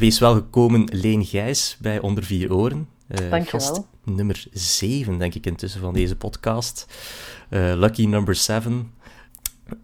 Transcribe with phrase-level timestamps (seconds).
[0.00, 2.88] Wees wel gekomen, Leen Gijs, bij Onder Vier Oren.
[3.32, 6.86] Uh, gast nummer 7, denk ik intussen, van deze podcast.
[7.50, 8.94] Uh, lucky number 7.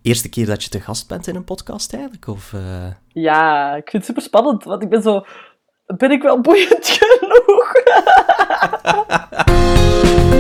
[0.03, 2.27] Eerste keer dat je te gast bent in een podcast eigenlijk?
[2.27, 2.87] Of, uh...
[3.09, 5.25] Ja, ik vind het super spannend, want ik ben zo...
[5.87, 7.73] Ben ik wel boeiend genoeg?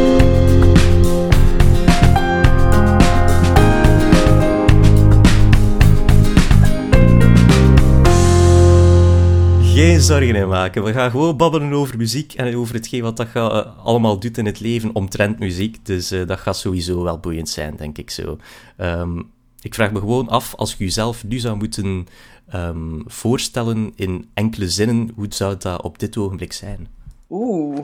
[9.76, 10.84] geen zorgen in maken.
[10.84, 14.38] We gaan gewoon babbelen over muziek en over hetgeen wat dat je uh, allemaal doet
[14.38, 15.86] in het leven omtrent muziek.
[15.86, 18.38] Dus uh, dat gaat sowieso wel boeiend zijn, denk ik zo.
[18.78, 22.06] Um, ik vraag me gewoon af, als je jezelf nu zou moeten
[22.54, 26.88] um, voorstellen in enkele zinnen, hoe zou dat op dit ogenblik zijn?
[27.30, 27.78] Oeh,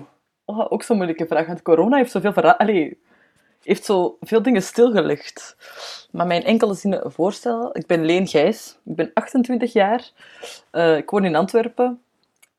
[0.45, 1.47] oh, ook zo'n moeilijke vraag.
[1.47, 2.33] Want corona heeft zoveel
[3.63, 5.57] heeft zo veel dingen stilgelegd.
[6.13, 7.71] Maar mijn enkele zinnen voorstellen.
[7.73, 8.79] Ik ben Leen Gijs.
[8.85, 10.11] Ik ben 28 jaar.
[10.73, 12.03] Uh, ik woon in Antwerpen.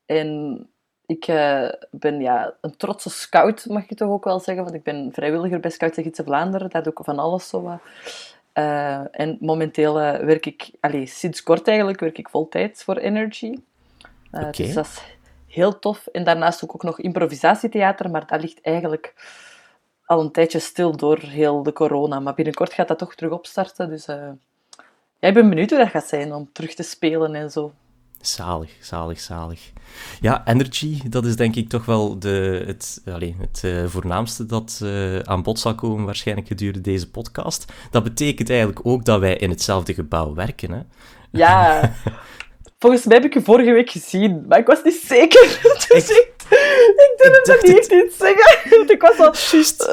[0.06, 0.58] En
[1.06, 4.64] ik uh, ben ja, een trotse scout, mag je toch ook wel zeggen.
[4.64, 6.70] Want ik ben vrijwilliger bij Scouts en Gidsen Vlaanderen.
[6.70, 7.78] Daar doe ik van alles zo
[8.54, 13.58] uh, en momenteel werk ik, allez, sinds kort eigenlijk, werk ik voltijds voor Energy.
[14.32, 14.50] Okay.
[14.50, 15.00] Dus dat is
[15.46, 16.06] heel tof.
[16.06, 19.14] En daarnaast doe ik ook nog improvisatietheater, maar dat ligt eigenlijk
[20.06, 22.20] al een tijdje stil door heel de corona.
[22.20, 23.88] Maar binnenkort gaat dat toch terug opstarten.
[23.88, 24.16] Dus uh,
[25.18, 27.72] ja, ik ben benieuwd hoe dat gaat zijn om terug te spelen en zo.
[28.20, 29.72] Zalig, zalig, zalig.
[30.20, 34.80] Ja, Energy, dat is denk ik toch wel de, het, allez, het uh, voornaamste dat
[34.82, 37.72] uh, aan bod zal komen waarschijnlijk gedurende deze podcast.
[37.90, 40.80] Dat betekent eigenlijk ook dat wij in hetzelfde gebouw werken, hè?
[41.30, 41.92] Ja,
[42.84, 45.60] volgens mij heb ik je vorige week gezien, maar ik was niet zeker.
[45.88, 46.32] Dus ik,
[46.96, 48.88] ik durf het nog niet iets zeggen.
[48.94, 49.34] Ik was al...
[49.50, 49.88] Juist.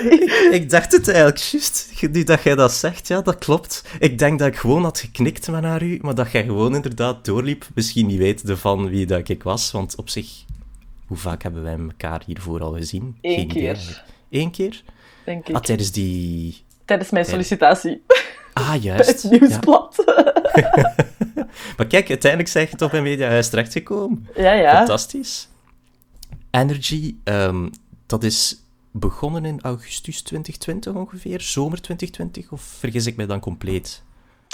[0.58, 1.90] ik, dacht het eigenlijk, juist.
[2.10, 3.84] Nu dat jij dat zegt, ja, dat klopt.
[3.98, 7.66] Ik denk dat ik gewoon had geknikt naar u, maar dat jij gewoon inderdaad doorliep.
[7.74, 10.28] Misschien niet weten van wie dat ik was, want op zich...
[11.06, 13.16] Hoe vaak hebben wij elkaar hiervoor al gezien?
[13.20, 13.78] Eén Geen keer.
[14.30, 14.42] Idee.
[14.42, 14.82] Eén keer?
[15.24, 15.54] Denk ik.
[15.54, 16.64] Ah, tijdens die...
[16.84, 18.02] Tijdens mijn sollicitatie.
[18.52, 19.22] Ah, juist.
[19.22, 20.02] het nieuwsblad.
[20.06, 20.31] Ja.
[21.76, 24.28] maar kijk, uiteindelijk zeg je toch bij Mediahuis terechtgekomen.
[24.34, 24.76] Ja, ja.
[24.76, 25.48] Fantastisch.
[26.50, 27.70] Energy, um,
[28.06, 28.62] dat is
[28.92, 34.02] begonnen in augustus 2020 ongeveer, zomer 2020, of vergis ik mij dan compleet?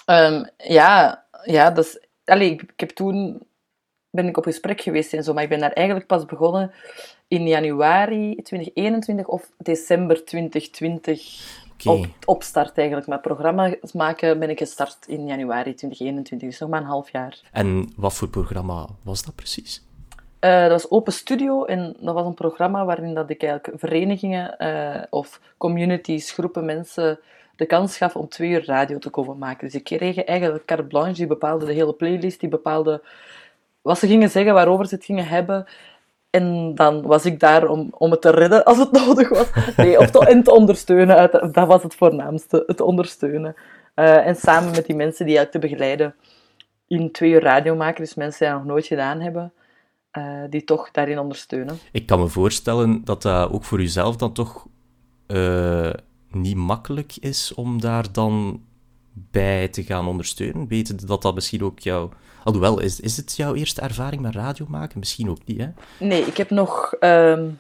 [0.06, 2.06] Um, ja, ja, dat is...
[2.24, 3.46] Allee, ik, ik, heb toen...
[4.10, 6.72] Ben ik op gesprek geweest en zo, maar ik ben daar eigenlijk pas begonnen
[7.28, 13.08] in januari 2021 of december 2020 op, opstart eigenlijk.
[13.08, 17.40] Met programma's maken ben ik gestart in januari 2021, dus nog maar een half jaar.
[17.52, 19.82] En wat voor programma was dat precies?
[20.40, 24.54] Uh, dat was Open Studio en dat was een programma waarin dat ik eigenlijk verenigingen
[24.58, 27.18] uh, of communities, groepen mensen
[27.56, 29.66] de kans gaf om twee uur radio te komen maken.
[29.66, 33.02] Dus ik kreeg eigenlijk carte blanche, die bepaalde de hele playlist, die bepaalde
[33.82, 35.66] wat ze gingen zeggen, waarover ze het gingen hebben.
[36.30, 39.50] En dan was ik daar om, om het te redden als het nodig was.
[39.76, 41.30] Nee, of te, en te ondersteunen.
[41.52, 43.54] Dat was het voornaamste, het ondersteunen.
[43.94, 46.14] Uh, en samen met die mensen die eigenlijk te begeleiden
[46.86, 49.52] in twee uur radio maken, dus mensen die dat nog nooit gedaan hebben,
[50.18, 51.78] uh, die toch daarin ondersteunen.
[51.92, 54.66] Ik kan me voorstellen dat dat ook voor uzelf dan toch
[55.26, 55.90] uh,
[56.30, 58.62] niet makkelijk is om daar dan
[59.30, 60.68] bij te gaan ondersteunen.
[60.68, 62.10] Weten dat dat misschien ook jouw
[62.44, 64.98] Alhoewel, is, is het jouw eerste ervaring met radio maken?
[64.98, 65.68] Misschien ook niet, hè?
[65.98, 67.58] Nee, ik heb nog um,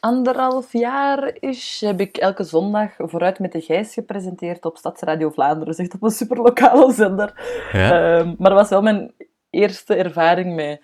[0.00, 5.74] anderhalf jaar is, heb ik elke zondag vooruit met de Gijs gepresenteerd op Stadsradio Vlaanderen.
[5.74, 7.34] Zegt op een superlokale zender.
[7.72, 8.18] Ja?
[8.18, 9.12] Um, maar dat was wel mijn
[9.50, 10.80] eerste ervaring met,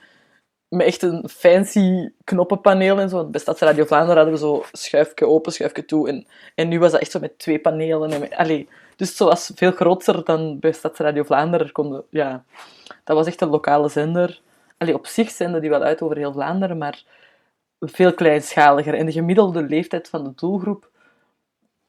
[0.68, 3.24] met echt een fancy knoppenpaneel en zo.
[3.24, 6.08] Bij Stadsradio Vlaanderen hadden we zo schuifje open, schuifje toe.
[6.08, 8.10] En, en nu was dat echt zo met twee panelen.
[8.10, 8.68] En met, allee,
[9.00, 11.72] dus het was veel groter dan bij Stadsradio Vlaanderen.
[11.72, 12.44] Konden, ja,
[13.04, 14.40] dat was echt een lokale zender.
[14.78, 17.02] Allee, op zich zenden die wel uit over heel Vlaanderen, maar
[17.80, 18.94] veel kleinschaliger.
[18.94, 20.88] En de gemiddelde leeftijd van de doelgroep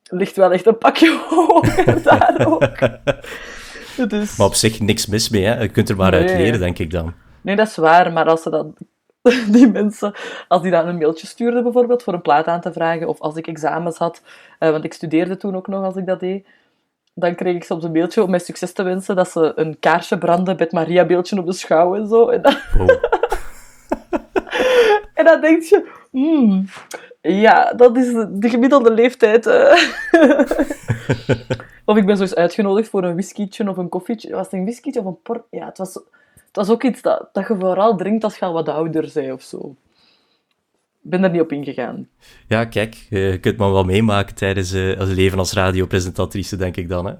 [0.03, 2.79] ligt wel echt een pakje hoger daar ook.
[4.09, 4.37] Dus...
[4.37, 5.61] Maar op zich niks mis mee, hè?
[5.61, 6.19] Je kunt er maar nee.
[6.19, 7.13] uit leren, denk ik dan.
[7.41, 8.75] Nee, dat is waar, maar als ze dan...
[9.51, 10.13] Die mensen,
[10.47, 13.35] als die dan een mailtje stuurden bijvoorbeeld voor een plaat aan te vragen, of als
[13.35, 14.21] ik examens had,
[14.59, 16.45] uh, want ik studeerde toen ook nog als ik dat deed,
[17.13, 20.17] dan kreeg ik soms een beeldje om mij succes te wensen dat ze een kaarsje
[20.17, 22.29] branden met Maria-beeldje op de schouw en zo.
[22.29, 22.87] En dan, oh.
[25.13, 26.65] en dan denk je, hmm,
[27.21, 29.45] ja, dat is de gemiddelde leeftijd.
[29.45, 29.73] Uh.
[31.85, 34.35] of ik ben zo eens uitgenodigd voor een whiskietje of een koffietje.
[34.35, 35.43] Was het een whiskietje of een port?
[35.49, 38.53] Ja, het was, het was ook iets dat, dat je vooral drinkt als je al
[38.53, 39.75] wat ouder bent of zo
[41.01, 42.09] ben er niet op ingegaan.
[42.47, 46.89] Ja, kijk, je kunt me wel meemaken tijdens uh, het leven als radiopresentatrice, denk ik
[46.89, 47.05] dan.
[47.05, 47.13] Hè.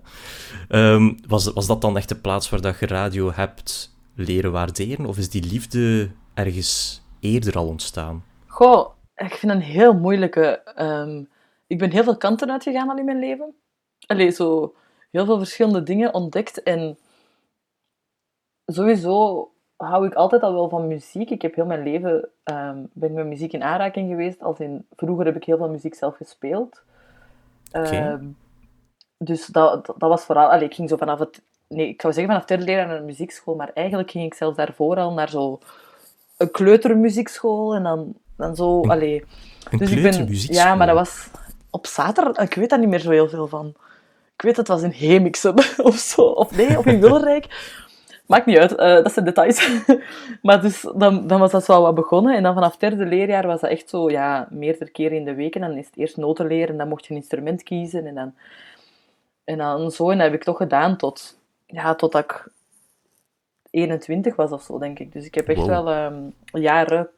[0.94, 5.06] Um, was, was dat dan echt de plaats waar dat je radio hebt leren waarderen?
[5.06, 8.24] Of is die liefde ergens eerder al ontstaan?
[8.48, 10.64] Goh, ik vind een heel moeilijke.
[10.76, 11.24] Ehm,
[11.68, 13.56] ik ben heel veel kanten uitgegaan al in mijn leven.
[14.06, 14.76] Allee, zo
[15.12, 16.64] heel veel verschillende dingen ontdekt.
[16.64, 16.98] En
[18.66, 19.51] sowieso
[19.82, 21.30] hou ik altijd al wel van muziek.
[21.30, 24.44] Ik heb heel mijn leven um, ben ik met muziek in aanraking geweest.
[24.44, 26.82] Als in, vroeger heb ik heel veel muziek zelf gespeeld.
[27.72, 28.26] Ehm,
[29.18, 30.52] dus dat, dat, was vooral...
[30.52, 31.42] Allee, ik ging zo vanaf het...
[31.68, 34.58] Nee, ik zou zeggen vanaf derde leraar naar een muziekschool, maar eigenlijk ging ik zelfs
[34.58, 35.60] daarvoor al naar zo
[36.38, 38.82] een kleutermuziekschool en dan, dan zo...
[38.82, 39.24] Allee.
[39.70, 41.30] Een dus ik ben, Ja, maar dat was
[41.70, 42.38] op zaterdag...
[42.38, 43.74] Ik weet daar niet meer zo heel veel van.
[44.36, 45.54] Ik weet, het was in Hemixen
[45.90, 46.22] of zo.
[46.22, 47.48] Of nee, of in Willerijk.
[48.32, 49.82] Maakt niet uit, uh, dat zijn details.
[50.42, 52.36] maar dus, dan, dan was dat zo wat begonnen.
[52.36, 55.56] En dan vanaf derde leerjaar was dat echt zo, ja, meerdere keren in de week.
[55.56, 58.06] En dan is het eerst noten leren, en dan mocht je een instrument kiezen.
[58.06, 58.34] En dan,
[59.44, 62.48] en dan zo, en dat heb ik toch gedaan tot, ja, tot ik
[63.70, 65.14] 21 was of zo, denk ik.
[65.14, 67.10] Dus ik heb echt wel um, jaren...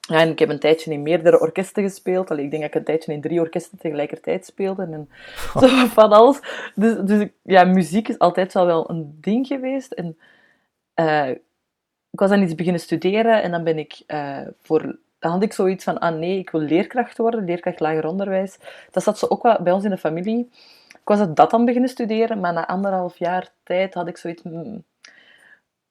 [0.00, 2.30] Ja, en ik heb een tijdje in meerdere orkesten gespeeld.
[2.30, 4.82] Allee, ik denk dat ik een tijdje in drie orkesten tegelijkertijd speelde.
[4.82, 5.08] En
[5.60, 6.40] zo van alles.
[6.74, 9.92] Dus, dus ja, muziek is altijd wel, wel een ding geweest.
[9.92, 10.16] En
[11.00, 11.28] uh,
[12.10, 14.98] ik was dan iets beginnen studeren en dan ben ik uh, voor...
[15.18, 18.58] Dan had ik zoiets van, ah nee, ik wil leerkracht worden, leerkracht lager onderwijs.
[18.90, 20.50] Dat zat zo ook wel bij ons in de familie.
[20.88, 24.42] Ik was dat dan beginnen studeren, maar na anderhalf jaar tijd had ik zoiets...
[24.42, 24.84] Hmm,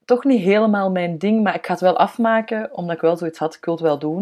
[0.06, 3.40] toch niet helemaal mijn ding, maar ik ga het wel afmaken, omdat ik wel zoiets
[3.40, 4.22] had, ik wil het wel doen.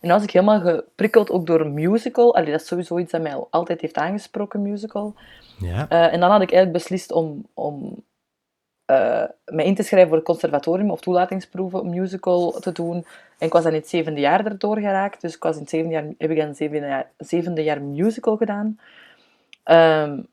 [0.00, 2.34] En dan was ik helemaal geprikkeld ook door een musical.
[2.34, 5.14] Allee, dat is sowieso iets dat mij altijd heeft aangesproken, musical.
[5.58, 5.86] Ja.
[5.90, 8.02] Uh, en dan had ik eigenlijk beslist om, om
[8.92, 13.06] uh, mij in te schrijven voor het conservatorium of toelatingsproeven om musical te doen.
[13.38, 15.20] En ik was dan in het zevende jaar erdoor geraakt.
[15.20, 18.36] Dus ik was in het zevende jaar, heb ik dan zevende jaar, zevende jaar musical
[18.36, 18.78] gedaan.
[19.64, 20.26] Um,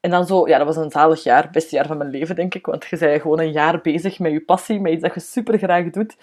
[0.00, 2.34] en dan zo, ja, dat was een zalig jaar, het beste jaar van mijn leven,
[2.34, 2.66] denk ik.
[2.66, 5.58] Want je bent gewoon een jaar bezig met je passie, met iets dat je super
[5.58, 6.16] graag doet.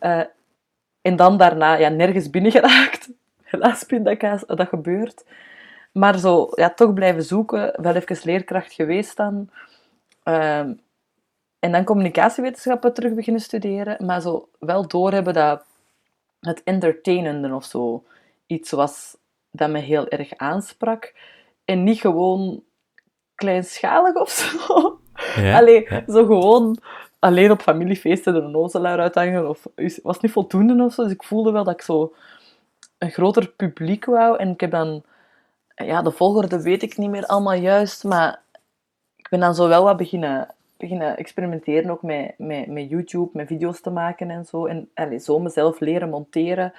[0.00, 0.22] Uh,
[1.00, 3.10] en dan daarna ja, nergens binnengeraakt.
[3.42, 5.24] Helaas, pindakaas, dat gebeurt.
[5.92, 7.82] Maar zo, ja, toch blijven zoeken.
[7.82, 9.50] Wel even leerkracht geweest dan.
[10.24, 10.68] Uh,
[11.60, 15.64] en dan communicatiewetenschappen terug beginnen studeren, maar zo wel doorhebben dat
[16.40, 18.04] het entertainende of zo
[18.46, 19.16] iets was
[19.50, 21.14] dat me heel erg aansprak.
[21.64, 22.62] En niet gewoon
[23.34, 24.98] kleinschalig of zo.
[25.36, 26.78] Ja, Allee, zo gewoon
[27.18, 29.66] alleen op familiefeesten de nozelaar uithangen of
[30.02, 31.02] was niet voldoende of zo.
[31.02, 32.14] Dus ik voelde wel dat ik zo
[32.98, 34.38] een groter publiek wou.
[34.38, 35.02] En ik heb dan,
[35.74, 38.42] ja, de volgorde weet ik niet meer allemaal juist, maar
[39.16, 43.46] ik ben dan zo wel wat beginnen beginnen experimenteren ook met, met, met YouTube, met
[43.46, 44.66] video's te maken en zo.
[44.66, 46.72] En allez, zo mezelf leren monteren.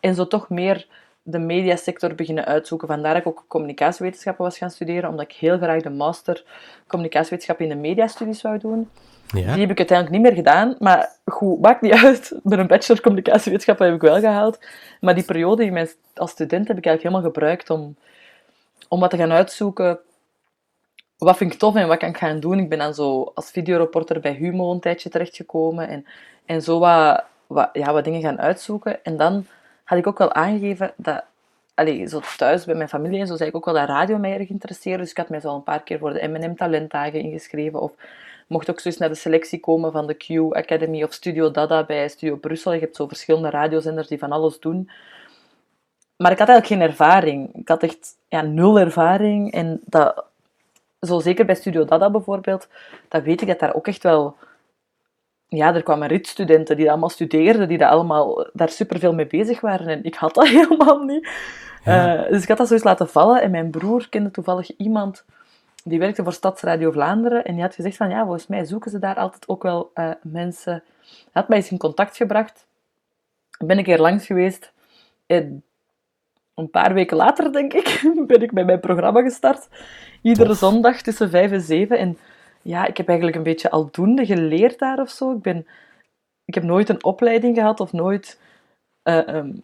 [0.00, 0.86] En zo toch meer
[1.22, 2.88] de mediasector beginnen uitzoeken.
[2.88, 6.44] Vandaar dat ik ook communicatiewetenschappen was gaan studeren, omdat ik heel graag de master
[6.86, 8.88] communicatiewetenschappen in de mediastudies wou doen.
[9.26, 9.52] Ja.
[9.52, 12.38] Die heb ik uiteindelijk niet meer gedaan, maar goed, maakt niet uit.
[12.42, 14.58] Met een bachelor communicatiewetenschappen heb ik wel gehaald.
[15.00, 17.96] Maar die periode mijn, als student heb ik eigenlijk helemaal gebruikt om,
[18.88, 20.00] om wat te gaan uitzoeken
[21.20, 22.58] wat vind ik tof en wat kan ik gaan doen?
[22.58, 26.06] Ik ben dan zo als videoreporter bij Humo een tijdje terechtgekomen en,
[26.44, 29.04] en zo wat, wat, ja, wat dingen gaan uitzoeken.
[29.04, 29.46] En dan
[29.84, 31.24] had ik ook wel aangegeven dat,
[31.74, 34.38] allez, zo thuis bij mijn familie en zo zei ik ook wel dat radio mij
[34.38, 35.02] erg interesseerde.
[35.02, 37.92] Dus ik had mij zo al een paar keer voor de M&M talentdagen ingeschreven of
[38.46, 41.84] mocht ook zo eens naar de selectie komen van de Q Academy of Studio Dada
[41.84, 42.72] bij Studio Brussel.
[42.72, 44.90] Je hebt zo verschillende radiozenders die van alles doen.
[46.16, 47.54] Maar ik had eigenlijk geen ervaring.
[47.54, 49.52] Ik had echt ja, nul ervaring.
[49.52, 50.29] En dat,
[51.00, 52.68] zo zeker bij Studio Dada bijvoorbeeld,
[53.08, 54.36] dan weet ik dat daar ook echt wel...
[55.46, 59.60] Ja, er kwamen ritstudenten die dat allemaal studeerden, die dat allemaal daar superveel mee bezig
[59.60, 59.86] waren.
[59.86, 61.28] En ik had dat helemaal niet.
[61.86, 63.42] Uh, dus ik had dat zo eens laten vallen.
[63.42, 65.24] En mijn broer kende toevallig iemand
[65.84, 67.44] die werkte voor Stadsradio Vlaanderen.
[67.44, 70.10] En die had gezegd van, ja, volgens mij zoeken ze daar altijd ook wel uh,
[70.22, 70.72] mensen.
[70.72, 70.82] Hij
[71.32, 72.66] had mij eens in contact gebracht.
[73.58, 74.72] Ben ik er langs geweest.
[75.26, 75.62] En
[76.60, 79.68] een paar weken later, denk ik, ben ik met mijn programma gestart.
[80.22, 81.98] Iedere zondag tussen vijf en zeven.
[81.98, 82.18] En
[82.62, 85.32] ja, ik heb eigenlijk een beetje aldoende geleerd daar of zo.
[85.32, 85.66] Ik, ben,
[86.44, 88.38] ik heb nooit een opleiding gehad of nooit...
[89.04, 89.60] Uh, um,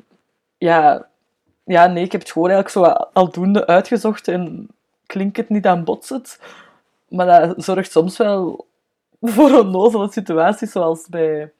[0.59, 1.09] ja,
[1.65, 4.69] ja, nee, ik heb het gewoon eigenlijk zo aldoende uitgezocht en
[5.07, 6.39] klinkt het niet aan botsend.
[7.09, 8.67] Maar dat zorgt soms wel
[9.21, 11.51] voor een nozele situaties, zoals bij...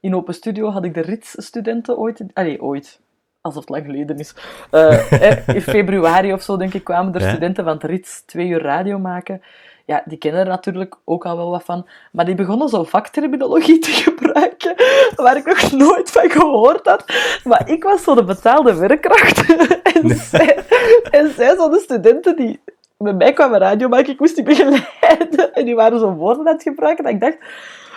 [0.00, 2.24] In Open Studio had ik de RITS-studenten ooit...
[2.32, 3.00] Allee, ooit
[3.46, 4.34] alsof het lang geleden is.
[4.72, 5.12] Uh,
[5.46, 8.98] in februari of zo, denk ik, kwamen er studenten van het RITS twee uur radio
[8.98, 9.42] maken.
[9.84, 11.86] Ja, die kennen er natuurlijk ook al wel wat van.
[12.12, 14.74] Maar die begonnen zo vakterminologie te gebruiken,
[15.16, 17.04] waar ik nog nooit van gehoord had.
[17.44, 19.56] Maar ik was zo de betaalde werkkracht.
[19.94, 20.64] en, zij,
[21.10, 22.60] en zij zo de studenten die
[22.98, 25.54] met mij kwamen radio maken, ik moest die begeleiden.
[25.54, 27.04] En die waren zo woorden aan het gebruiken.
[27.04, 27.38] Dat ik dacht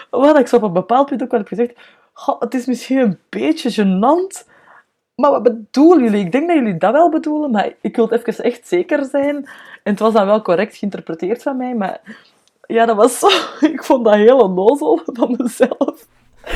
[0.09, 1.73] wat ik zo op een bepaald punt ook wel heb gezegd,
[2.13, 4.48] "Goh, het is misschien een beetje gênant,
[5.19, 6.25] maar wat bedoelen jullie?
[6.25, 9.35] Ik denk dat jullie dat wel bedoelen, maar ik wil het even echt zeker zijn.
[9.83, 11.99] En het was dan wel correct geïnterpreteerd van mij, maar
[12.67, 13.27] ja, dat was zo...
[13.73, 16.07] Ik vond dat heel onnozel van mezelf.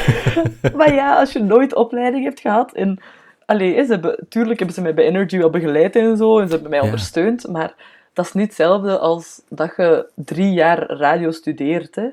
[0.78, 3.00] maar ja, als je nooit opleiding hebt gehad en...
[3.46, 6.54] Allee, ze hebben, tuurlijk hebben ze mij bij Energy wel begeleid en zo, en ze
[6.54, 6.86] hebben mij Ja.
[6.86, 7.74] ondersteund, maar
[8.14, 12.08] dat is niet hetzelfde als dat je drie jaar radio studeert, hè.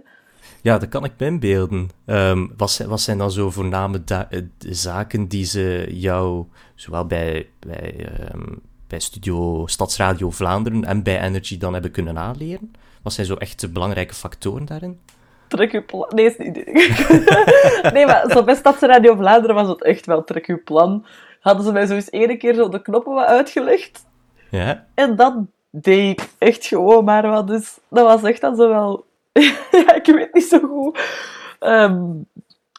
[0.62, 1.90] Ja, dat kan ik me inbeelden.
[2.06, 7.48] Ehm, wat, zijn, wat zijn dan zo voorname eh, zaken die ze jou, zowel bij,
[7.58, 8.54] bij, ehm,
[8.86, 12.72] bij Studio Stadsradio Vlaanderen en bij Energy dan hebben kunnen aanleren?
[13.02, 15.00] Wat zijn zo echt de belangrijke factoren daarin?
[15.48, 16.06] Trek uw plan.
[16.14, 16.54] Nee, is niet.
[17.94, 21.06] nee, maar zo bij Stadsradio Vlaanderen was het echt wel trek uw plan.
[21.40, 24.06] Hadden ze mij zo eens één keer zo de knoppen wat uitgelegd.
[24.50, 24.86] Ja?
[24.94, 25.34] En dat
[25.70, 27.46] deed ik echt gewoon maar wat.
[27.46, 29.08] Dus dat was echt dan zo wel...
[29.86, 30.98] ja, ik weet niet zo goed.
[31.58, 32.04] Ehm,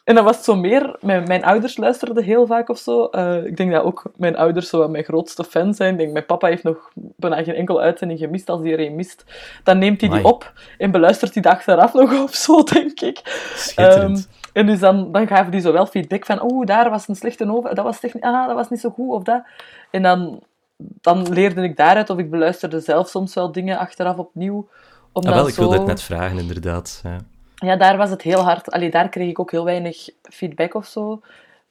[0.04, 0.96] en dan was het zo meer...
[1.00, 3.04] Mijn, mijn ouders luisterden heel vaak of zo.
[3.04, 5.92] Eh, ik denk dat ook mijn ouders zo mijn grootste fan zijn.
[5.92, 8.48] Ik denk, mijn papa heeft nog bijna geen enkele uitzending gemist.
[8.48, 9.24] Als hij er een mist,
[9.64, 13.20] dan neemt hij die op en beluistert hij de achteraf nog of zo, denk ik.
[13.54, 14.28] Schitterend.
[14.30, 17.16] Ehm, en dus dan, dan gaven die zo wel feedback van, oeh, daar was een
[17.16, 19.42] slechte over, dat was, techni- ah, dat was niet zo goed, of dat.
[19.90, 20.42] En dan,
[20.76, 24.68] dan leerde ik daaruit, of ik beluisterde zelf soms wel dingen achteraf opnieuw.
[25.12, 25.60] Om ah, wel, ik zo...
[25.60, 27.00] wilde het net vragen, inderdaad.
[27.02, 27.18] Ja.
[27.54, 28.70] Ja, daar was het heel hard.
[28.70, 31.20] Allee, daar kreeg ik ook heel weinig feedback of zo.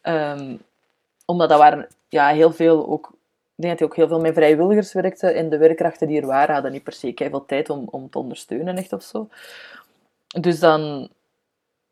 [0.01, 0.55] Ehm,
[1.25, 3.09] omdat dat waren ja, heel veel ook...
[3.55, 5.27] Ik denk dat hij ook heel veel met vrijwilligers werkte.
[5.27, 8.17] En de werkkrachten die er waren, hadden niet per se veel tijd om, om te
[8.17, 9.29] ondersteunen, echt of zo.
[10.39, 11.09] Dus dan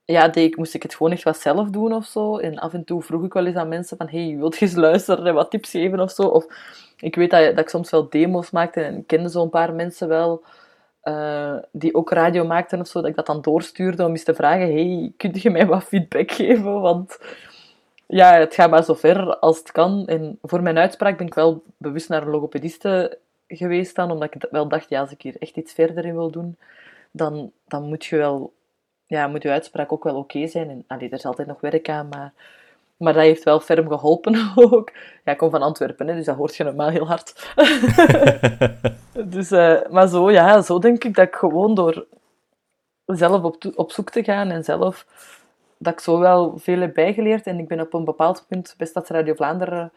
[0.05, 2.37] ja, deed ik, moest ik het gewoon echt wat zelf doen of zo.
[2.37, 4.75] En af en toe vroeg ik wel eens aan mensen van hey, wilt je eens
[4.75, 6.23] luisteren en wat tips geven of zo.
[6.23, 6.45] Of
[6.97, 10.07] ik weet dat, dat ik soms wel demo's maakte en ik kende zo'n paar mensen
[10.07, 10.43] wel
[11.09, 14.35] eh, die ook radio maakten of zo, dat ik dat dan doorstuurde om eens te
[14.35, 16.81] vragen hey, kun je mij wat feedback geven?
[16.81, 17.19] Want
[18.05, 20.07] ja, het gaat maar zo ver als het kan.
[20.07, 24.47] En voor mijn uitspraak ben ik wel bewust naar een logopediste geweest dan, omdat ik
[24.51, 26.57] wel dacht, ja, als ik hier echt iets verder in wil doen,
[27.11, 28.53] dan, dan moet je wel
[29.09, 30.69] ja, moet je uitspraak ook wel oké zijn.
[30.69, 32.33] En allee, er is altijd nog werk aan, maar,
[32.99, 34.91] maar dat heeft wel ferm geholpen ook.
[35.23, 37.53] Ja, ik kom van Antwerpen, hè, dus dat hoort je normaal heel hard.
[39.35, 42.05] dus, eh, maar zo, ja, zo denk ik dat ik gewoon door
[43.05, 45.05] zelf op, op zoek te gaan en zelf
[45.77, 47.45] dat ik zo wel veel heb bijgeleerd.
[47.45, 49.91] En ik ben op een bepaald punt bij Stadsradio Vlaanderen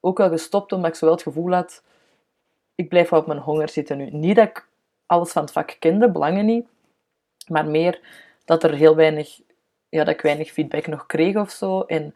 [0.00, 1.82] ook wel gestopt, omdat ik zo wel het gevoel had,
[2.74, 4.10] ik blijf wel op mijn honger zitten nu.
[4.10, 4.68] Niet dat ik
[5.06, 6.66] alles van het vak kende, belangen niet,
[7.46, 8.00] maar meer
[8.44, 9.40] dat er heel weinig,
[9.88, 11.80] ja, dat ik weinig feedback nog kreeg of zo.
[11.80, 12.14] En,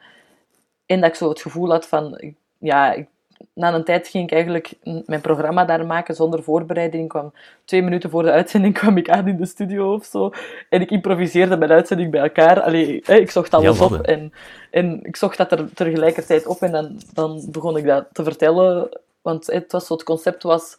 [0.86, 3.06] en dat ik zo het gevoel had van, ja, ik,
[3.52, 4.72] na een tijd ging ik eigenlijk
[5.06, 7.02] mijn programma daar maken zonder voorbereiding.
[7.02, 7.32] Ik kwam
[7.64, 10.30] twee minuten voor de uitzending kwam ik aan in de studio of zo.
[10.68, 12.60] En ik improviseerde mijn uitzending bij elkaar.
[12.60, 14.32] Allee, ik zocht alles op en,
[14.70, 18.88] en ik zocht dat er tegelijkertijd op en dan, dan begon ik dat te vertellen.
[19.22, 20.78] Want het, was zo, het concept was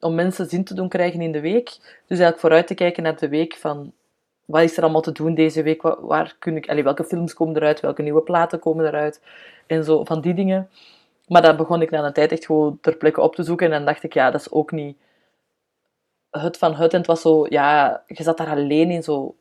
[0.00, 1.68] om mensen zin te doen krijgen in de week.
[1.70, 3.92] Dus eigenlijk vooruit te kijken naar de week van
[4.50, 5.82] wat is er allemaal te doen deze week?
[5.82, 7.80] Waar, kun ik, welke films komen eruit?
[7.80, 9.20] Welke nieuwe platen komen eruit?
[9.66, 10.70] En zo van die dingen.
[11.26, 13.66] Maar dat begon ik na een tijd echt gewoon ter plekke op te zoeken.
[13.66, 14.96] En dan dacht ik, ja, dat is ook niet
[16.30, 16.92] het van het.
[16.92, 19.34] En het was zo, ja, je zat daar alleen in zo,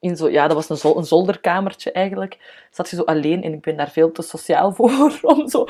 [0.00, 2.66] in zo ja, dat was een, een zolderkamertje eigenlijk.
[2.70, 5.18] Zat je zo alleen en ik ben daar veel te sociaal voor.
[5.22, 5.66] Om zo,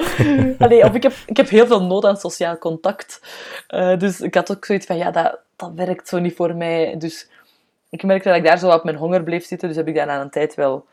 [0.58, 3.20] allee, of ik heb, ik heb heel veel nood aan sociaal contact.
[3.66, 6.94] Eh, dus ik had ook zoiets van, ja, dat, dat werkt zo niet voor mij.
[6.99, 7.28] Dus
[7.90, 9.68] ik merkte dat ik daar zo op mijn honger bleef zitten.
[9.68, 10.87] Dus heb ik daar na een tijd wel,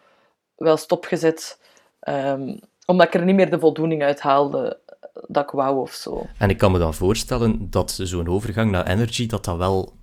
[0.55, 1.59] wel stopgezet.
[1.99, 4.79] Ehm, omdat ik er niet meer de voldoening uit haalde
[5.27, 6.25] dat ik wou of zo.
[6.37, 9.93] En ik kan me dan voorstellen dat zo'n overgang naar Energy, dat dat wel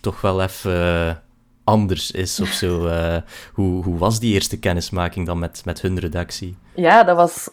[0.00, 1.14] toch wel even eh,
[1.64, 2.70] anders is of zo.
[2.86, 3.16] Eh,
[3.52, 6.56] hoe, hoe was die eerste kennismaking dan met, met hun redactie?
[6.74, 7.50] Ja, dat was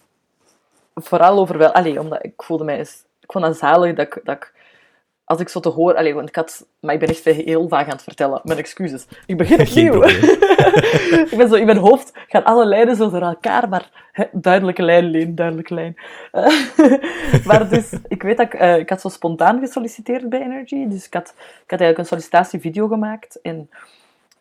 [0.96, 1.72] vooral over wel...
[1.72, 2.80] Allee, omdat ik voelde mij...
[2.80, 4.22] Ik vond het zalig dat ik...
[4.24, 4.54] Dat ik
[5.30, 5.96] als ik zo te horen...
[5.96, 6.68] Allee, want ik had...
[6.80, 8.42] Maar ik ben echt heel vaag aan het vertellen.
[8.44, 9.06] Mijn excuses.
[9.26, 10.04] Ik begin opnieuw.
[11.32, 11.56] ik ben zo...
[11.56, 14.08] In mijn hoofd gaan alle lijnen zo door elkaar, maar...
[14.32, 15.96] Duidelijke lijn, Leen, duidelijke lijn.
[17.48, 17.94] Maar dus...
[18.08, 18.54] Ik weet dat ik...
[18.54, 20.88] eh, ik had zo spontaan gesolliciteerd bij Energy.
[20.88, 23.40] Dus ik had, ik had eigenlijk een sollicitatievideo gemaakt.
[23.42, 23.70] En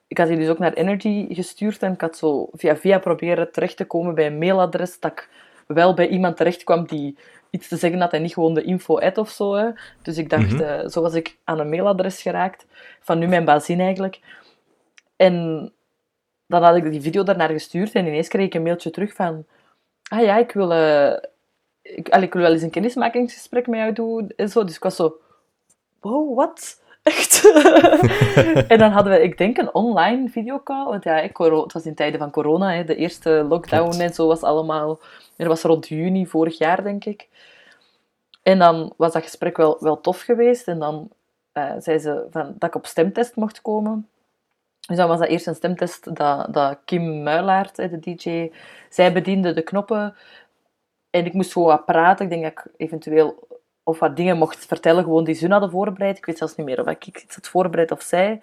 [0.07, 3.53] ik had die dus ook naar Energy gestuurd en ik had zo via via proberen
[3.53, 5.29] terecht te komen bij een mailadres dat ik
[5.75, 7.19] wel bij iemand terecht kwam die
[7.51, 9.55] iets te zeggen had en niet gewoon de info-ad of zo.
[9.55, 9.71] Hè.
[10.03, 12.67] Dus ik dacht, eh, zo was ik aan een mailadres geraakt,
[13.01, 14.21] van nu mijn bazin eigenlijk.
[15.17, 15.73] En
[16.47, 19.47] dan had ik die video daarnaar gestuurd en ineens kreeg ik een mailtje terug van
[20.09, 21.17] ah ja, ik wil, eh,
[21.83, 24.65] ik, ik wil wel eens een kennismakingsgesprek met jou doen en zo.
[24.65, 25.21] Dus ik was zo,
[26.01, 26.83] wow, wat?
[27.09, 27.53] Echt.
[28.73, 30.85] en dan hadden we, ik denk, een online videocall.
[30.85, 34.43] Want ja, het was in tijden van corona, hè, de eerste lockdown en zo was
[34.43, 34.99] allemaal...
[35.37, 37.29] Dat was rond juni vorig jaar, denk ik.
[38.43, 40.69] En dan was dat gesprek wel, wel tof geweest.
[40.69, 41.11] En dan
[41.55, 44.09] uh, zei ze van, dat ik op stemtest mocht komen.
[44.87, 48.53] Dus dan was dat eerst een stemtest dat, dat Kim Muilaert, de DJ,
[48.89, 50.15] zij bediende de knoppen.
[51.11, 52.25] En ik moest gewoon wat praten.
[52.25, 53.48] Ik denk dat ik eventueel
[53.89, 56.19] of wat dingen mocht vertellen, gewoon die ze hadden voorbereid.
[56.19, 58.41] Ik weet zelfs niet meer of ik iets had voorbereid of zij.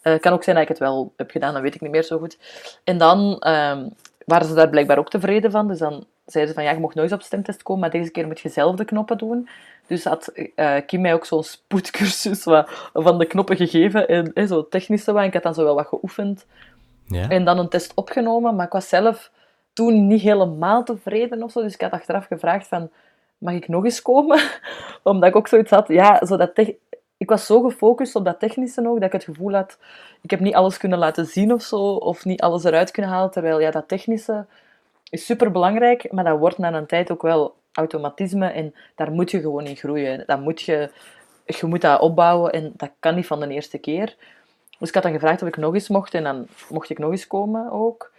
[0.00, 1.90] Het uh, kan ook zijn dat ik het wel heb gedaan, dat weet ik niet
[1.90, 2.38] meer zo goed.
[2.84, 3.92] En dan um,
[4.24, 5.68] waren ze daar blijkbaar ook tevreden van.
[5.68, 8.26] Dus dan zeiden ze van, ja, je mocht nooit op stemtest komen, maar deze keer
[8.26, 9.48] moet je zelf de knoppen doen.
[9.86, 14.08] Dus had uh, Kim mij ook zo'n spoedcursus wat, van de knoppen gegeven.
[14.08, 15.24] En, en zo technische wat.
[15.24, 16.46] Ik had dan zo wel wat geoefend.
[17.06, 17.28] Ja.
[17.28, 19.30] En dan een test opgenomen, maar ik was zelf
[19.72, 21.62] toen niet helemaal tevreden of zo.
[21.62, 22.90] Dus ik had achteraf gevraagd van,
[23.38, 24.40] mag ik nog eens komen?
[25.02, 26.58] Omdat ik ook zoiets had, ja, zo dat
[27.18, 29.78] ik was zo gefocust op dat technische nog, dat ik het gevoel had,
[30.22, 33.30] ik heb niet alles kunnen laten zien of zo, of niet alles eruit kunnen halen,
[33.30, 34.46] terwijl ja, dat technische
[35.10, 39.30] is super belangrijk, maar dat wordt na een tijd ook wel automatisme en daar moet
[39.30, 40.22] je gewoon in groeien.
[40.26, 40.90] Dat moet je,
[41.44, 44.16] je moet dat opbouwen en dat kan niet van de eerste keer.
[44.78, 47.10] Dus ik had dan gevraagd of ik nog eens mocht en dan mocht ik nog
[47.10, 48.12] eens komen ook.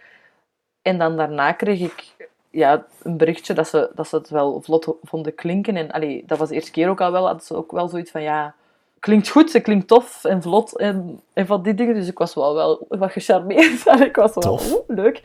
[0.82, 4.94] En dan daarna kreeg ik ja, een berichtje dat ze, dat ze het wel vlot
[5.02, 5.76] vonden klinken.
[5.76, 8.10] En allee, dat was de eerste keer ook al wel, hadden ze ook wel zoiets
[8.10, 8.54] van, ja,
[9.00, 11.94] klinkt goed, ze klinkt tof en vlot en, en van die dingen.
[11.94, 13.86] Dus ik was wel, wel wat gecharmeerd.
[14.10, 15.22] ik was wel, leuk.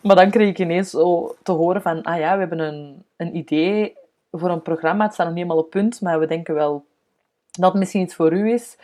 [0.00, 3.36] Maar dan kreeg ik ineens zo te horen van, ah ja, we hebben een, een
[3.36, 3.96] idee
[4.30, 5.04] voor een programma.
[5.04, 6.84] Het staat nog niet helemaal op punt, maar we denken wel
[7.50, 8.76] dat het misschien iets voor u is.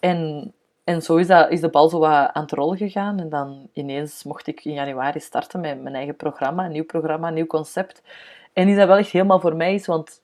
[0.00, 0.52] En,
[0.84, 3.20] en zo is, dat, is de bal zo wat aan het rollen gegaan.
[3.20, 7.28] En dan ineens mocht ik in januari starten met mijn eigen programma, een nieuw programma,
[7.28, 8.02] een nieuw concept.
[8.52, 10.20] En is dat wel echt helemaal voor mij is, want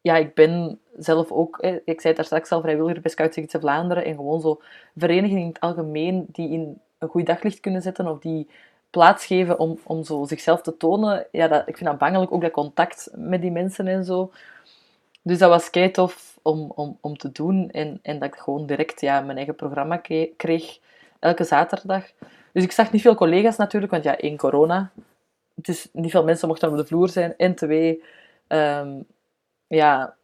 [0.00, 4.14] ja, ik ben zelf ook, ik zei daar straks al, vrijwilliger bij Scouts Vlaanderen en
[4.14, 4.60] gewoon zo
[4.96, 8.48] verenigingen in het algemeen die in een goed daglicht kunnen zetten of die
[8.90, 11.26] plaats geven om, om zo zichzelf te tonen.
[11.32, 14.32] Ja, dat, ik vind dat bangelijk, ook dat contact met die mensen en zo.
[15.22, 17.70] Dus dat was kei tof om, om, om te doen.
[17.70, 19.96] En, en dat ik gewoon direct ja, mijn eigen programma
[20.36, 20.78] kreeg,
[21.18, 22.04] elke zaterdag.
[22.52, 24.90] Dus ik zag niet veel collega's natuurlijk, want ja, één corona.
[25.54, 27.34] Dus niet veel mensen mochten op de vloer zijn.
[27.36, 28.02] En twee,
[28.48, 29.04] um,
[29.66, 30.14] ja,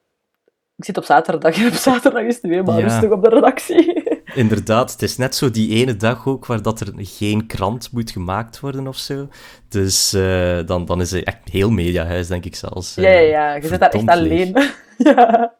[0.77, 4.03] ik zit op zaterdag en op zaterdag is het nu helemaal rustig op de redactie.
[4.37, 8.11] Inderdaad, het is net zo die ene dag ook waar dat er geen krant moet
[8.11, 9.29] gemaakt worden of zo.
[9.69, 12.99] Dus uh, dan, dan is het echt heel mediahuis, denk ik zelfs.
[12.99, 14.57] Uh, ja, ja, ja, je zit daar echt alleen.
[14.99, 15.55] ja.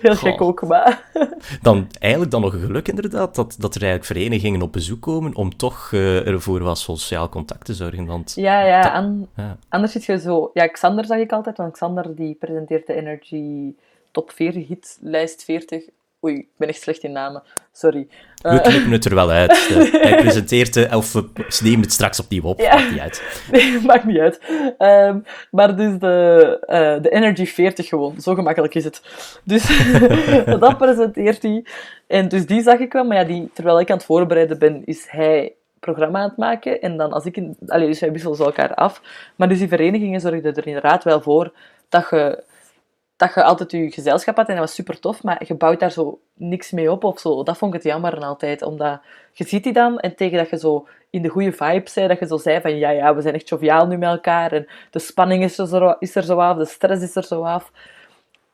[0.00, 1.10] Heel gek ook, maar...
[1.62, 5.56] dan eigenlijk dan nog geluk inderdaad, dat, dat er eigenlijk verenigingen op bezoek komen om
[5.56, 8.06] toch uh, ervoor wat sociaal contact te zorgen.
[8.06, 10.50] Want ja, ja, an ja, anders zit je zo...
[10.54, 13.74] Ja, Xander zag ik altijd, want Xander die presenteert de Energy
[14.10, 15.84] top 40, hitlijst 40
[16.26, 17.42] Oei, ik ben echt slecht in namen.
[17.72, 18.08] Sorry.
[18.42, 19.68] We uh, knippen het er wel uit.
[20.02, 21.28] Hij presenteert, of we
[21.62, 22.60] nemen het straks opnieuw op.
[22.60, 22.74] Ja.
[22.74, 23.22] Maakt niet uit.
[23.52, 24.40] Nee, maakt niet uit.
[24.78, 28.20] Um, maar dus de, uh, de Energy 40 gewoon.
[28.20, 29.02] Zo gemakkelijk is het.
[29.44, 29.88] Dus
[30.60, 31.64] dat presenteert hij.
[32.06, 33.04] En dus die zag ik wel.
[33.04, 36.80] Maar ja, die, terwijl ik aan het voorbereiden ben, is hij programma aan het maken.
[36.80, 37.36] En dan als ik...
[37.36, 39.02] In, allee, dus wij wisselen elkaar af.
[39.36, 41.52] Maar dus die verenigingen zorgden er inderdaad wel voor
[41.88, 42.44] dat je
[43.16, 45.90] dat je altijd je gezelschap had en dat was super tof, maar je bouwt daar
[45.90, 47.42] zo niks mee op of zo.
[47.42, 49.00] Dat vond ik het jammer altijd, omdat
[49.32, 52.18] je ziet die dan en tegen dat je zo in de goede vibe zei, dat
[52.18, 54.98] je zo zei van ja, ja, we zijn echt joviaal nu met elkaar en de
[54.98, 57.72] spanning is er zo, is er zo af, de stress is er zo af.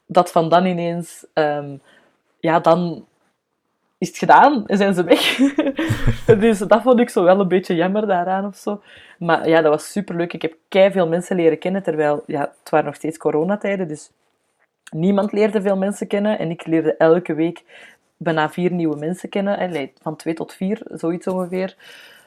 [0.06, 1.80] Dat van dan ineens, um,
[2.40, 3.06] ja, dan
[3.98, 5.36] is het gedaan en zijn ze weg.
[6.40, 8.80] dus dat vond ik zo wel een beetje jammer daaraan of zo.
[9.18, 10.32] Maar ja, dat was super leuk.
[10.32, 14.10] Ik heb kei veel mensen leren kennen, terwijl ja, het waren nog steeds coronatijden, dus
[14.92, 17.62] Niemand leerde veel mensen kennen en ik leerde elke week
[18.16, 19.90] bijna vier nieuwe mensen kennen.
[20.00, 21.76] Van twee tot vier, zoiets ongeveer.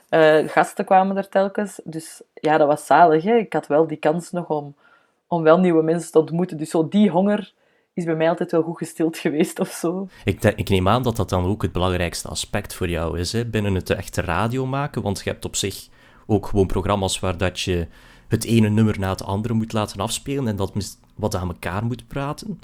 [0.09, 1.79] Uh, gasten kwamen er telkens.
[1.83, 3.23] Dus ja, dat was zalig.
[3.23, 3.35] Hè?
[3.35, 4.75] Ik had wel die kans nog om,
[5.27, 6.57] om wel nieuwe mensen te ontmoeten.
[6.57, 7.53] Dus zo die honger
[7.93, 10.07] is bij mij altijd wel goed gestild geweest of zo.
[10.23, 13.45] Ik, ik neem aan dat dat dan ook het belangrijkste aspect voor jou is, hè?
[13.45, 15.01] binnen het echte radio maken.
[15.01, 15.87] Want je hebt op zich
[16.25, 17.87] ook gewoon programma's waar dat je
[18.27, 20.73] het ene nummer na het andere moet laten afspelen en dat
[21.15, 22.59] wat aan elkaar moet praten.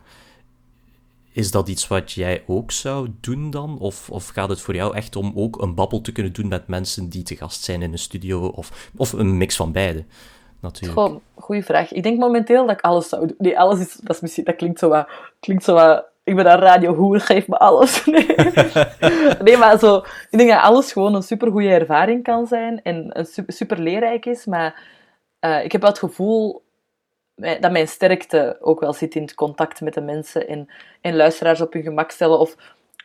[1.34, 3.80] Is dat iets wat jij ook zou doen dan?
[3.80, 6.68] Of, of gaat het voor jou echt om ook een babbel te kunnen doen met
[6.68, 8.46] mensen die te gast zijn in een studio?
[8.48, 10.06] Of, of een mix van beide?
[10.60, 11.00] Natuurlijk.
[11.00, 11.92] Goh, goeie vraag.
[11.92, 13.36] Ik denk momenteel dat ik alles zou doen.
[13.38, 15.08] Nee, alles is, dat, is misschien, dat klinkt zo wat,
[15.40, 18.06] klinkt zo wat ik ben een radiohoer, geef me alles.
[18.06, 18.36] Nee.
[19.44, 19.98] nee, maar zo,
[20.30, 24.26] ik denk dat alles gewoon een super goede ervaring kan zijn en super, super leerrijk
[24.26, 24.46] is.
[24.46, 24.84] Maar
[25.42, 26.64] uh, ik heb wel het gevoel
[27.60, 30.69] dat mijn sterkte ook wel zit in het contact met de mensen en,
[31.01, 32.56] en luisteraars op hun gemak stellen of,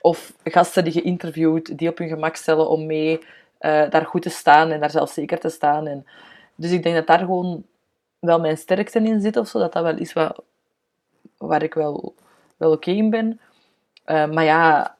[0.00, 3.18] of gasten die je interviewt, die op hun gemak stellen om mee
[3.60, 5.86] uh, daar goed te staan en daar zelfzeker te staan.
[5.86, 6.06] En,
[6.54, 7.64] dus ik denk dat daar gewoon
[8.18, 9.58] wel mijn sterkte in zit of zo.
[9.58, 10.42] Dat dat wel is wat,
[11.38, 12.14] waar ik wel,
[12.56, 13.40] wel oké in ben.
[14.06, 14.96] Uh, maar ja,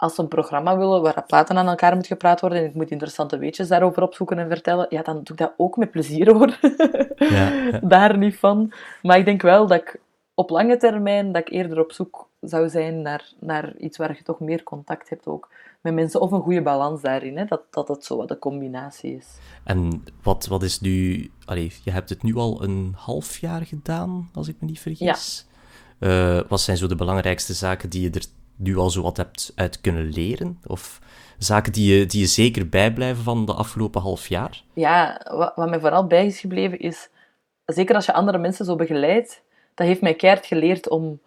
[0.00, 2.90] als ze een programma willen waar platen aan elkaar moet gepraat worden en ik moet
[2.90, 6.58] interessante weetjes daarover opzoeken en vertellen, ja, dan doe ik dat ook met plezier hoor.
[7.16, 8.72] Ja, Daar niet van.
[9.02, 10.00] Maar ik denk wel dat ik
[10.34, 14.22] op lange termijn dat ik eerder op zoek zou zijn naar, naar iets waar je
[14.22, 15.48] toch meer contact hebt ook
[15.80, 16.20] met mensen.
[16.20, 17.44] Of een goede balans daarin, hè?
[17.44, 19.26] Dat, dat het zo wat de combinatie is.
[19.64, 21.30] En wat, wat is nu...
[21.44, 25.46] Allee, je hebt het nu al een half jaar gedaan, als ik me niet vergis.
[25.98, 26.38] Ja.
[26.38, 28.24] Uh, wat zijn zo de belangrijkste zaken die je er
[28.60, 30.60] nu al zo wat hebt uit kunnen leren?
[30.66, 31.00] Of
[31.38, 34.62] zaken die je, die je zeker bijblijven van de afgelopen half jaar?
[34.72, 37.08] Ja, wat, mij vooral bij is gebleven is...
[37.64, 39.42] Zeker als je andere mensen zo begeleidt,
[39.74, 41.20] dat heeft mij keihard geleerd om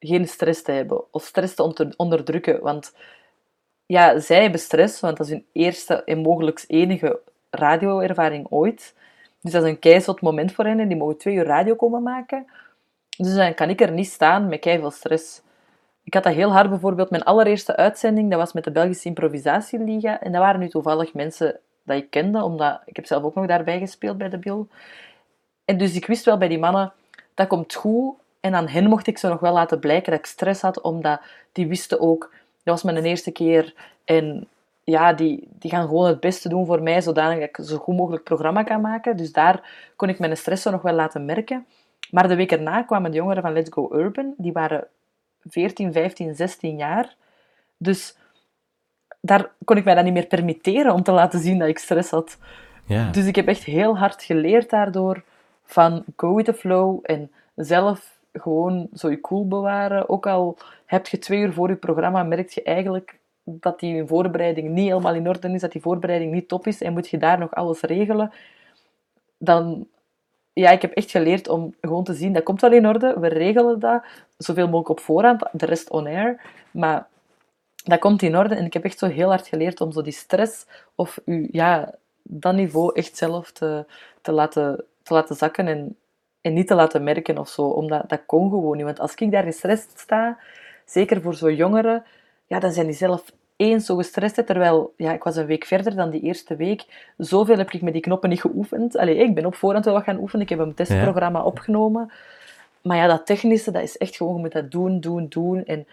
[0.00, 1.12] geen stress te hebben.
[1.12, 2.60] Of stress te onderdrukken.
[2.60, 2.92] Want
[3.86, 7.20] ja, zij hebben stress, want dat is hun eerste en mogelijk enige
[7.50, 8.94] radioervaring ooit.
[9.40, 10.80] Dus dat is een keizot moment voor hen.
[10.80, 12.46] En die mogen twee uur radio komen maken.
[13.16, 15.42] Dus dan kan ik er niet staan met veel stress.
[16.08, 17.10] Ik had dat heel hard bijvoorbeeld.
[17.10, 20.20] Mijn allereerste uitzending, dat was met de Belgische Improvisatieliga.
[20.20, 23.46] En dat waren nu toevallig mensen dat ik kende, omdat ik heb zelf ook nog
[23.46, 24.68] daarbij gespeeld bij de Bil.
[25.64, 26.92] En dus ik wist wel bij die mannen,
[27.34, 28.14] dat komt goed.
[28.40, 31.20] En aan hen mocht ik ze nog wel laten blijken dat ik stress had, omdat
[31.52, 32.30] die wisten ook
[32.62, 33.74] dat was mijn eerste keer.
[34.04, 34.48] En
[34.84, 37.96] ja, die, die gaan gewoon het beste doen voor mij, zodanig dat ik zo goed
[37.96, 39.16] mogelijk programma kan maken.
[39.16, 41.66] Dus daar kon ik mijn stress nog wel laten merken.
[42.10, 44.34] Maar de week erna kwamen de jongeren van Let's Go Urban.
[44.36, 44.86] Die waren
[45.44, 47.16] 14, 15, 16 jaar.
[47.76, 48.16] Dus
[49.20, 52.10] daar kon ik mij dan niet meer permitteren om te laten zien dat ik stress
[52.10, 52.38] had.
[52.86, 53.10] Ja.
[53.10, 55.22] Dus ik heb echt heel hard geleerd daardoor
[55.64, 60.08] van go with the flow en zelf gewoon zo je cool bewaren.
[60.08, 64.68] Ook al heb je twee uur voor je programma, merk je eigenlijk dat die voorbereiding
[64.68, 67.38] niet helemaal in orde is, dat die voorbereiding niet top is en moet je daar
[67.38, 68.32] nog alles regelen.
[69.38, 69.86] Dan,
[70.58, 73.28] ja, ik heb echt geleerd om gewoon te zien, dat komt wel in orde, we
[73.28, 74.02] regelen dat
[74.36, 76.40] zoveel mogelijk op voorhand, de rest on air,
[76.70, 77.06] maar
[77.84, 80.12] dat komt in orde en ik heb echt zo heel hard geleerd om zo die
[80.12, 81.18] stress of
[81.50, 83.84] ja, dat niveau echt zelf te,
[84.20, 85.96] te, laten, te laten zakken en
[86.40, 88.84] en niet te laten merken of zo, omdat dat kon gewoon niet.
[88.84, 90.38] Want als ik daar gestrest sta,
[90.84, 92.04] zeker voor zo'n jongeren,
[92.46, 95.94] ja, dan zijn die zelf eens zo gestrest, terwijl ja, ik was een week verder
[95.94, 96.84] dan die eerste week.
[97.16, 98.96] Zoveel heb ik met die knoppen niet geoefend.
[98.96, 102.12] Allee, ik ben op voorhand wel wat gaan oefenen, ik heb een testprogramma opgenomen.
[102.82, 105.64] Maar ja, dat technische, dat is echt gewoon, je moet dat doen, doen, doen.
[105.64, 105.86] En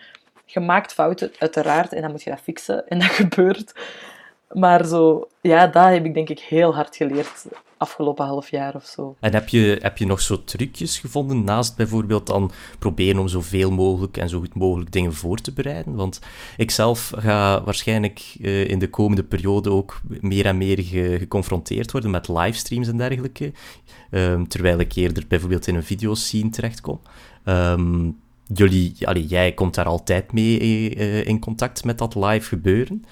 [0.45, 2.88] je maakt fouten, uiteraard, en dan moet je dat fixen.
[2.88, 3.73] En dat gebeurt.
[4.51, 7.45] Maar zo, ja, dat heb ik denk ik heel hard geleerd
[7.77, 9.15] afgelopen half jaar of zo.
[9.19, 13.71] En heb je, heb je nog zo trucjes gevonden, naast bijvoorbeeld dan proberen om zoveel
[13.71, 15.95] mogelijk en zo goed mogelijk dingen voor te bereiden?
[15.95, 16.19] Want
[16.58, 20.84] ik zelf ga waarschijnlijk uh, in de komende periode ook meer en meer
[21.19, 23.51] geconfronteerd worden met livestreams en dergelijke,
[24.12, 26.99] um, terwijl ik eerder bijvoorbeeld in een videoscene terechtkom.
[27.45, 28.19] Um,
[28.53, 28.95] jullie,
[29.27, 30.60] jij komt daar altijd mee
[30.95, 33.05] uh, in contact met dat live gebeuren.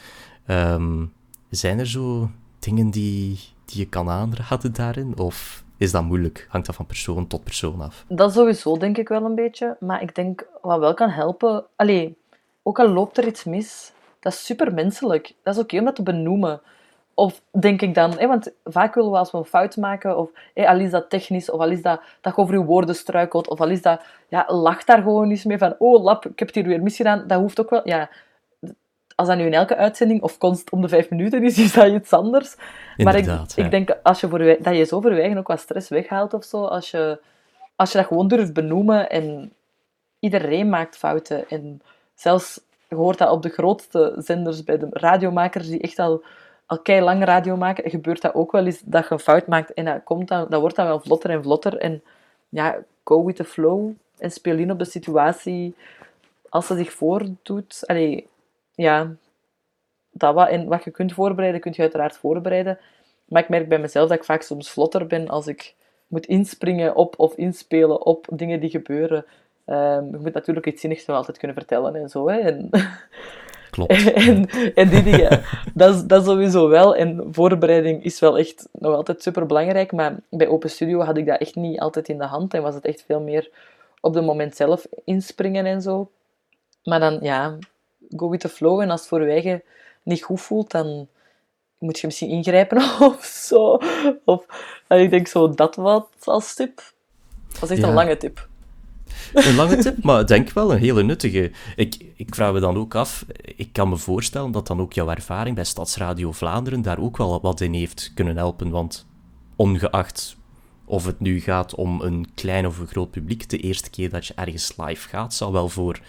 [0.47, 1.13] Um,
[1.55, 5.17] zijn er zo dingen die, die je kan aanraden daarin?
[5.17, 6.47] Of is dat moeilijk?
[6.49, 8.05] Hangt dat van persoon tot persoon af?
[8.07, 9.77] Dat sowieso, denk ik wel een beetje.
[9.79, 11.65] Maar ik denk, wat wel kan helpen...
[11.75, 12.17] Allee,
[12.63, 15.33] ook al loopt er iets mis, dat is super menselijk.
[15.43, 16.61] Dat is oké om dat te benoemen.
[17.13, 20.29] Of denk ik dan, hè, want vaak willen we als we een fout maken, of
[20.55, 23.61] al is dat technisch, of al is dat dat je over je woorden struikelt, of
[23.61, 26.57] al is dat, ja, lach daar gewoon eens mee van, oh lap, ik heb het
[26.57, 27.27] hier weer misgedaan.
[27.27, 28.09] Dat hoeft ook wel, ja,
[29.15, 31.93] als dat nu in elke uitzending of konst om de vijf minuten is, is dat
[31.93, 32.55] iets anders.
[32.97, 35.89] maar ik, ik denk als je voor dat je zo voor je ook wat stress
[35.89, 37.19] weghaalt of zo, als je,
[37.75, 39.53] als je dat gewoon durft benoemen en
[40.19, 41.49] iedereen maakt fouten.
[41.49, 41.81] En
[42.15, 46.23] zelfs, je hoort dat op de grootste zenders bij de radiomakers die echt al,
[46.65, 49.73] al kei lang radio maken, gebeurt dat ook wel eens dat je een fout maakt
[49.73, 51.77] en dat, komt dan, dat wordt dan wel vlotter en vlotter.
[51.77, 52.03] En
[52.49, 55.75] ja, go with the flow en speel in op de situatie
[56.49, 57.83] als ze zich voordoet.
[57.85, 58.27] Allee,
[58.75, 59.15] ja,
[60.11, 62.79] dat wat, en wat je kunt voorbereiden, kun je uiteraard voorbereiden.
[63.25, 65.75] Maar ik merk bij mezelf dat ik vaak soms vlotter ben als ik
[66.07, 69.25] moet inspringen op of inspelen op dingen die gebeuren.
[69.65, 72.29] Um, je moet natuurlijk iets zinnigs wel altijd kunnen vertellen en zo.
[72.29, 72.37] Hè.
[72.37, 72.69] En,
[73.73, 74.13] Klopt.
[74.13, 75.41] en, en die dingen,
[75.73, 76.95] dat, is, dat sowieso wel.
[76.95, 79.91] En voorbereiding is wel echt nog altijd super belangrijk.
[79.91, 82.53] Maar bij Open Studio had ik dat echt niet altijd in de hand.
[82.53, 83.49] En was het echt veel meer
[84.01, 86.11] op het moment zelf inspringen en zo.
[86.83, 87.57] Maar dan, ja,
[88.15, 88.81] go with the flow.
[88.81, 89.63] En als het voor je eigen
[90.03, 91.07] niet goed voelt, dan
[91.77, 93.79] moet je misschien ingrijpen of zo.
[94.25, 94.45] Of
[94.87, 96.93] ik denk zo dat wat als tip.
[97.59, 98.47] Dat is echt een lange tip.
[99.33, 101.51] Een lange tip, maar denk wel een hele nuttige.
[101.75, 105.09] Ik, ik vraag me dan ook af, ik kan me voorstellen dat dan ook jouw
[105.09, 109.05] ervaring bij Stadsradio Vlaanderen daar ook wel wat in heeft kunnen helpen, want
[109.55, 110.37] ongeacht
[110.85, 114.25] of het nu gaat om een klein of een groot publiek, de eerste keer dat
[114.25, 115.99] je ergens live gaat, zal wel voor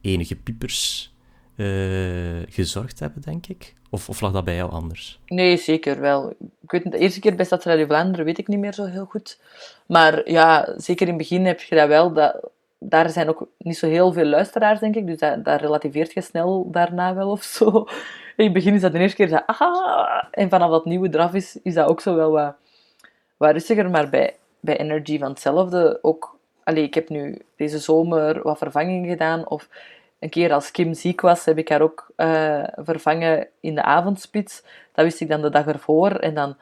[0.00, 1.13] enige piepers
[1.56, 3.74] uh, gezorgd hebben, denk ik.
[3.90, 5.20] Of, of lag dat bij jou anders?
[5.26, 6.30] Nee, zeker wel.
[6.62, 9.40] Ik weet, de eerste keer bij Stadsradio Vlaanderen weet ik niet meer zo heel goed.
[9.86, 12.12] Maar ja, zeker in het begin heb je dat wel.
[12.12, 15.06] Dat, daar zijn ook niet zo heel veel luisteraars, denk ik.
[15.06, 17.66] Dus dat, dat relativeert je snel daarna wel of zo.
[18.36, 19.42] In het begin is dat de eerste keer dat...
[19.46, 22.54] Ah, en vanaf dat nieuwe draf is, is dat ook zo wel wat,
[23.36, 23.90] wat rustiger.
[23.90, 26.38] Maar bij, bij Energy van hetzelfde ook...
[26.64, 29.48] Allee, ik heb nu deze zomer wat vervangingen gedaan.
[29.48, 29.68] Of
[30.24, 34.62] een keer als Kim ziek was, heb ik haar ook uh, vervangen in de avondspits.
[34.92, 36.10] Dat wist ik dan de dag ervoor.
[36.10, 36.56] En dan,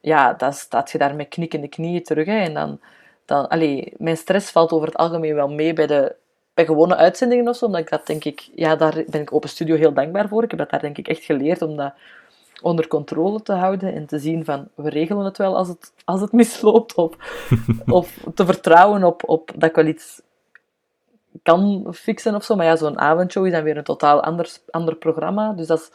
[0.00, 2.26] ja, dan staat je daar met knikkende knieën terug.
[2.26, 2.80] En dan,
[3.24, 6.14] dan, allee, mijn stress valt over het algemeen wel mee bij de
[6.54, 7.64] bij gewone uitzendingen of zo.
[7.64, 10.42] Omdat ik dat denk ik, ja, daar ben ik Open Studio heel dankbaar voor.
[10.42, 11.92] Ik heb dat daar denk ik echt geleerd om dat
[12.62, 16.20] onder controle te houden en te zien van we regelen het wel als het, als
[16.20, 16.94] het misloopt.
[16.94, 17.16] Of,
[17.86, 20.20] of te vertrouwen op, op dat ik wel iets
[21.42, 22.56] kan fixen of zo.
[22.56, 25.52] Maar ja, zo'n avondshow is dan weer een totaal anders, ander programma.
[25.52, 25.86] Dus dat is,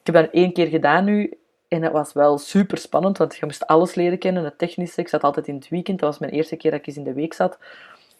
[0.00, 1.32] ik heb dat één keer gedaan nu.
[1.68, 4.44] En dat was wel super spannend, want je moest alles leren kennen.
[4.44, 5.98] Het technische, ik zat altijd in het weekend.
[5.98, 7.58] Dat was mijn eerste keer dat ik eens in de week zat.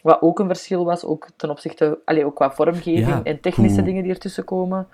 [0.03, 4.03] Wat ook een verschil was, ook ten opzichte, allez, ook qua vormgeving en technische dingen
[4.03, 4.89] die ertussen komen.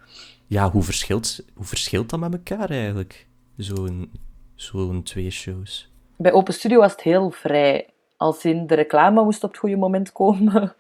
[0.46, 3.26] Ja, hoe verschilt, hoe verschilt dat met elkaar eigenlijk?
[3.56, 4.10] Zo'n
[4.54, 5.90] zo'n twee shows.
[6.16, 7.91] Bij Open Studio was het heel vrij.
[8.22, 10.74] Als in de reclame moest op het goede moment komen.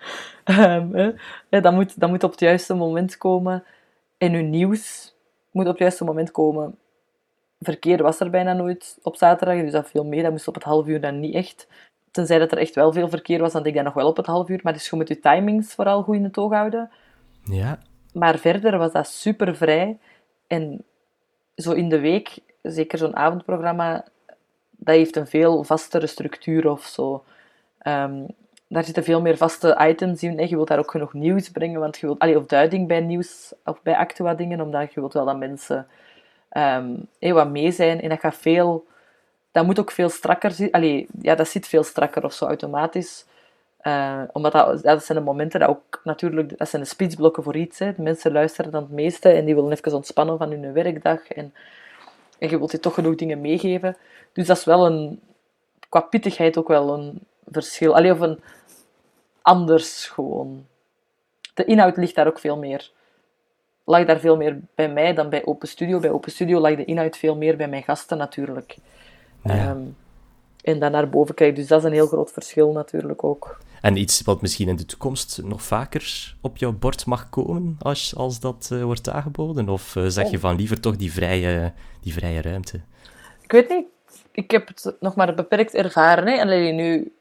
[0.60, 1.16] um,
[1.48, 3.64] dat, moet, dat moet op het juiste moment komen.
[4.18, 5.14] En uw nieuws
[5.50, 6.78] moet op het juiste moment komen.
[7.60, 10.22] Verkeer was er bijna nooit op zaterdag, dus dat viel mee.
[10.22, 11.68] Dat moest op het half uur dan niet echt.
[12.10, 14.16] Tenzij dat er echt wel veel verkeer was, dan denk ik dat nog wel op
[14.16, 14.60] het half uur.
[14.62, 16.90] Maar dus je moet je timings vooral goed in het oog houden.
[17.44, 17.78] Ja.
[18.12, 19.98] Maar verder was dat super vrij.
[20.46, 20.84] En
[21.56, 24.04] zo in de week, zeker zo'n avondprogramma,
[24.84, 27.24] dat heeft een veel vastere structuur of zo.
[27.86, 28.26] Um,
[28.68, 30.48] daar zitten veel meer vaste items in.
[30.48, 33.52] Je wilt daar ook genoeg nieuws brengen, want je wilt, allee, of duiding bij nieuws
[33.64, 35.86] of bij actua dingen, omdat je wilt wel dat mensen
[36.56, 38.00] um, wat mee zijn.
[38.00, 38.86] En dat gaat veel,
[39.50, 41.06] dat moet ook veel strakker zitten.
[41.20, 43.26] Ja, dat zit veel strakker of zo automatisch.
[43.82, 47.56] Uh, omdat dat, dat zijn de momenten dat ook natuurlijk, dat zijn de speechblokken voor
[47.56, 47.78] iets.
[47.78, 47.94] Hè.
[47.94, 51.28] De mensen luisteren dan het meeste en die willen even ontspannen van hun werkdag.
[51.28, 51.54] En,
[52.42, 53.96] en je wilt je toch genoeg dingen meegeven.
[54.32, 55.20] Dus dat is wel een,
[55.88, 57.94] qua pittigheid ook wel een verschil.
[57.94, 58.40] Allee, of een
[59.42, 60.66] anders gewoon.
[61.54, 62.90] De inhoud ligt daar ook veel meer.
[63.84, 66.00] Lag daar veel meer bij mij dan bij Open Studio.
[66.00, 68.76] Bij Open Studio lag de inhoud veel meer bij mijn gasten natuurlijk.
[69.42, 69.82] Ehm,
[70.62, 71.56] en dan naar boven kijken.
[71.56, 73.58] Dus dat is een heel groot verschil natuurlijk ook.
[73.80, 78.16] En iets wat misschien in de toekomst nog vaker op jouw bord mag komen als,
[78.16, 79.68] als dat uh, wordt aangeboden?
[79.68, 80.42] Of uh, zeg je oh.
[80.42, 82.80] van liever toch die vrije, die vrije ruimte?
[83.42, 83.86] Ik weet niet.
[84.32, 86.26] Ik heb het nog maar beperkt ervaren.
[86.26, 86.40] Hè.
[86.40, 87.12] Alleen nu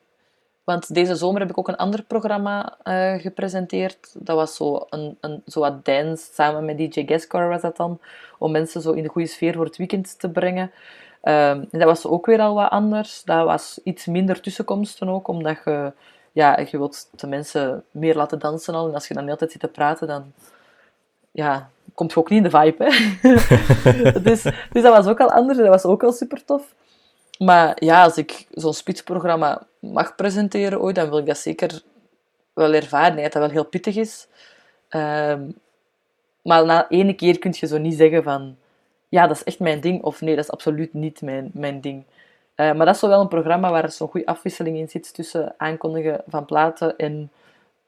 [0.63, 4.15] want deze zomer heb ik ook een ander programma uh, gepresenteerd.
[4.19, 7.99] Dat was zo, een, een, zo wat dance, samen met DJ Gascar was dat dan.
[8.37, 10.71] Om mensen zo in de goede sfeer voor het weekend te brengen.
[11.23, 13.23] Um, dat was ook weer al wat anders.
[13.23, 15.93] Dat was iets minder tussenkomsten ook, omdat je,
[16.31, 18.87] ja, je wilt de mensen meer laten dansen al.
[18.87, 20.33] En als je dan de hele tijd zit te praten, dan
[21.31, 22.83] ja, komt je ook niet in de vibe.
[22.83, 22.91] Hè?
[24.29, 25.57] dus, dus dat was ook al anders.
[25.57, 26.73] Dat was ook al super tof.
[27.37, 31.81] Maar ja, als ik zo'n spitsprogramma mag presenteren ooit, dan wil ik dat zeker
[32.53, 33.15] wel ervaren.
[33.15, 34.27] Dat dat wel heel pittig is.
[34.89, 35.49] Ehm,
[36.41, 38.55] maar na ene keer kun je zo niet zeggen van...
[39.11, 40.03] Ja, dat is echt mijn ding.
[40.03, 42.03] Of nee, dat is absoluut niet mijn, mijn ding.
[42.55, 46.23] Uh, maar dat is wel een programma waar zo'n goede afwisseling in zit tussen aankondigen
[46.27, 47.31] van platen en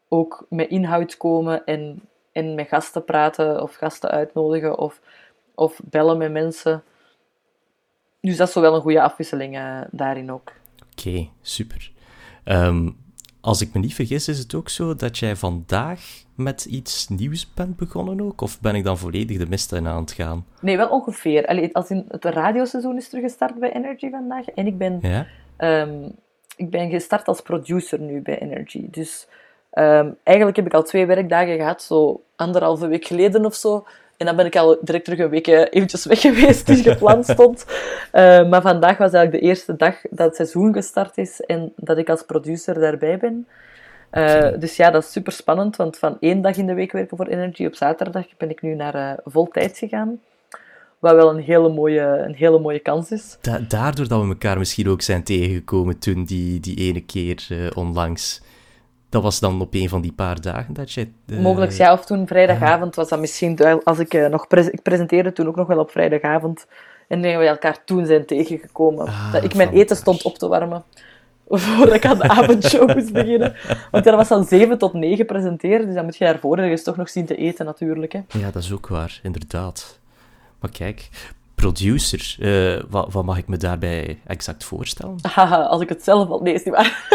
[0.07, 4.99] ook met inhoud komen en, en met gasten praten of gasten uitnodigen of,
[5.55, 6.83] of bellen met mensen.
[8.21, 10.51] Dus dat is wel een goede afwisseling uh, daarin ook.
[10.91, 11.91] Oké, super.
[12.43, 12.89] Ehm,
[13.43, 16.01] als ik me niet vergis, is het ook zo dat jij vandaag
[16.35, 18.41] met iets nieuws bent begonnen ook?
[18.41, 20.45] Of ben ik dan volledig de mist in aan het gaan?
[20.61, 21.45] Nee, wel ongeveer.
[21.45, 24.45] Allee, als in het radioseizoen is teruggestart bij Energy vandaag.
[24.45, 25.25] En ik ben, ja?
[25.81, 26.15] um,
[26.55, 28.87] ik ben gestart als producer nu bij Energy.
[28.89, 29.27] Dus
[29.73, 33.85] um, eigenlijk heb ik al twee werkdagen gehad, zo anderhalve week geleden of zo.
[34.17, 37.25] En dan ben ik al direct terug een week eh, eventjes weg geweest, die gepland
[37.25, 37.65] stond.
[38.13, 41.97] Uh, maar vandaag was eigenlijk de eerste dag dat het seizoen gestart is en dat
[41.97, 43.47] ik als producer daarbij ben.
[44.11, 47.17] Uh, dus ja, dat is super spannend, want van één dag in de week werken
[47.17, 50.19] voor Energy op zaterdag ben ik nu naar uh, voltijds gegaan.
[50.99, 53.37] Wat wel een hele mooie, een hele mooie kans is.
[53.67, 58.41] daardoor dat we elkaar misschien ook zijn tegengekomen toen, die, die ene keer onlangs.
[59.13, 61.07] Dat was dan op een van die paar dagen dat je...
[61.25, 61.93] Uh, Mogelijk, ja.
[61.93, 63.83] Of toen vrijdagavond was dat misschien...
[63.83, 64.47] Als ik nog...
[64.47, 66.65] ik presenteerde toen ook nog wel op vrijdagavond.
[67.07, 69.07] En denk we elkaar toen zijn tegengekomen.
[69.07, 70.83] Ah, dat ik mijn eten stond op te warmen.
[71.47, 73.55] Voordat ik aan de avondshow moest beginnen.
[73.91, 75.85] Want dat was dan 7 tot 9 presenteren.
[75.85, 78.11] Dus dan moet je daarvoor ergens toch nog zien te eten, natuurlijk.
[78.11, 78.19] Hè.
[78.27, 79.99] Ja, dat is ook waar, inderdaad.
[80.59, 81.09] Maar kijk,
[81.63, 85.17] producer, uh, wat, wat, mag ik me daarbij exact voorstellen?
[85.69, 86.39] als ik het zelf al...
[86.41, 87.07] Nee, is niet waar.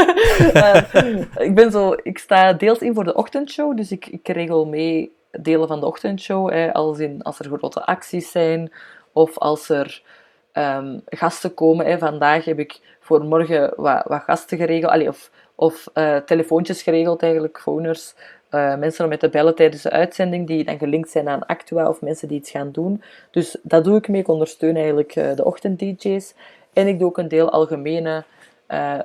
[0.54, 4.66] uh, ik, ben zo, ik sta deels in voor de ochtendshow, dus ik, ik regel
[4.66, 6.50] mee delen van de ochtendshow.
[6.50, 8.72] Hè, als, in, als er grote acties zijn,
[9.12, 10.02] of als er
[10.52, 11.86] um, gasten komen.
[11.86, 11.98] Hè.
[11.98, 17.60] Vandaag heb ik voor morgen wat, wat gasten geregeld, of, of uh, telefoontjes geregeld eigenlijk,
[17.60, 18.14] phoners.
[18.50, 21.88] Uh, mensen om met te bellen tijdens de uitzending die dan gelinkt zijn aan Actua
[21.88, 23.02] of mensen die iets gaan doen.
[23.30, 24.20] Dus dat doe ik mee.
[24.20, 26.34] Ik ondersteun eigenlijk uh, de ochtend-DJ's.
[26.72, 28.24] En ik doe ook een deel algemene,
[28.68, 28.98] uh,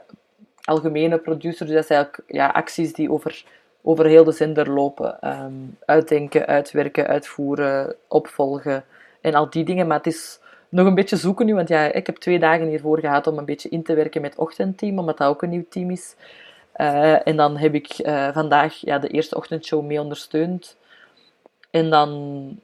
[0.64, 1.66] algemene producer.
[1.66, 3.44] Dus dat zijn eigenlijk ja, acties die over,
[3.82, 5.18] over heel de zender lopen.
[5.30, 8.84] Um, uitdenken, uitwerken, uitvoeren, opvolgen
[9.22, 9.88] en al die dingen.
[9.88, 13.00] Maar het is nog een beetje zoeken nu, want ja, ik heb twee dagen hiervoor
[13.00, 15.66] gehad om een beetje in te werken met het ochtendteam, omdat dat ook een nieuw
[15.70, 16.16] team is.
[16.78, 20.78] Uh, en dan heb ik uh, vandaag ja, de eerste ochtendshow mee ondersteund.
[21.70, 22.60] En dan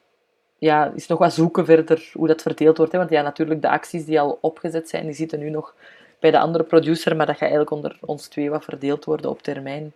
[0.57, 2.91] ja, is nog wat zoeken verder hoe dat verdeeld wordt.
[2.91, 2.97] Hè?
[2.97, 5.75] Want ja, natuurlijk de acties die al opgezet zijn, die zitten nu nog
[6.19, 9.41] bij de andere producer, maar dat gaat eigenlijk onder ons twee wat verdeeld worden op
[9.41, 9.93] termijn.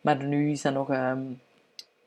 [0.00, 0.90] Maar nu is dat nog...
[0.90, 1.40] Um,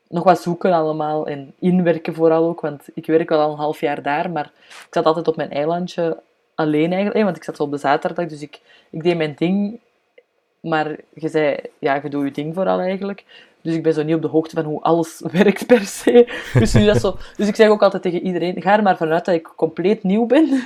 [0.08, 4.02] nog wat zoeken allemaal en inwerken vooral ook, want ik werk al een half jaar
[4.02, 6.22] daar, maar ik zat altijd op mijn eilandje
[6.54, 9.80] alleen eigenlijk, want ik zat op de zaterdag, dus ik, ik deed mijn ding,
[10.62, 13.24] maar je zei, ja, je doet je ding vooral eigenlijk.
[13.62, 16.32] Dus ik ben zo niet op de hoogte van hoe alles werkt per se.
[16.58, 19.24] Dus, nu dat zo, dus ik zeg ook altijd tegen iedereen, ga er maar vanuit
[19.24, 20.62] dat ik compleet nieuw ben,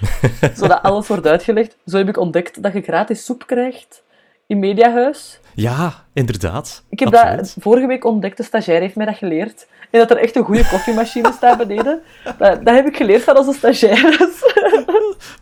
[0.54, 1.76] zodat alles wordt uitgelegd.
[1.86, 4.02] Zo heb ik ontdekt dat je gratis soep krijgt
[4.46, 5.40] in Mediahuis.
[5.54, 6.84] Ja, inderdaad.
[6.88, 9.66] Ik heb dat vorige week ontdekt, de stagiair heeft mij dat geleerd.
[9.90, 12.02] En dat er echt een goede koffiemachine staat beneden.
[12.24, 14.42] Dat, dat heb ik geleerd van onze stagiaires.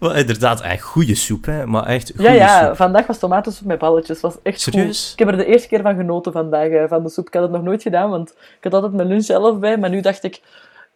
[0.00, 1.66] Maar inderdaad, echt goede soep, hè.
[1.66, 2.74] Maar echt goede Ja, ja.
[2.74, 4.20] Vandaag was tomatensoep met balletjes.
[4.20, 5.12] was echt Serieus?
[5.12, 7.26] Ik heb er de eerste keer van genoten vandaag, eh, van de soep.
[7.26, 9.76] Ik had het nog nooit gedaan, want ik had altijd mijn lunch zelf bij.
[9.76, 10.40] Maar nu dacht ik,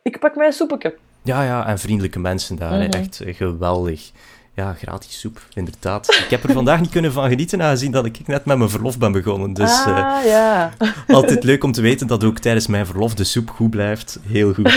[0.03, 0.95] ik pak mijn soepje.
[1.23, 2.79] Ja, ja, en vriendelijke mensen daar.
[2.79, 2.91] Mhm.
[2.91, 4.11] Echt geweldig.
[4.55, 6.15] Ja, gratis soep, inderdaad.
[6.15, 8.99] Ik heb er vandaag niet kunnen van genieten, aangezien dat ik net met mijn verlof
[8.99, 9.53] ben begonnen.
[9.53, 10.73] Dus ah, uh, ja.
[11.09, 14.19] altijd leuk om te weten dat ook tijdens mijn verlof de soep goed blijft.
[14.23, 14.73] Heel goed.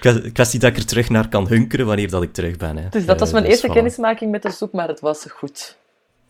[0.32, 2.76] Kwestie dat ik er terug naar kan hunkeren wanneer dat ik terug ben.
[2.76, 2.88] Hè.
[2.88, 5.76] Dus dat was eh, mijn eerste kennismaking met de soep, maar het was goed.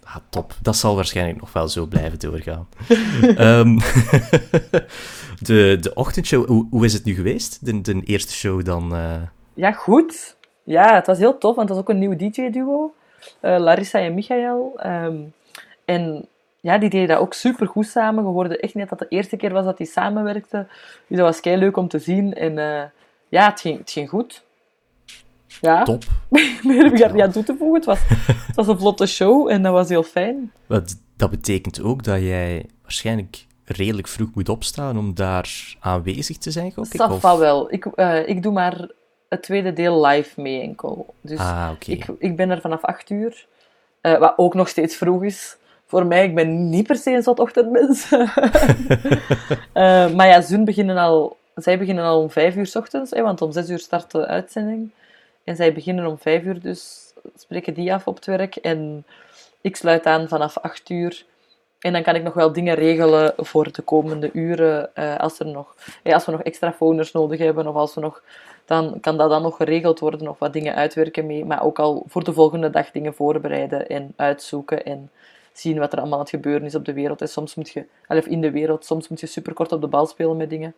[0.05, 0.55] Ah, top.
[0.63, 2.69] Dat zal waarschijnlijk nog wel zo blijven doorgaan.
[3.39, 3.79] um,
[5.49, 7.59] de, de ochtendshow, hoe, hoe is het nu geweest?
[7.61, 8.97] De, de eerste show dan?
[8.97, 9.15] Uh...
[9.55, 10.37] Ja, goed.
[10.63, 12.95] Ja, het was heel tof, want het was ook een nieuw DJ-duo.
[13.41, 14.81] Uh, eh, Larissa en Michael.
[14.87, 15.33] Um,
[15.85, 16.29] en
[16.61, 18.25] ja, die deden dat ook super goed samen.
[18.25, 20.69] Je hoorde echt niet dat het de eerste keer was dat die samenwerkten.
[21.07, 22.35] Dus dat was kei leuk om te zien.
[22.35, 22.83] En uh,
[23.29, 24.43] ja, het ging, het ging goed.
[25.61, 25.83] Ja.
[25.83, 26.05] Top.
[26.63, 27.77] Meer heb ik daar niet aan toe te voegen.
[27.77, 27.99] Het was,
[28.47, 30.53] het was een vlotte show en dat was heel fijn.
[30.67, 36.51] Wat, dat betekent ook dat jij waarschijnlijk redelijk vroeg moet opstaan om daar aanwezig te
[36.51, 36.97] zijn, gok ik?
[36.97, 37.73] Dat wel.
[37.73, 38.91] Ik, uh, ik doe maar
[39.33, 41.15] het tweede deel live mee enkel.
[41.21, 43.47] Dus ah, ik, ik ben er vanaf 8 uur,
[44.03, 45.57] uh, wat ook nog steeds vroeg is.
[45.87, 48.13] Voor mij, ik ben niet per se een zot ochtendmens.
[48.13, 48.37] uh,
[50.17, 53.43] maar ja, Zoen beginnen al, zij beginnen al om 5 uur s ochtends, hè, want
[53.43, 54.91] om 6 uur start de uitzending.
[55.45, 58.57] En zij beginnen om 5 uur, dus spreken die af op het werk.
[58.57, 59.05] En
[59.61, 61.25] ik sluit aan vanaf 8 uur.
[61.79, 64.91] En dan kan ik nog wel dingen regelen voor de komende uren.
[64.95, 68.01] Uh, als, er nog, ja, als we nog extra phoners nodig hebben of als we
[68.01, 68.23] nog
[68.65, 71.45] dan kan dat dan nog geregeld worden of wat dingen uitwerken mee.
[71.45, 75.11] Maar ook al voor de volgende dag dingen voorbereiden en uitzoeken en
[75.53, 77.21] zien wat er allemaal aan het gebeuren is op de wereld.
[77.21, 80.07] En soms moet je, of in de wereld, soms moet je superkort op de bal
[80.07, 80.75] spelen met dingen.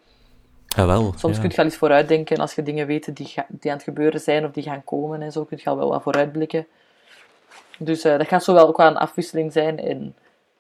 [0.67, 1.41] Ja, wel, soms ja.
[1.41, 4.45] kun je al eens vooruitdenken als je dingen weet die, die aan het gebeuren zijn
[4.45, 6.67] of die gaan komen en zo kun je al wel wat vooruitblikken.
[7.79, 10.15] Dus uh, dat gaat zo wel ook wel een afwisseling zijn en,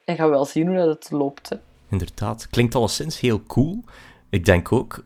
[0.04, 1.48] en gaan we wel zien hoe dat het loopt.
[1.48, 1.56] Hè.
[1.88, 3.82] Inderdaad, klinkt alleszins heel cool.
[4.30, 5.04] Ik denk ook,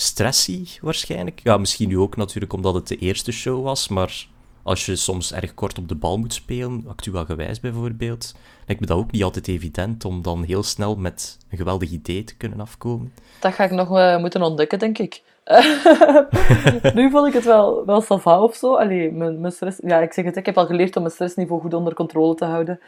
[0.00, 1.40] stressy waarschijnlijk.
[1.42, 4.26] Ja, misschien nu ook natuurlijk omdat het de eerste show was, maar
[4.62, 8.34] als je soms erg kort op de bal moet spelen, gewijs bijvoorbeeld,
[8.66, 12.24] lijkt me dat ook niet altijd evident om dan heel snel met een geweldig idee
[12.24, 13.12] te kunnen afkomen.
[13.40, 15.22] Dat ga ik nog uh, moeten ontdekken, denk ik.
[16.94, 18.74] nu vond ik het wel, wel sava of zo.
[18.74, 19.78] Allee, mijn, stress...
[19.82, 22.44] Ja, ik zeg het, ik heb al geleerd om mijn stressniveau goed onder controle te
[22.44, 22.80] houden.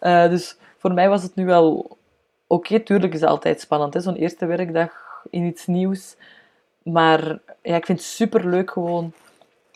[0.00, 1.98] Uh, dus voor mij was het nu wel...
[2.46, 4.92] Oké, tuurlijk is het altijd spannend, zo'n eerste werkdag
[5.30, 6.16] in iets nieuws.
[6.82, 9.12] Maar ja, ik vind het super leuk gewoon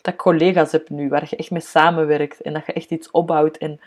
[0.01, 3.11] dat ik collega's heb nu, waar je echt mee samenwerkt en dat je echt iets
[3.11, 3.57] opbouwt.
[3.57, 3.79] En,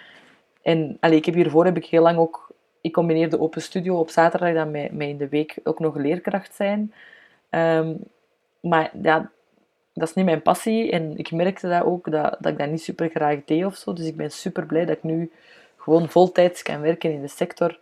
[0.63, 2.49] en allee, ik heb hiervoor heb ik heel lang ook
[2.81, 5.97] ik combineer de open studio op zaterdag dan met, met in de week ook nog
[5.97, 6.95] leerkracht zijn.
[7.51, 7.95] Ehm,
[8.61, 9.31] maar ja,
[9.93, 10.91] dat is niet mijn passie.
[10.91, 13.93] En ik merkte dat ook, dat, dat ik dat niet super graag deed of zo.
[13.93, 15.31] Dus ik ben super blij dat ik nu
[15.77, 17.79] gewoon voltijds kan werken in de sector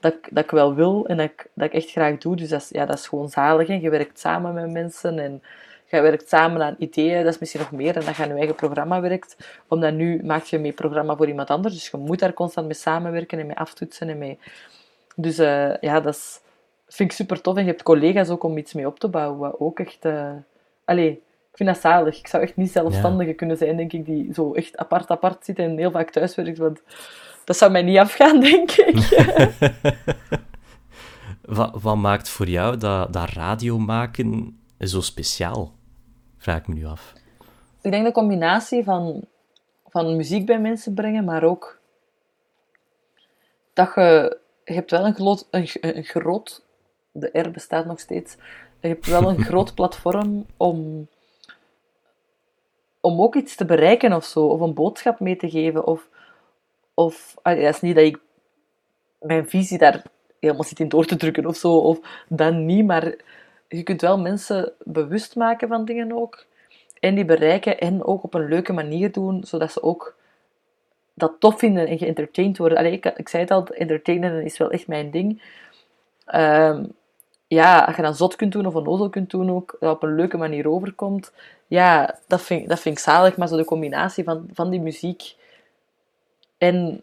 [0.00, 2.36] dat ik, dat ik wel wil en dat ik, dat ik echt graag doe.
[2.36, 3.68] Dus dat is, ja, dat is gewoon zalig.
[3.68, 3.74] Hè.
[3.74, 5.42] Je werkt samen met mensen en
[5.86, 7.24] je werkt samen aan ideeën.
[7.24, 9.36] Dat is misschien nog meer dan dat je aan je eigen programma werkt.
[9.68, 11.74] Omdat nu maak je mee programma voor iemand anders.
[11.74, 14.08] Dus je moet daar constant mee samenwerken en mee aftoetsen.
[14.08, 14.38] En mee...
[15.16, 16.40] Dus uh, ja, dat is,
[16.88, 17.56] vind ik super tof.
[17.56, 19.38] En je hebt collega's ook om iets mee op te bouwen.
[19.38, 20.04] Wat ook echt...
[20.04, 20.30] Uh...
[20.84, 21.10] Allee,
[21.50, 22.18] ik vind dat zalig.
[22.18, 25.58] Ik zou echt niet zelfstandige kunnen zijn, denk ik, die zo echt apart apart zit
[25.58, 26.58] en heel vaak thuis werkt.
[26.58, 26.82] Want
[27.50, 29.08] dat zou mij niet afgaan, denk ik.
[31.56, 35.72] wat, wat maakt voor jou dat, dat radio maken zo speciaal?
[36.38, 37.12] Vraag ik me nu af.
[37.82, 39.24] Ik denk de combinatie van,
[39.86, 41.80] van muziek bij mensen brengen, maar ook
[43.72, 46.64] dat je, je hebt wel een groot, een, een groot,
[47.12, 48.36] de R bestaat nog steeds,
[48.80, 51.08] je hebt wel een groot platform om,
[53.00, 56.08] om ook iets te bereiken of zo, of een boodschap mee te geven, of
[57.04, 58.18] of, dat is niet dat ik
[59.20, 60.02] mijn visie daar
[60.40, 63.14] helemaal zit in door te drukken of zo, of dan niet, maar
[63.68, 66.46] je kunt wel mensen bewust maken van dingen ook.
[67.00, 70.16] En die bereiken en ook op een leuke manier doen, zodat ze ook
[71.14, 72.78] dat tof vinden en geëntertained worden.
[72.78, 75.42] Allee, ik, ik zei het al, entertainen is wel echt mijn ding.
[76.24, 76.84] Ehm,
[77.46, 80.02] ja, als je dan zot kunt doen of een ozel kunt doen ook, dat op
[80.02, 81.32] een leuke manier overkomt,
[81.66, 83.36] ja, dat vind, dat vind ik zalig.
[83.36, 85.34] Maar zo de combinatie van, van die muziek
[86.60, 87.02] en,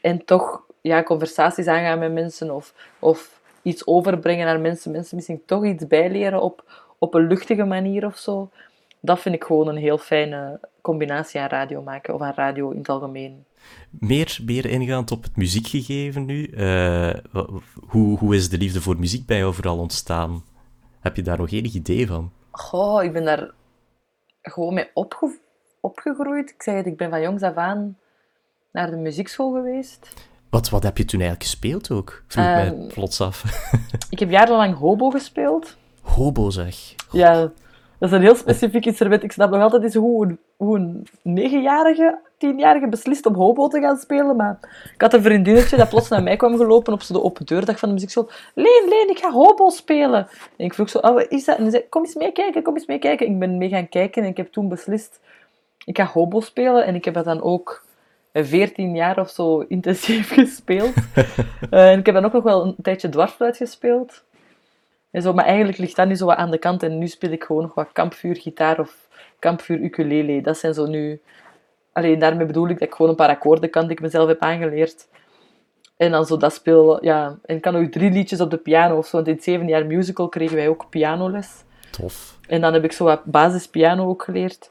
[0.00, 4.90] en toch ja, conversaties aangaan met mensen of, of iets overbrengen naar mensen.
[4.90, 8.50] Mensen misschien toch iets bijleren op, op een luchtige manier of zo.
[9.00, 12.78] Dat vind ik gewoon een heel fijne combinatie aan radio maken, of aan radio in
[12.78, 13.44] het algemeen.
[13.90, 16.46] Meer, meer ingaand op het muziekgegeven nu.
[16.46, 17.14] Uh,
[17.88, 20.44] hoe, hoe is de liefde voor muziek bij jou vooral ontstaan?
[21.00, 22.32] Heb je daar nog enig idee van?
[22.50, 23.50] Goh, ik ben daar
[24.42, 25.38] gewoon mee opge
[25.80, 26.50] opgegroeid.
[26.50, 27.96] Ik zeg het, ik ben van jongs af aan
[28.72, 30.08] naar de muziekschool geweest.
[30.50, 32.22] Wat, wat heb je toen eigenlijk gespeeld ook?
[32.26, 33.44] Vroeg um, mij ehm, plots af.
[34.10, 35.76] ik heb jarenlang hobo gespeeld.
[36.02, 36.94] Hobo zeg.
[37.10, 37.50] Ja,
[38.02, 39.22] dat is een heel specifiek instrument.
[39.22, 43.80] Ik snap nog altijd eens hoe een, hoe een negenjarige, tienjarige beslist om hobo te
[43.80, 44.36] gaan spelen.
[44.36, 44.58] Maar
[44.94, 47.88] ik had een vriendinnetje dat plots naar mij kwam gelopen op de open deurdag van
[47.88, 48.30] de muziekschool.
[48.54, 50.28] Leen, Leen, ik ga hobo spelen.
[50.56, 51.58] En ik vroeg zo, oh, wat is dat?
[51.58, 53.26] En zei, kom eens meekijken, kom eens meekijken.
[53.26, 55.20] Ik ben mee gaan kijken en ik heb toen beslist,
[55.84, 56.84] ik ga hobo spelen.
[56.84, 57.84] En ik heb dat dan ook
[58.32, 60.94] 14 jaar of zo intensief gespeeld.
[61.70, 64.24] uh, en ik heb dan ook nog wel een tijdje dwarsfluit gespeeld.
[65.10, 66.82] En zo, maar eigenlijk ligt dat nu zo wat aan de kant.
[66.82, 69.08] En nu speel ik gewoon nog wat kampvuurgitaar of
[69.38, 70.40] kampvuur ukulele.
[70.40, 71.20] Dat zijn zo nu...
[71.92, 74.40] Alleen daarmee bedoel ik dat ik gewoon een paar akkoorden kan die ik mezelf heb
[74.40, 75.08] aangeleerd.
[75.96, 77.04] En dan zo dat speel...
[77.04, 79.16] Ja, en ik kan ook drie liedjes op de piano of zo.
[79.16, 81.64] Want in het zeven jaar musical kregen wij ook pianoles.
[81.90, 82.38] Tof.
[82.48, 84.70] En dan heb ik zo wat basispiano ook geleerd.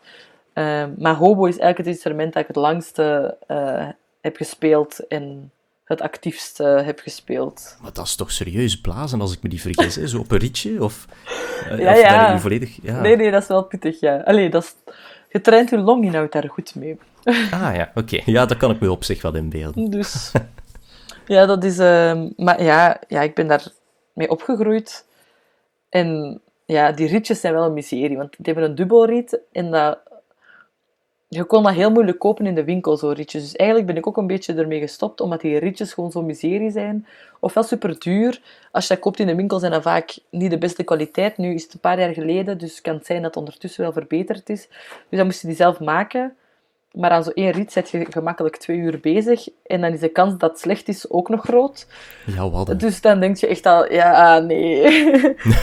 [0.53, 3.87] Ehm, maar hobo is eigenlijk het instrument dat ik het langste uh,
[4.21, 5.51] heb gespeeld en
[5.83, 7.77] het actiefste heb gespeeld.
[7.81, 10.07] Maar dat is toch serieus blazen, als ik me niet vergis, hè?
[10.07, 10.83] zo op een ritje?
[10.83, 11.05] Of,
[11.71, 12.39] uh, ja, of ja.
[12.39, 12.77] volledig...
[12.81, 13.01] Ja.
[13.01, 14.17] Nee, nee, dat is wel pittig, ja.
[14.17, 14.93] Allee, dat is...
[15.29, 16.99] Je traint je longinhoud daar goed mee.
[17.51, 18.21] ah ja, oké.
[18.25, 19.89] Ja, dat kan ik me op zich wel inbeelden.
[19.89, 20.31] Dus...
[21.27, 21.79] ja, dat is...
[21.79, 23.67] Uh, maar ja, ja, ik ben daar
[24.13, 25.05] mee opgegroeid.
[25.89, 29.99] En ja, die ritjes zijn wel een miserie, want die hebben een dubbelrit en dat
[31.33, 33.41] je kon dat heel moeilijk kopen in de winkel, zo ritjes.
[33.41, 36.71] Dus eigenlijk ben ik ook een beetje ermee gestopt, omdat die ritjes gewoon zo miserie
[36.71, 37.07] zijn.
[37.39, 38.41] Ofwel super duur.
[38.71, 41.37] Als je dat koopt in de winkel, zijn dat vaak niet de beste kwaliteit.
[41.37, 43.91] Nu is het een paar jaar geleden, dus kan het zijn dat het ondertussen wel
[43.91, 44.67] verbeterd is.
[45.09, 46.35] Dus dan moest je die zelf maken.
[46.91, 49.47] Maar aan zo'n één rit zet je gemakkelijk twee uur bezig.
[49.65, 51.87] En dan is de kans dat het slecht is ook nog groot.
[52.25, 54.83] Ja, wat Dus dan denk je echt al, ja, nee.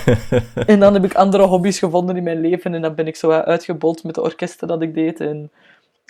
[0.67, 2.75] en dan heb ik andere hobby's gevonden in mijn leven.
[2.75, 5.21] En dan ben ik zo uitgebold met de orkesten dat ik deed.
[5.21, 5.51] En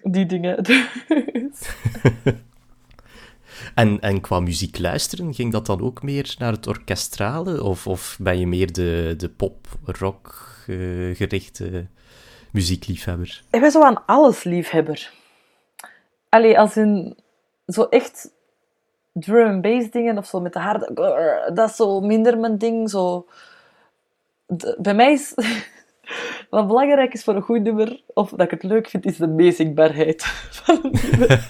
[0.02, 0.56] die dingen.
[3.74, 7.62] en, en qua muziek luisteren, ging dat dan ook meer naar het orkestrale?
[7.62, 11.86] Of, of ben je meer de, de pop-rock uh, gerichte
[12.52, 13.42] muziekliefhebber?
[13.50, 15.12] Ik ben zo aan alles liefhebber.
[16.28, 17.16] Allee, als in
[17.66, 18.30] zo echt
[19.12, 20.90] drum and bass dingen of zo met de harde...
[21.54, 22.90] Dat is zo minder mijn ding.
[22.90, 23.26] Zo...
[24.78, 25.34] bij mij is...
[26.50, 29.26] Wat belangrijk is voor een goed nummer, of dat ik het leuk vind, is de
[29.26, 30.22] meezingbaarheid
[30.62, 31.46] van een nummer.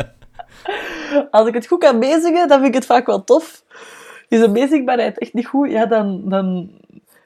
[1.30, 3.64] Als ik het goed kan meezingen, dan vind ik het vaak wel tof.
[4.28, 6.70] Is de meezingbaarheid echt niet goed, ja, dan, dan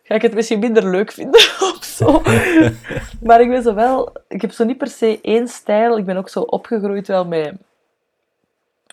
[0.02, 1.40] ga ik het misschien minder leuk vinden
[1.74, 2.22] of zo.
[3.26, 4.12] maar ik ben zo wel...
[4.28, 5.98] Ik heb zo niet per se één stijl.
[5.98, 7.54] Ik ben ook zo opgegroeid wel met...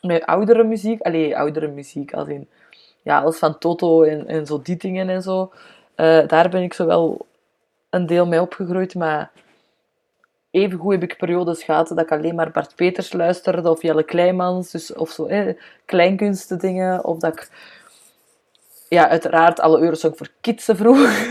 [0.01, 1.01] met oudere muziek.
[1.01, 2.47] Allee, oudere muziek, als in...
[3.01, 5.51] Ja, alles van Toto en, en zo die dingen en zo.
[5.95, 7.26] Eh, daar ben ik zo wel
[7.89, 9.32] een deel mee opgegroeid, maar...
[10.51, 14.72] Evengoed heb ik periodes gehad dat ik alleen maar Bart Peters luisterde, of Jelle Kleimans,
[14.72, 15.55] dus, of zo, eh,
[15.86, 17.49] kleinkunsten dingen, of dat ik
[18.90, 21.28] ja, uiteraard alle Eurosong voor Kitsen vroeg.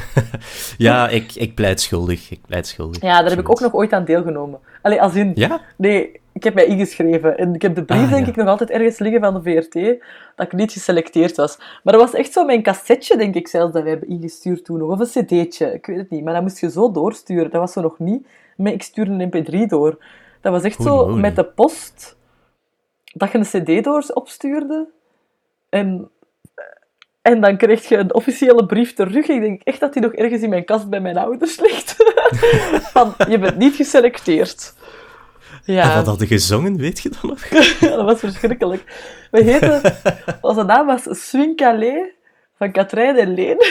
[0.78, 2.30] ja, ik, ik pleit schuldig.
[2.30, 3.02] Ik pleit schuldig.
[3.02, 4.60] Ja, daar heb ik ook nog ooit aan deelgenomen.
[4.82, 5.32] Allee, als in...
[5.34, 5.60] Ja?
[5.76, 7.38] Nee, ik heb mij ingeschreven.
[7.38, 8.30] En ik heb de brief, Ah, denk ja.
[8.30, 10.02] ik, nog altijd ergens liggen van de VRT,
[10.36, 11.58] dat ik niet geselecteerd was.
[11.58, 14.78] Maar dat was echt zo mijn cassetje, denk ik zelfs, dat we hebben ingestuurd toen
[14.78, 14.90] nog.
[14.90, 16.24] Of een cd'tje, ik weet het niet.
[16.24, 17.50] Maar dat moest je zo doorsturen.
[17.50, 18.26] Dat was zo nog niet.
[18.56, 20.04] Maar ik stuurde een mp3 door.
[20.40, 22.16] Dat was echt zo met de post,
[23.04, 24.88] dat je een cd door opstuurde.
[25.68, 26.10] En
[27.22, 29.26] en dan kreeg je een officiële brief terug.
[29.26, 31.96] Ik denk echt dat die nog ergens in mijn kast bij mijn ouders ligt.
[32.92, 34.74] Van, je bent niet geselecteerd.
[35.64, 37.48] En Ja, wat hadden gezongen, weet je dat nog?
[37.96, 38.84] dat was verschrikkelijk.
[39.30, 39.96] We heten...
[40.40, 42.10] Onze naam was Swing Calais
[42.56, 43.64] van Katrijn en Leen.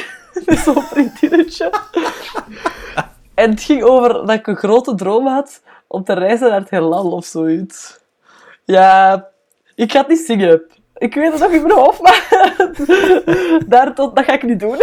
[0.63, 1.71] Zo'n vriendinnetje.
[3.33, 6.69] En het ging over dat ik een grote droom had om te reizen naar het
[6.69, 7.99] heelal of zoiets.
[8.65, 9.27] Ja,
[9.75, 10.61] ik ga het niet zingen.
[11.01, 12.55] Ik weet het nog in mijn hoofd, maar
[13.67, 14.77] daar tot, dat ga ik niet doen.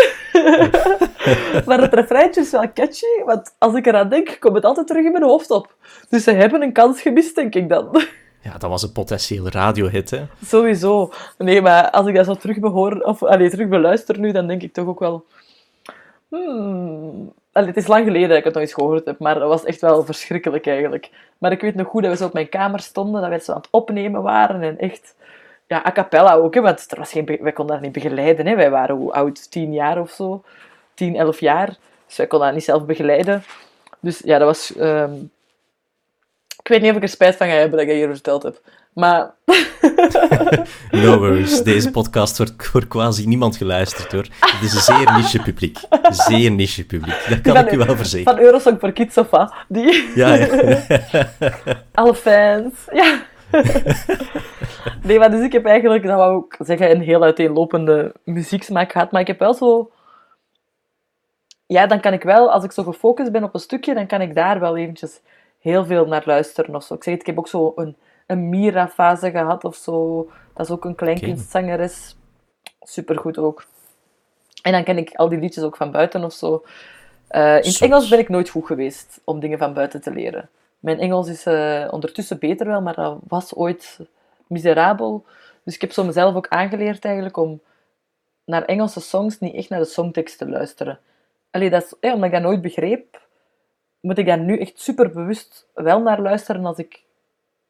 [1.66, 5.04] maar het refreintje is wel catchy, want als ik eraan denk, komt het altijd terug
[5.04, 5.74] in mijn hoofd op.
[6.08, 7.88] Dus ze hebben een kans gemist, denk ik dan.
[8.42, 10.22] Ja, dat was een potentiële radiohit, hè?
[10.44, 11.12] Sowieso.
[11.38, 14.62] Nee, maar als ik dat zo terug behoor, of allee, terug beluister nu, dan denk
[14.62, 15.24] ik toch ook wel...
[16.28, 17.32] Hmm.
[17.52, 19.64] Allee, het is lang geleden dat ik het nog eens gehoord heb, maar dat was
[19.64, 21.10] echt wel verschrikkelijk eigenlijk.
[21.38, 23.52] Maar ik weet nog goed dat we zo op mijn kamer stonden, dat we zo
[23.52, 25.14] aan het opnemen waren en echt...
[25.68, 28.46] Ja, a cappella ook, hè, want er was geen, wij konden dat niet begeleiden.
[28.46, 28.54] Hè.
[28.56, 29.50] Wij waren hoe oud?
[29.50, 30.44] Tien jaar of zo.
[30.94, 31.76] Tien, elf jaar.
[32.06, 33.42] Dus wij konden dat niet zelf begeleiden.
[34.00, 34.76] Dus ja, dat was...
[34.76, 35.12] ehm,
[36.62, 38.42] Ik weet niet of ik er spijt van ga hebben dat ik dat hier verteld
[38.42, 38.60] heb.
[38.92, 39.30] Maar
[40.90, 41.62] No worries.
[41.62, 44.26] Deze podcast wordt door quasi niemand geluisterd, hoor.
[44.40, 45.78] Het is een zeer niche publiek.
[46.10, 47.16] Zeer niche publiek.
[47.28, 48.34] Dat kan Van- ik u wel verzekeren.
[48.36, 49.52] van Eurosong voor Kids of wat?
[49.68, 50.10] Die...
[50.14, 50.46] Ja, ja.
[51.94, 52.74] Alle fans.
[52.92, 53.22] Ja.
[55.06, 59.10] nee, maar dus ik heb eigenlijk, dat wou ik zeggen, een heel uiteenlopende muzieksmaak gehad.
[59.10, 59.90] Maar ik heb wel zo...
[61.66, 64.20] Ja, dan kan ik wel, als ik zo gefocust ben op een stukje, dan kan
[64.20, 65.20] ik daar wel eventjes
[65.58, 66.94] heel veel naar luisteren of zo.
[66.94, 67.96] Ik zeg het, ik heb ook zo een,
[68.26, 70.28] een Mira-fase gehad of zo.
[70.54, 72.16] Dat is ook een kleinkunstzangeres.
[72.80, 73.64] Supergoed ook.
[74.62, 76.64] En dan ken ik al die liedjes ook van buiten of zo.
[77.28, 77.80] Eh, in het.
[77.80, 80.48] Engels ben ik nooit goed geweest om dingen van buiten te leren.
[80.78, 83.98] Mijn Engels is eh, ondertussen beter wel, maar dat was ooit
[84.46, 85.24] miserabel.
[85.62, 87.60] Dus ik heb zo mezelf ook aangeleerd eigenlijk om
[88.44, 90.98] naar Engelse songs niet echt naar de songtekst te luisteren.
[91.50, 93.20] Allee, dat is, eh, omdat ik dat nooit begreep,
[94.00, 97.02] moet ik daar nu echt super bewust wel naar luisteren als ik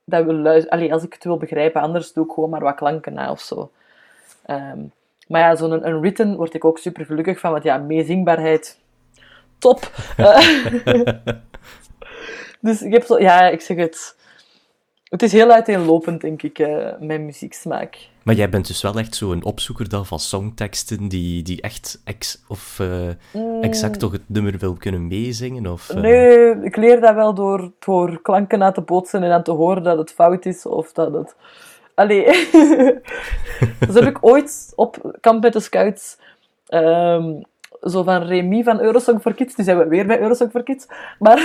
[0.04, 0.78] dat wil luisteren.
[0.78, 3.40] Allee, als ik het wil begrijpen, anders doe ik gewoon maar wat klanken na of
[3.40, 3.70] zo.
[4.44, 4.78] Ehm,
[5.28, 8.78] maar ja, zo'n een written word ik ook super gelukkig van, want ja, meezingbaarheid,
[9.59, 9.80] top.
[12.61, 14.16] Dus ik heb zo, ja, ik zeg het.
[15.09, 18.09] Het is heel uiteenlopend, denk ik, eh, mijn muzieksmaak.
[18.22, 22.42] Maar jij bent dus wel echt zo'n opzoeker dan van songteksten die, die echt ex,
[22.48, 25.66] of, eh, exact toch het nummer wil kunnen meezingen?
[25.66, 26.02] Of, eh, Mm.
[26.02, 29.82] Nee, ik leer dat wel door, door klanken na te bootsen en dan te horen
[29.82, 31.34] dat het fout is of dat het...
[31.94, 32.24] Allee.
[33.86, 36.16] dus heb ik ooit op Kamp met de Scouts
[36.66, 37.40] ehm,
[37.81, 40.87] zo van Remy van Eurosong for Kids, nu zijn we weer bij Eurosong for Kids,
[41.18, 41.41] maar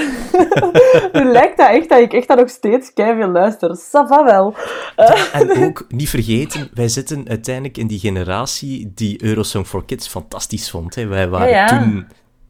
[1.14, 3.78] nu lijkt dat echt dat ik echt dat nog steeds keiveel luister.
[3.78, 4.56] Ça va wel.
[4.96, 10.08] Eh, En ook, niet vergeten, wij zitten uiteindelijk in die generatie die Eurosong for Kids
[10.08, 10.96] fantastisch vond.
[10.96, 11.06] Hè.
[11.06, 11.68] Wij waren Ja, ja.
[11.68, 12.08] toen,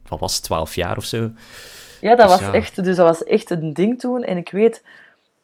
[0.08, 1.30] wat was het, 12 jaar of zo?
[2.00, 2.54] Ja, dat Dus was.
[2.54, 4.22] Echt, dus dat was echt een ding toen.
[4.22, 4.82] En ik weet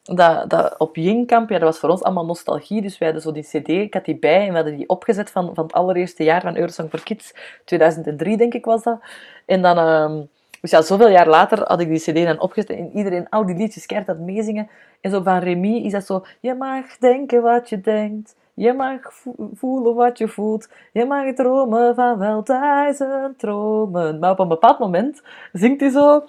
[0.02, 2.82] dat, dat op Yingkamp, ja, dat was voor ons allemaal nostalgie.
[2.82, 5.30] Dus wij hadden zo die cd, ik had die bij en we hadden die opgezet
[5.30, 7.34] van, van het allereerste jaar van Eurosong for Kids.
[7.64, 9.00] 2003, denk ik, was dat.
[9.46, 9.78] En dan...
[9.78, 10.20] ehm,
[10.60, 13.56] dus ja, zoveel jaar later had ik die cd dan opgezet en iedereen al die
[13.56, 14.68] liedjes aan het meezingen.
[15.00, 16.24] En zo van Remy is dat zo...
[16.40, 18.36] Je mag denken wat je denkt.
[18.54, 20.68] Je mag vo- voelen wat je voelt.
[20.92, 24.18] Je mag dromen van wel duizend dromen.
[24.18, 25.22] Maar op een bepaald moment
[25.52, 26.24] zingt hij zo...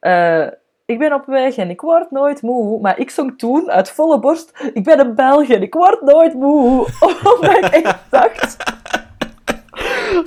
[0.00, 0.46] eh,
[0.92, 2.80] ik ben op weg en ik word nooit moe.
[2.80, 4.70] Maar ik zong toen uit volle borst...
[4.72, 6.86] Ik ben een Belg en ik word nooit moe.
[7.34, 8.56] Omdat ik echt dacht...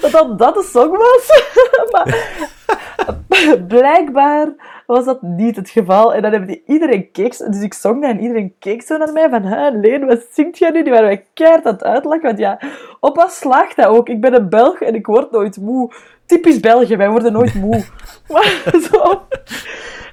[0.01, 1.43] Dat dat, dat de song was.
[1.91, 4.53] maar blijkbaar
[4.85, 6.13] was dat niet het geval.
[6.13, 7.37] En dan hebben die, iedereen keek...
[7.37, 9.43] Dus ik zong dat en iedereen keek zo naar mij van...
[9.43, 10.83] Hè, Leen, wat zingt jij nu?
[10.83, 12.21] Die waren wij keihard het uitlachen.
[12.21, 12.59] Want ja,
[12.99, 14.09] op wat slaagt dat ook?
[14.09, 15.91] Ik ben een Belg en ik word nooit moe.
[16.25, 17.83] Typisch België, wij worden nooit moe.
[18.31, 19.21] maar zo...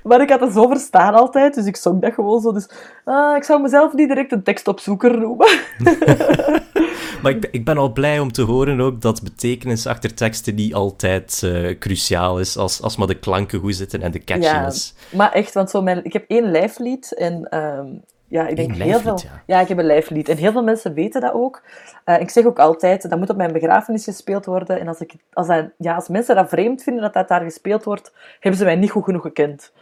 [0.02, 2.52] Maar ik had het zo verstaan altijd, dus ik zong dat gewoon zo.
[2.52, 2.68] Dus
[3.04, 5.48] ah, ik zou mezelf niet direct een tekstopzoeker noemen.
[7.22, 10.54] maar ik ben, ik ben al blij om te horen ook dat betekenis achter teksten
[10.54, 14.94] niet altijd uh, cruciaal is, als, als maar de klanken goed zitten en de catchiness.
[15.10, 18.74] Ja, maar echt, want zo mijn, ik heb één lijflied en um, ja, ik denk
[18.74, 19.20] heel veel...
[19.46, 19.60] Ja.
[19.60, 20.28] ik heb een lijflied.
[20.28, 21.62] En heel veel mensen weten dat ook.
[22.04, 24.80] Uh, ik zeg ook altijd, dat moet op mijn begrafenis gespeeld worden.
[24.80, 27.84] En als, ik, als, dat, ja, als mensen dat vreemd vinden dat dat daar gespeeld
[27.84, 29.72] wordt, hebben ze mij niet goed genoeg gekend.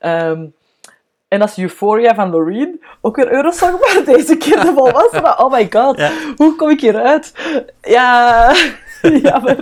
[0.00, 0.54] Um,
[1.28, 5.38] en als Euphoria van Loreen, ook een Eurosong, maar deze keer de volwassenen.
[5.38, 6.02] Oh my god,
[6.36, 7.32] hoe kom ik hieruit?
[7.80, 8.54] Ja,
[9.22, 9.56] jammer.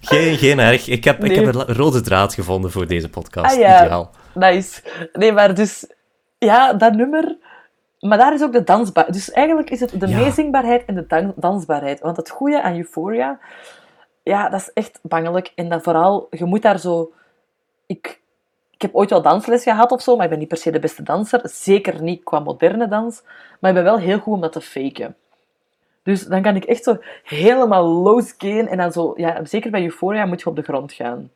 [0.00, 0.88] Geen, geen erg.
[0.88, 3.54] Ik heb, ik heb een rode draad gevonden voor deze podcast.
[3.54, 3.80] Ah, ja.
[3.80, 4.10] Ideaal.
[4.34, 4.80] Nice.
[5.12, 5.86] Nee, maar dus
[6.40, 7.36] ja, dat nummer...
[8.00, 9.16] Maar daar is ook de dansbaarheid.
[9.16, 10.16] Dus eigenlijk is het de ja.
[10.18, 12.00] meezingbaarheid en de dansbaarheid.
[12.00, 13.38] Want het goede aan Euphoria,
[14.22, 15.52] ja, dat is echt bangelijk.
[15.54, 17.12] En dat vooral, je moet daar zo...
[17.86, 18.20] Ik,
[18.70, 20.78] ik heb ooit wel dansles gehad of zo, maar ik ben niet per se de
[20.78, 21.40] beste danser.
[21.44, 23.22] Zeker niet qua moderne dans.
[23.60, 25.16] Maar ik ben wel heel goed om dat te faken.
[26.02, 28.66] Dus dan kan ik echt zo helemaal los gaan.
[28.66, 29.12] En dan zo...
[29.16, 31.30] Ja, zeker bij Euphoria moet je op de grond gaan.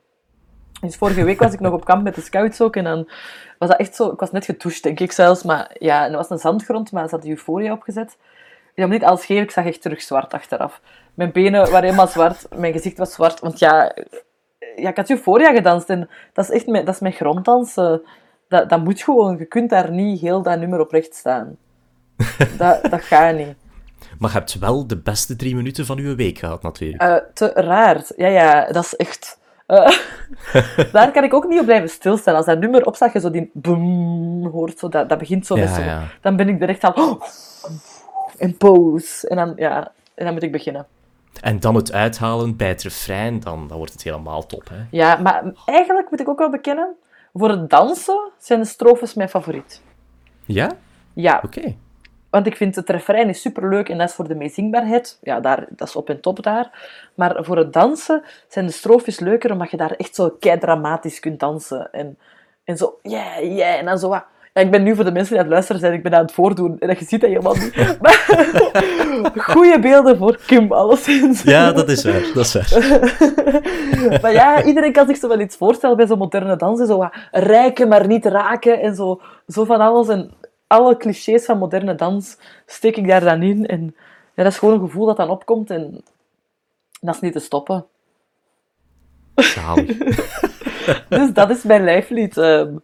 [0.80, 2.76] Dus vorige week was ik nog op kamp met de scouts ook.
[2.76, 3.08] En dan
[3.68, 4.10] was dat echt zo...
[4.10, 5.42] Ik was net getoucht, denk ik zelfs.
[5.42, 8.16] Maar ja, er was een zandgrond, maar ze had euphoria opgezet.
[8.74, 10.80] Ik niet alles geven, ik zag echt terug zwart achteraf.
[11.14, 13.40] Mijn benen waren helemaal zwart, mijn gezicht was zwart.
[13.40, 13.92] Want ja,
[14.76, 15.88] ja ik had euphoria gedanst.
[15.88, 18.02] En dat is echt mijn, dat is mijn gronddansen.
[18.48, 19.38] Dat, dat moet gewoon.
[19.38, 21.56] Je kunt daar niet heel dat nummer op recht staan.
[22.58, 23.54] dat, dat gaat niet.
[24.18, 27.02] Maar je hebt wel de beste drie minuten van je week gehad, natuurlijk.
[27.02, 28.02] Uh, te raar.
[28.16, 29.38] Ja, ja, dat is echt...
[29.66, 29.98] Uh,
[30.92, 32.34] daar kan ik ook niet op blijven stilstaan.
[32.34, 35.74] Als dat nummer opstaat, je zo die boom hoort, zo, dat, dat begint zo, ja,
[35.74, 36.02] zo ja.
[36.20, 36.92] dan ben ik direct al...
[36.92, 37.22] Oh,
[38.38, 39.28] en pose.
[39.28, 40.86] En dan, ja, en dan moet ik beginnen.
[41.40, 44.68] En dan het uithalen bij het refrein, dan, dan wordt het helemaal top.
[44.68, 44.84] Hè?
[44.90, 46.94] Ja, maar eigenlijk moet ik ook wel bekennen,
[47.32, 49.82] voor het dansen zijn de strofes mijn favoriet.
[50.44, 50.70] Ja?
[51.12, 51.40] Ja.
[51.44, 51.74] Oké.
[52.34, 55.18] Want ik vind het refrein is superleuk en dat is voor de meezingbaarheid.
[55.22, 56.70] Ja, daar, dat is op en top daar.
[57.14, 61.20] Maar voor het dansen zijn de strofes leuker, omdat je daar echt zo kei dramatisch
[61.20, 61.92] kunt dansen.
[61.92, 62.18] En,
[62.64, 63.78] en zo, ja, yeah, yeah.
[63.78, 64.24] En dan zo wat...
[64.52, 66.22] Ja, ik ben nu voor de mensen die aan het luisteren zijn, ik ben aan
[66.22, 66.78] het voordoen.
[66.78, 67.96] En je ziet dat helemaal niet.
[68.00, 71.42] Maar, goede beelden voor Kim, alleszins.
[71.42, 72.30] Ja, dat is waar.
[72.34, 73.00] Dat is waar.
[74.22, 76.86] maar ja, iedereen kan zich zo wel iets voorstellen bij zo'n moderne dansen.
[76.86, 78.80] Zo wat rijken, maar niet raken.
[78.80, 80.08] En zo, zo van alles.
[80.08, 80.30] En
[80.66, 83.66] alle clichés van moderne dans steek ik daar dan in.
[83.66, 83.94] En
[84.34, 86.04] ja, dat is gewoon een gevoel dat dan opkomt en
[87.00, 87.86] dat is niet te stoppen.
[91.08, 92.36] dus dat is mijn lijflied.
[92.36, 92.82] Um.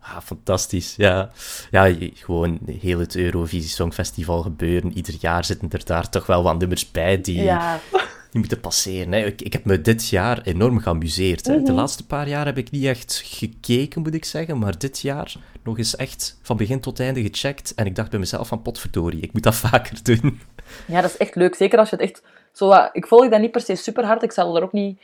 [0.00, 1.30] Ah, fantastisch, ja.
[1.70, 4.92] Ja, gewoon heel het Eurovisie Songfestival gebeuren.
[4.92, 7.78] Ieder jaar zitten er daar toch wel wat nummers bij die, ja.
[8.30, 9.12] Die moeten passeren.
[9.12, 9.24] Hè.
[9.24, 11.46] Ik, ik heb me dit jaar enorm geamuseerd.
[11.46, 11.54] Hè.
[11.54, 11.72] De mhm.
[11.72, 14.58] laatste paar jaar heb ik niet echt gekeken, moet ik zeggen.
[14.58, 17.74] Maar dit jaar nog eens echt van begin tot einde gecheckt.
[17.74, 20.40] En ik dacht bij mezelf van potverdorie, ik moet dat vaker doen.
[20.86, 21.54] Ja, dat is echt leuk.
[21.54, 22.22] Zeker als je het echt...
[22.52, 24.22] Zo, ik volg dat niet per se super hard.
[24.22, 25.00] Ik zal er ook niet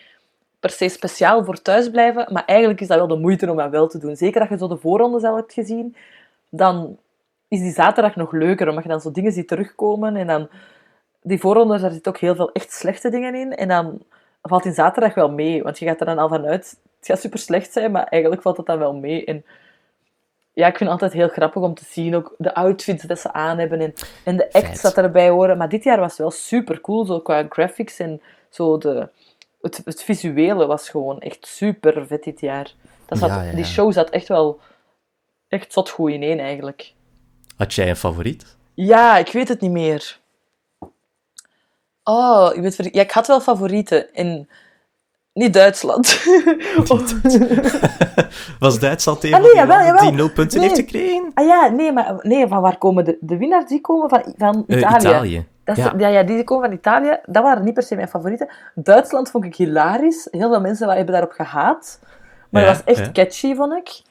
[0.61, 2.27] per se speciaal voor thuis blijven.
[2.33, 4.17] Maar eigenlijk is dat wel de moeite om dat wel te doen.
[4.17, 5.97] Zeker als je zo de voorrondes al hebt gezien.
[6.49, 6.99] Dan
[7.49, 8.69] is die zaterdag nog leuker.
[8.69, 10.17] Omdat je dan zo dingen ziet terugkomen.
[10.17, 10.49] En dan...
[11.27, 13.57] Die voorrondes, daar zitten ook heel veel echt slechte dingen in.
[13.57, 14.03] En dan
[14.43, 15.63] valt die zaterdag wel mee.
[15.63, 16.77] Want je gaat er dan al vanuit...
[16.99, 19.25] Het gaat super slecht zijn, maar eigenlijk valt het dan wel mee.
[19.25, 19.45] En
[20.53, 23.33] ja, ik vind het altijd heel grappig om te zien ook de outfits dat ze
[23.33, 23.95] aan hebben en,
[24.25, 25.59] en de acts dat erbij horen.
[25.59, 29.09] Maar dit jaar was wel super cool, zo qua graphics en zo de,
[29.61, 32.73] het, het visuele was gewoon echt super vet dit jaar.
[33.07, 34.61] Dat zat, Die show zat echt wel
[35.49, 36.93] echt zot goed in één eigenlijk.
[37.57, 38.57] Had jij een favoriet?
[38.75, 40.19] Ja, ik weet het niet meer.
[42.05, 44.15] Oh, ik, weet, ja, ik had wel favorieten.
[44.15, 44.49] En
[45.33, 46.23] niet Duitsland.
[48.59, 51.31] Was Duitsland tegen ah, die nul punten heeft gekregen?
[51.35, 53.69] Ah ja, nee, maar nee, van waar komen de, de winnaars?
[53.69, 55.09] Die komen van, van eh, Italië.
[55.09, 55.47] Italië.
[55.65, 56.09] Dat ja.
[56.09, 56.23] ja.
[56.23, 57.19] die komen van Italië.
[57.25, 58.49] Dat waren niet per se mijn favorieten.
[58.75, 60.29] Duitsland vond ik hilarisch.
[60.31, 62.01] Heel veel mensen hebben daarop gehaat.
[62.51, 64.03] Maar ja, het was echt catchy, vond ik.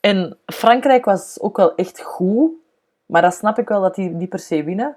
[0.00, 2.50] En Frankrijk was ook wel echt goed.
[3.06, 4.96] Maar dat snap ik wel dat die niet per se winnen.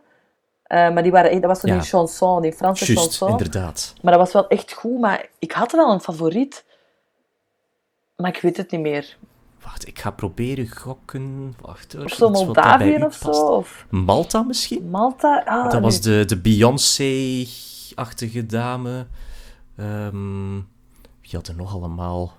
[0.69, 3.29] Uh, maar die waren, dat was zo die chanson, die Franse Just, chanson.
[3.29, 3.93] inderdaad.
[4.01, 4.99] Maar dat was wel echt goed.
[4.99, 6.65] Maar ik had wel een favoriet.
[8.15, 9.17] Maar ik weet het niet meer.
[9.63, 11.55] Wacht, ik ga proberen gokken.
[11.61, 13.29] Wacht Of zo Moldavië of zo?
[13.29, 13.85] Of...
[13.89, 14.89] Malta misschien?
[14.89, 15.43] Malta?
[15.45, 19.05] Ah, dat was de, de Beyoncé-achtige dame.
[19.79, 20.55] Um,
[21.21, 22.33] wie had er nog allemaal?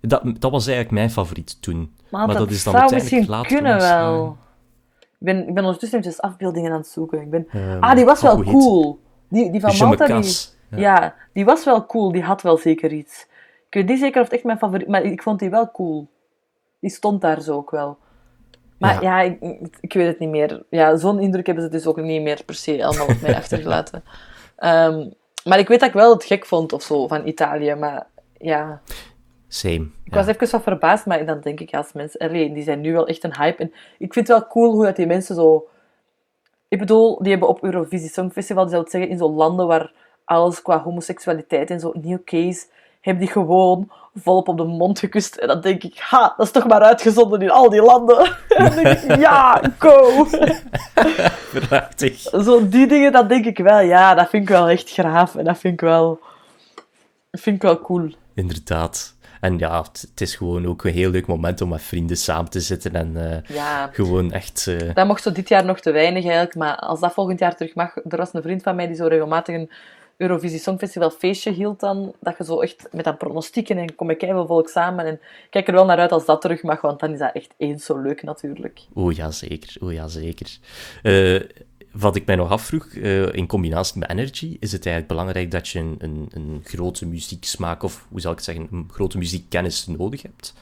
[0.00, 1.94] Dat, dat was eigenlijk mijn favoriet toen.
[2.10, 4.36] maar dat is dan uiteindelijk later kunnen wel.
[5.24, 7.20] Ik ben, ik ben ondertussen eventjes afbeeldingen aan het zoeken.
[7.20, 7.46] Ik ben...
[7.54, 8.98] Um, ah, die was wel cool.
[9.28, 10.34] Die, die van Malta, die...
[10.70, 11.14] Ja.
[11.32, 12.12] die was wel cool.
[12.12, 13.26] Die had wel zeker iets.
[13.68, 14.88] Ik weet niet zeker of het echt mijn favoriet...
[14.88, 16.08] Maar ik vond die wel cool.
[16.80, 17.98] die stond daar zo ook wel.
[18.78, 19.38] Maar ja, ik,
[19.80, 20.62] ik, weet het niet meer.
[20.70, 24.04] Ja, zo'n indruk hebben ze dus ook niet meer per se allemaal op mij achtergelaten.
[24.58, 25.14] Um,
[25.44, 28.06] maar ik weet dat ik wel het gek vond of zo van Italië, maar
[28.38, 28.80] ja.
[29.54, 29.86] Same.
[30.04, 32.92] Ik was even wat verbaasd, maar dan denk ik als mensen, allee, die zijn nu
[32.92, 33.62] wel echt een hype.
[33.62, 35.68] En ik vind het wel cool hoe dat die mensen zo.
[36.68, 39.92] Ik bedoel, die hebben op Eurovisie Songfestival, die zou zeggen, in zo'n landen waar
[40.24, 42.66] alles qua homoseksualiteit en zo niet oké is,
[43.00, 45.36] hebben die gewoon volop op de mond gekust.
[45.36, 48.24] En dan denk ik, ha, dat is toch maar uitgezonden in al die landen.
[48.48, 50.26] en dan denk ik, ja, go!
[51.60, 52.18] Prachtig.
[52.20, 55.34] Zo die dingen, dat denk ik wel, ja, dat vind ik wel echt graaf.
[55.34, 56.20] En dat vind ik wel,
[57.30, 58.14] vind ik wel cool.
[58.34, 59.13] Inderdaad.
[59.44, 62.60] En ja, het is gewoon ook een heel leuk moment om met vrienden samen te
[62.60, 63.90] zitten en uh, ja.
[63.92, 64.66] gewoon echt...
[64.68, 64.94] Uh...
[64.94, 67.74] Dat mocht zo dit jaar nog te weinig eigenlijk, maar als dat volgend jaar terug
[67.74, 67.96] mag...
[67.96, 69.70] Er was een vriend van mij die zo regelmatig een
[70.16, 74.22] Eurovisie Songfestival feestje hield dan, dat je zo echt met dat pronostieken en kom ik
[74.22, 75.20] even volk samen en
[75.50, 77.84] kijk er wel naar uit als dat terug mag, want dan is dat echt eens
[77.84, 78.80] zo leuk natuurlijk.
[78.94, 79.76] Oeh ja, zeker.
[79.82, 80.58] Oeh ja, zeker.
[81.02, 81.40] Uh,
[81.94, 85.68] wat ik mij nog afvroeg, uh, in combinatie met Energy, is het eigenlijk belangrijk dat
[85.68, 90.22] je een, een, een grote muzieksmaak, of hoe zal ik zeggen, een grote muziekkennis nodig
[90.22, 90.54] hebt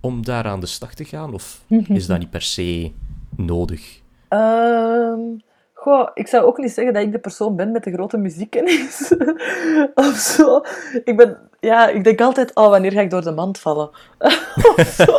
[0.00, 1.34] om daar aan de slag te gaan?
[1.34, 2.92] Of is dat niet per se
[3.36, 4.00] nodig?
[4.28, 5.42] Um,
[5.84, 9.14] Goh, ik zou ook niet zeggen dat ik de persoon ben met de grote muziekkennis.
[9.94, 10.62] of zo.
[11.04, 11.38] Ik ben...
[11.60, 13.90] Ja, ik denk altijd, oh, wanneer ga ik door de mand vallen?
[14.76, 15.18] of zo.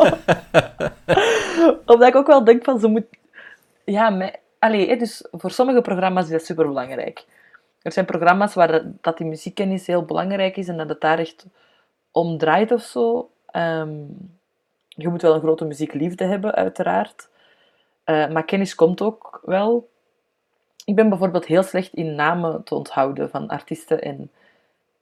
[1.92, 3.04] Omdat ik ook wel denk van, ze moet...
[3.84, 4.40] Ja, mij...
[4.58, 7.24] Allee, dus voor sommige programma's is dat superbelangrijk.
[7.82, 11.46] Er zijn programma's waar dat die muziekkennis heel belangrijk is en dat het daar echt
[12.10, 13.30] om draait of zo.
[13.46, 13.96] Ehm,
[14.88, 17.28] je moet wel een grote muziekliefde hebben, uiteraard.
[18.04, 19.88] Uh, maar kennis komt ook wel.
[20.84, 24.30] Ik ben bijvoorbeeld heel slecht in namen te onthouden van artiesten en,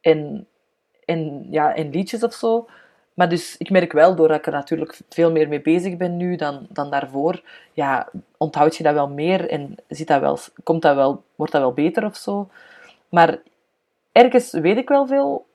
[0.00, 0.46] en,
[1.04, 2.68] en, ja, en liedjes of zo.
[3.14, 6.36] Maar dus ik merk wel, doordat ik er natuurlijk veel meer mee bezig ben nu
[6.36, 7.42] dan, dan daarvoor,
[7.72, 11.60] ja, onthoud je dat wel meer en ziet dat wel, komt dat wel, wordt dat
[11.60, 12.48] wel beter of zo.
[13.08, 13.38] Maar
[14.12, 15.46] ergens weet ik wel veel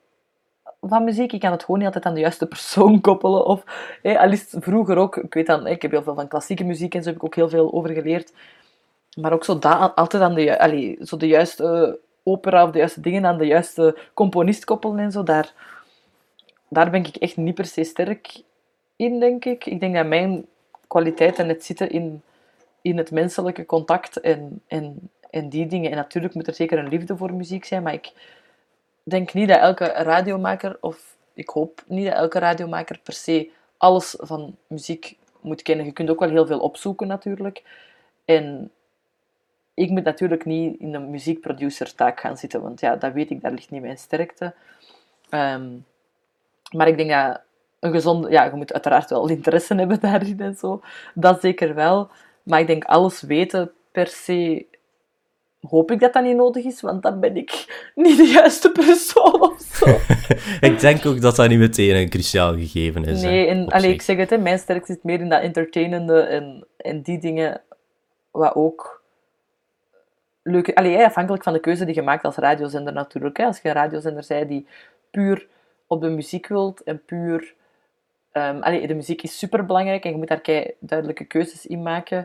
[0.80, 1.32] van muziek.
[1.32, 3.44] Ik kan het gewoon niet altijd aan de juiste persoon koppelen.
[3.44, 3.64] Of,
[4.02, 7.02] al is vroeger ook, ik weet dan, ik heb heel veel van klassieke muziek en
[7.02, 8.32] zo heb ik ook heel veel over geleerd.
[9.20, 13.00] Maar ook zo da, altijd aan de, allee, zo de juiste opera of de juiste
[13.00, 15.22] dingen aan de juiste componist koppelen en zo.
[15.22, 15.52] Daar,
[16.70, 18.42] daar ben ik echt niet per se sterk
[18.96, 19.66] in, denk ik.
[19.66, 20.46] Ik denk dat mijn
[20.86, 22.22] kwaliteiten het zitten in,
[22.82, 25.90] in het menselijke contact en, en, en die dingen.
[25.90, 28.12] En natuurlijk moet er zeker een liefde voor muziek zijn, maar ik
[29.02, 34.14] denk niet dat elke radiomaker, of ik hoop niet dat elke radiomaker per se alles
[34.18, 35.86] van muziek moet kennen.
[35.86, 37.62] Je kunt ook wel heel veel opzoeken natuurlijk.
[38.24, 38.70] En
[39.74, 43.40] ik moet natuurlijk niet in een muziekproducer taak gaan zitten, want ja, dat weet ik,
[43.40, 44.54] daar ligt niet mijn sterkte.
[45.28, 45.68] Ehm,
[46.70, 47.40] maar ik denk dat
[47.80, 48.30] een gezonde...
[48.30, 50.80] Ja, je moet uiteraard wel interesse hebben daarin en zo.
[51.14, 52.10] Dat zeker wel.
[52.42, 54.68] Maar ik denk alles weten per se...
[55.60, 57.50] Hoop ik dat dat niet nodig is, want dan ben ik
[57.94, 59.86] niet de juiste persoon of zo.
[60.68, 63.22] ik denk ook dat dat niet meteen een cruciaal gegeven is.
[63.22, 66.66] Nee, en allee, ik zeg het, hè, mijn sterkte zit meer in dat entertainende en,
[66.76, 67.60] en die dingen,
[68.30, 69.02] wat ook
[70.42, 70.74] leuke...
[70.74, 73.36] Allee, afhankelijk van de keuze die je maakt als radiozender natuurlijk.
[73.36, 73.44] Hè.
[73.44, 74.66] Als je een radiozender zei die
[75.10, 75.46] puur
[75.90, 77.54] op de muziek wilt en puur...
[78.32, 82.18] Um, allee, de muziek is super belangrijk en je moet daar duidelijke keuzes in maken.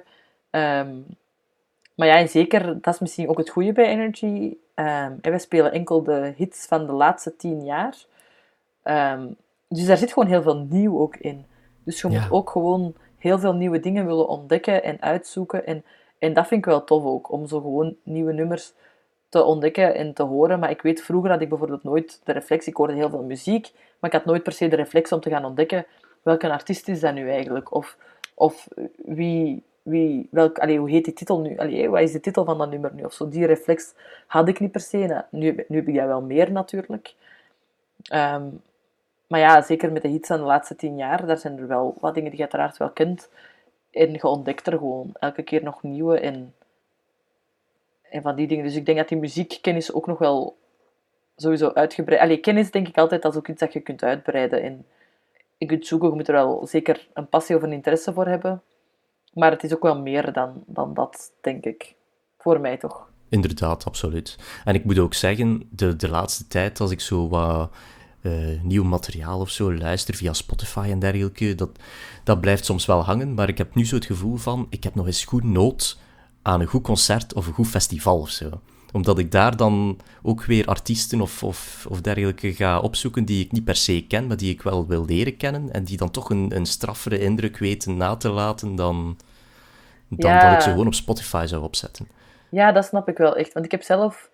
[0.51, 1.05] Um,
[1.95, 4.57] maar ja, en zeker, dat is misschien ook het goede bij Energy.
[4.75, 7.95] Um, en wij spelen enkel de hits van de laatste tien jaar.
[9.67, 11.45] dus daar zit gewoon heel veel nieuw ook in.
[11.83, 15.65] Dus je moet ook gewoon heel veel nieuwe dingen willen ontdekken en uitzoeken.
[15.65, 15.83] En
[16.19, 18.73] en dat vind ik wel tof ook, om zo gewoon nieuwe nummers
[19.35, 20.59] te ontdekken en te horen.
[20.59, 23.71] Maar ik weet, vroeger had ik bijvoorbeeld nooit de reflex, ik hoorde heel veel muziek,
[23.99, 25.85] maar ik had nooit per se de reflex om te gaan ontdekken
[26.25, 27.73] welke artiest is dat nu eigenlijk?
[27.73, 27.97] Of,
[28.33, 31.57] of wie, wie, welk, allee, hoe heet die titel nu?
[31.57, 33.03] Allee, wat is de titel van dat nummer nu?
[33.03, 33.93] Of zo, die reflex
[34.27, 35.23] had ik niet per se.
[35.29, 37.15] Nu, nu heb ik dat wel meer natuurlijk.
[38.03, 38.43] Ehm,
[39.27, 41.95] maar ja, zeker met de hits van de laatste tien jaar, daar zijn er wel
[41.99, 43.29] wat dingen die je uiteraard wel kent.
[43.91, 46.53] En je ontdekt er gewoon elke keer nog nieuwe en,
[48.15, 48.63] en van die dingen.
[48.63, 50.57] Dus ik denk dat die muziekkennis ook nog wel
[51.35, 52.21] sowieso uitgebreid...
[52.21, 54.61] Allee, kennis denk ik altijd als ook iets dat je kunt uitbreiden.
[54.61, 54.85] En
[55.57, 58.61] je kunt zoeken, je moet er wel zeker een passie of een interesse voor hebben.
[59.33, 61.95] Maar het is ook wel meer dan, dan dat, denk ik.
[62.37, 63.09] Voor mij toch.
[63.29, 64.37] Inderdaad, absoluut.
[64.65, 67.71] En ik moet ook zeggen, de, de laatste tijd, als ik zo wat
[68.21, 71.69] uh, nieuw materiaal of zo luister via Spotify en dergelijke, dat,
[72.23, 73.33] dat blijft soms wel hangen.
[73.33, 75.97] Maar ik heb nu zo het gevoel van, ik heb nog eens goed nood
[76.45, 78.49] aan een goed concert of een goed festival of zo.
[78.91, 83.51] Omdat ik daar dan ook weer artiesten of, of, of dergelijke ga opzoeken die ik
[83.51, 85.71] niet per se ken, maar die ik wel wil leren kennen.
[85.71, 89.17] En die dan toch een, een straffere indruk weten na te laten dan,
[90.09, 90.39] dan Ja.
[90.43, 92.07] dat ik ze gewoon op Spotify zou opzetten.
[92.49, 93.53] Ja, dat snap ik wel echt.
[93.53, 94.29] Want ik heb zelf...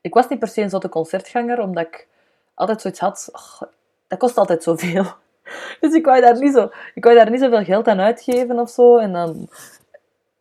[0.00, 2.08] Ik was niet per se een zotte concertganger, omdat ik
[2.54, 3.28] altijd zoiets had...
[3.32, 3.62] "Och,
[4.08, 5.06] dat kost altijd zoveel.
[5.80, 8.70] Dus ik wou, daar niet zo, ik wou daar niet zoveel geld aan uitgeven of
[8.70, 8.96] zo.
[8.98, 9.48] En dan...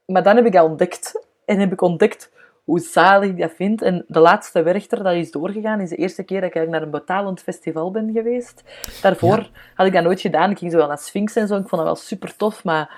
[0.10, 1.28] Maar dan heb ik dat ontdekt.
[1.46, 2.32] En heb ik ontdekt
[2.64, 3.82] hoe zalig ik dat vind.
[3.82, 6.90] En de laatste Werchter, dat is doorgegaan, is de eerste keer dat ik naar een
[6.90, 8.64] betalend festival ben geweest.
[9.02, 10.52] Daarvoor had ik dat nooit gedaan.
[10.52, 11.56] Ik ging zo wel naar Sphinx en zo.
[11.56, 12.92] Ik vond dat wel super tof, maar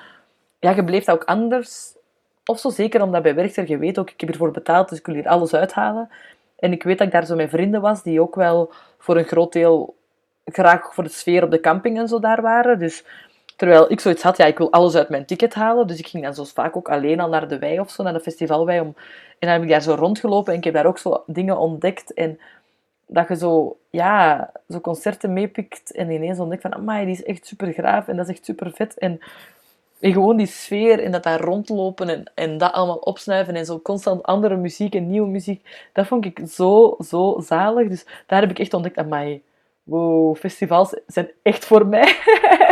[0.59, 1.93] ja, je bleef dat ook anders.
[2.45, 5.05] Of zo, zeker omdat bij Werchter, je weet ook, ik heb hiervoor betaald, dus ik
[5.05, 6.09] wil hier alles uithalen.
[6.59, 9.26] En ik weet dat ik daar zo met vrienden was, die ook wel voor een
[9.26, 9.95] groot deel
[10.45, 12.80] graag voor de sfeer op de camping en zo daar waren.
[12.80, 13.05] Dus
[13.62, 15.88] terwijl ik zoiets had, ja, ik wil alles uit mijn ticket halen.
[15.88, 18.14] Dus ik ging dan zo vaak ook alleen al naar de wei of zo, naar
[18.14, 18.80] de festivalwei.
[18.80, 18.88] Om...
[18.88, 18.95] En
[19.39, 22.14] dan heb ik daar zo rondgelopen en ik heb daar ook zo dingen ontdekt.
[22.14, 22.39] En
[23.05, 27.47] dat je zo, ja, zo concerten meepikt en ineens ontdekt van, amai, die is echt
[27.47, 28.97] super graaf en dat is echt super vet.
[28.97, 29.20] En,
[29.99, 33.80] en gewoon die sfeer en dat daar rondlopen en, en dat allemaal opsnuiven en zo
[33.80, 37.88] constant andere muziek en nieuwe muziek, dat vond ik zo, zo zalig.
[37.88, 39.41] Dus daar heb ik echt ontdekt, amai,
[39.84, 42.16] wow, festivals zijn echt voor mij.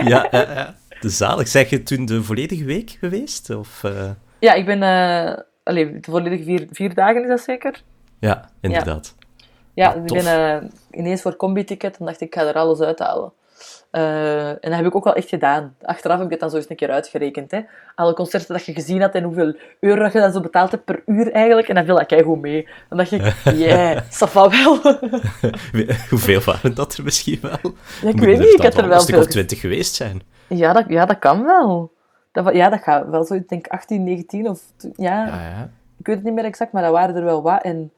[0.05, 0.75] Ja, ja, ja.
[1.01, 1.47] De zalig.
[1.47, 3.49] Zeg je toen de volledige week geweest?
[3.49, 7.81] Of, eh, Ja, ik ben, eh allee, de volledige vier, vier dagen is dat zeker?
[8.19, 9.15] Ja, inderdaad.
[9.73, 12.79] Ja, Ah, ik ben eh, ineens voor combi-ticket en dacht ik, ik ga er alles
[12.79, 13.31] uithalen.
[13.91, 15.75] En dat heb ik ook wel echt gedaan.
[15.81, 17.51] Achteraf heb ik het dan zo eens een keer uitgerekend.
[17.51, 17.59] Hè.
[17.95, 20.85] Alle concerten dat je gezien had en hoeveel euro dat je dan zo betaald hebt
[20.85, 21.67] per uur eigenlijk.
[21.67, 22.67] En dan viel dat goed mee.
[22.89, 23.21] Dan dacht ik,
[23.55, 24.79] yeah, ça va wel.
[26.09, 27.73] Hoeveel waren dat er misschien wel?
[28.01, 30.21] Ja, ik weet niet, ik had er wel een stuk veel of twintig geweest zijn.
[30.49, 31.91] Ja, dat, ja, dat kan wel.
[32.31, 34.63] Dat, ja, dat gaat wel zo, ik denk 18, 19 of...
[34.95, 35.69] Ja, Ja, ja.
[35.97, 37.63] ik weet het niet meer exact, maar dat waren er wel wat.
[37.63, 37.93] En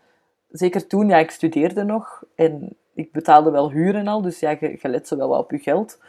[0.49, 4.49] zeker toen, ja, ik studeerde nog en ik betaalde wel huur en al, dus ja,
[4.59, 5.99] je, je let zo wel wat op je geld.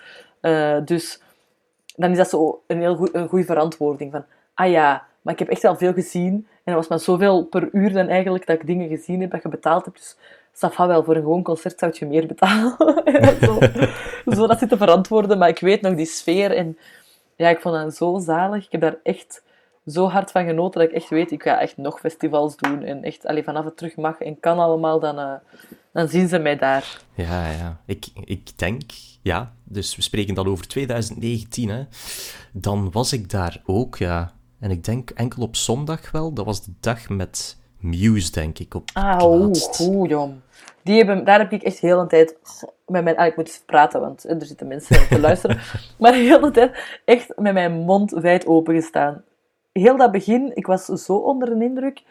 [0.41, 1.23] Eh, dus
[1.97, 4.25] dan is dat zo een heel goed, een goede verantwoording van,
[4.55, 7.69] ah ja, maar ik heb echt wel veel gezien en dat was maar zoveel per
[7.73, 9.97] uur dan eigenlijk dat ik dingen gezien heb dat je betaald hebt.
[9.97, 10.17] Dus
[10.53, 13.05] ça va wel, voor een gewoon concert zou je meer betalen.
[13.05, 13.59] En zo,
[14.27, 16.79] zo dat zit te verantwoorden, maar ik weet nog die sfeer en
[17.37, 18.65] ja, ik vond dat zo zalig.
[18.65, 19.43] Ik heb daar echt
[19.87, 22.83] zo hard van genoten dat ik echt weet, ik ga echt nog festivals doen.
[22.83, 25.35] En echt, allee, vanaf het terug mag en kan allemaal, dan, eh,
[25.93, 27.01] dan zien ze mij daar.
[27.15, 27.81] Ja, ja.
[27.87, 28.83] Ik, ik denk,
[29.23, 31.85] ja, dus we spreken dan over 2019, hè.
[32.53, 34.33] Dan was ik daar ook, ja.
[34.61, 36.33] En ik denk enkel op zondag wel.
[36.33, 40.35] Dat was de dag met Muse, denk ik, op Ah, oeh, jong.
[40.83, 42.37] Die hebben, daar heb ik echt heel een tijd
[42.87, 43.17] met mijn...
[43.17, 45.59] Ah, ik moet praten, want er zitten mensen te luisteren.
[45.99, 49.25] Maar de hele tijd echt met mijn mond wijd open gestaan.
[49.73, 52.03] Heel dat begin, ik was zo onder de indruk.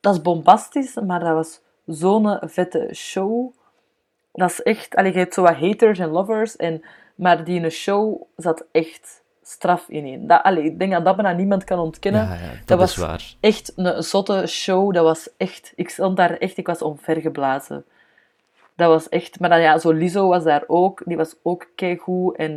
[0.00, 3.52] Dat is bombastisch, maar dat was zo'n vette show.
[4.32, 4.94] Dat is echt...
[4.94, 6.82] Allee, je hebt zo wat haters en lovers, en,
[7.14, 9.19] maar die in een show zat echt
[9.50, 10.26] straf in.
[10.26, 12.24] Dat, allee, ik denk dat dat bijna niemand kan ontkennen.
[12.24, 13.34] Ja, ja, dat, was waar.
[13.40, 14.94] echt een zotte show.
[14.94, 15.72] Dat was echt...
[15.76, 16.56] Ik stond daar echt...
[16.56, 17.84] Ik was omvergeblazen.
[18.76, 19.40] Dat was echt...
[19.40, 21.02] Maar dan ja, zo Lizzo was daar ook.
[21.04, 22.36] Die was ook keigoed.
[22.36, 22.52] En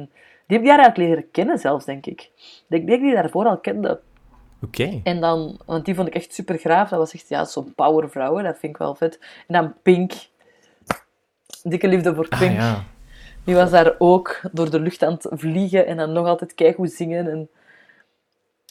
[0.48, 2.22] die heb ik daar eigenlijk leren kennen zelfs, denk ik.
[2.22, 4.00] Ik denk dat ik die daarvoor al kende.
[4.62, 5.02] Oké.
[5.04, 5.60] En dan...
[5.66, 6.90] Want die vond ik echt super graaf.
[6.90, 8.42] Dat was echt ja, zo'n powervrouw.
[8.42, 9.20] Dat vind ik wel vet.
[9.48, 10.14] En dan Pink.
[11.64, 12.56] Dikke liefde voor Ah, Pink.
[12.60, 12.84] ja.
[13.44, 16.92] Die was daar ook door de lucht aan het vliegen en dan nog altijd keigoed
[16.92, 17.28] zingen.
[17.28, 17.50] En,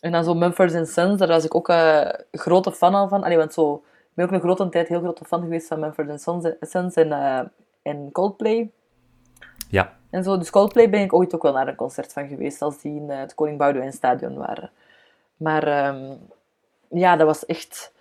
[0.00, 3.22] en dan zo Mumford Sons, daar was ik ook een grote fan al van.
[3.22, 6.20] Allee, want zo, ik ben ook een grote tijd heel grote fan geweest van Mumford
[6.20, 7.40] Sons, Sons en, eh,
[7.82, 8.70] en Coldplay.
[9.68, 9.96] Ja.
[10.10, 12.80] En zo, dus Coldplay ben ik ooit ook wel naar een concert van geweest, als
[12.80, 14.70] die in eh, het Koning Boudewijn Stadion waren.
[15.36, 16.14] Maar ehm,
[16.88, 17.91] ja, dat was echt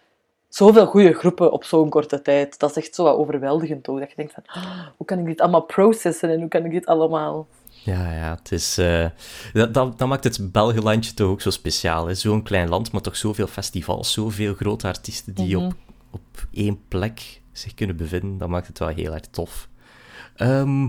[0.56, 2.60] zoveel goede groepen op zo'n korte tijd.
[2.60, 3.99] Dat is echt zo wat overweldigend ook.
[3.99, 6.72] Dat je denkt van, "Ah, hoe kan ik dit allemaal processen en hoe kan ik
[6.72, 7.47] dit allemaal...
[7.84, 8.78] Ja, ja, het is...
[8.78, 9.06] eh,
[9.54, 12.16] dat, dat, dat maakt het Belgelandje toch ook zo speciaal.
[12.16, 15.66] Zo'n klein land, maar toch zoveel festivals, zoveel grote artiesten die Mhm.
[15.66, 15.74] op,
[16.12, 18.38] op één plek zich kunnen bevinden.
[18.38, 19.68] Dat maakt het wel heel erg tof.
[20.36, 20.88] Ehm,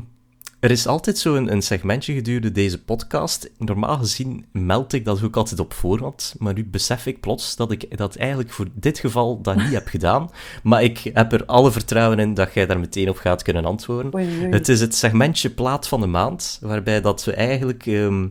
[0.63, 3.51] er is altijd zo'n een segmentje gedurende deze podcast.
[3.59, 7.71] Normaal gezien meld ik dat ook altijd op voorhand, maar nu besef ik plots dat
[7.71, 10.31] ik dat eigenlijk voor dit geval dat niet heb gedaan.
[10.63, 14.15] Maar ik heb er alle vertrouwen in dat jij daar meteen op gaat kunnen antwoorden.
[14.15, 14.51] Oei, oei.
[14.51, 18.29] Het is het segmentje plaat van de maand, waarbij dat we eigenlijk ehm,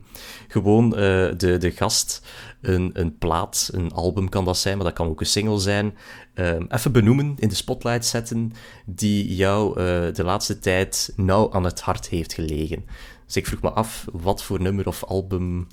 [0.47, 0.99] gewoon eh,
[1.37, 2.21] de, de gast
[2.61, 5.97] een, een plaat, een album kan dat zijn, maar dat kan ook een single zijn,
[6.33, 8.51] ehm, even benoemen, in de spotlight zetten,
[8.85, 12.85] die jou eh, de laatste tijd nauw aan het hart heeft gelegen.
[13.25, 15.67] Dus ik vroeg me af, wat voor nummer of album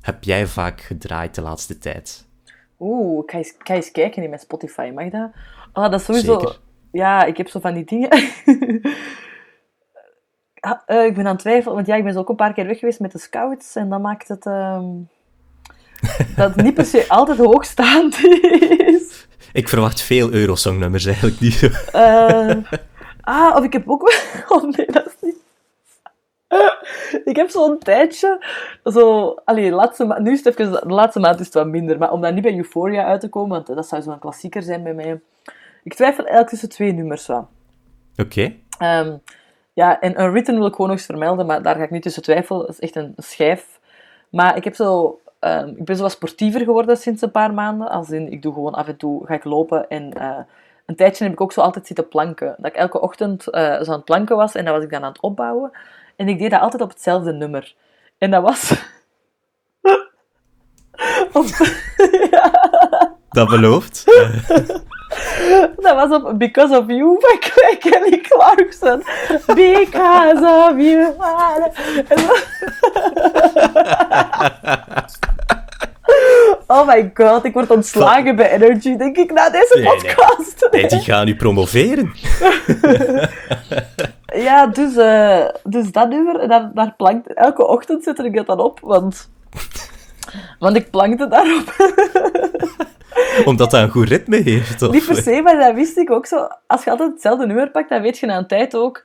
[0.00, 2.26] heb jij vaak gedraaid de laatste tijd?
[2.78, 5.30] Oeh, ik ga, eens, ik ga eens kijken in mijn Spotify, mag dat?
[5.72, 6.38] Ah, dat is sowieso...
[6.38, 6.58] Zeker.
[6.92, 8.10] Ja, ik heb zo van die dingen...
[10.64, 12.52] Ah, eh, ik ben aan het twijfelen, want ja, ik ben zo ook een paar
[12.52, 14.46] keer weg geweest met de scouts en dat maakt het...
[14.46, 14.86] ehm,
[16.36, 18.24] dat niet per se altijd hoogstaand
[18.78, 19.26] is.
[19.52, 21.70] Ik verwacht veel Eurosong-nummers eigenlijk niet.
[21.92, 22.50] Eh,
[23.20, 24.18] ah, of ik heb ook wel...
[24.58, 25.36] Oh nee, dat is niet...
[27.24, 28.44] Ik heb zo'n tijdje,
[28.84, 31.98] zo, allee, laatste ma- nu is het even, de laatste maand is het wat minder,
[31.98, 34.82] maar om dan niet bij Euphoria uit te komen, want dat zou zo'n klassieker zijn
[34.82, 35.20] bij mij.
[35.82, 37.48] Ik twijfel eigenlijk tussen twee nummers wel.
[38.16, 38.54] Oké.
[38.78, 39.16] Ehm,
[39.72, 42.22] ja, en Unwritten wil ik gewoon nog eens vermelden, maar daar ga ik niet tussen
[42.22, 42.60] twijfelen.
[42.60, 43.80] Dat is echt een schijf.
[44.30, 47.88] Maar ik, heb zo, ehm, ik ben zo wat sportiever geworden sinds een paar maanden.
[47.88, 49.88] Als in, ik doe gewoon af en toe ga ik lopen.
[49.88, 50.38] En eh,
[50.86, 52.54] een tijdje heb ik ook zo altijd zitten planken.
[52.58, 55.02] Dat ik elke ochtend eh, zo aan het planken was en dat was ik dan
[55.02, 55.70] aan het opbouwen.
[56.16, 57.74] En ik deed dat altijd op hetzelfde nummer.
[58.18, 58.72] En dat was...
[61.32, 61.46] op...
[63.34, 64.04] Dat belooft.
[65.76, 67.38] Dat was op Because of You van
[67.78, 69.02] Kelly Clarkson.
[69.46, 71.14] Because of You.
[76.66, 79.94] Oh my god, ik word ontslagen bij Energy, denk ik, na deze Nee, nee.
[79.96, 80.68] podcast.
[80.70, 82.12] nee, die gaan nu promoveren.
[84.34, 87.34] Ja, dus, eh, dus dat nummer, daar, daar plankt...
[87.34, 89.30] Elke ochtend zet ik dat dan op, want...
[90.58, 91.74] Want ik plankte daarop.
[93.48, 94.82] Omdat dat een goed ritme heeft.
[94.82, 94.92] Of?
[94.92, 96.46] Niet per se, maar dat wist ik ook zo.
[96.66, 99.04] Als je altijd hetzelfde nummer pakt, dan weet je na een tijd ook...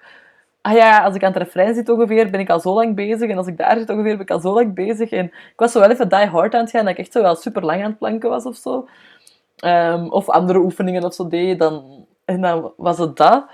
[0.62, 3.30] Ah ja, als ik aan het refrein zit ongeveer, ben ik al zo lang bezig.
[3.30, 5.10] En als ik daar zit ongeveer, ben ik al zo lang bezig.
[5.12, 7.22] En ik was zo wel even die hard aan het gaan, dat ik echt zo
[7.22, 8.88] wel super lang aan het planken was of zo.
[9.56, 11.60] Ehm, of andere oefeningen of zo deed.
[11.60, 13.46] Dan, en dan was het dat.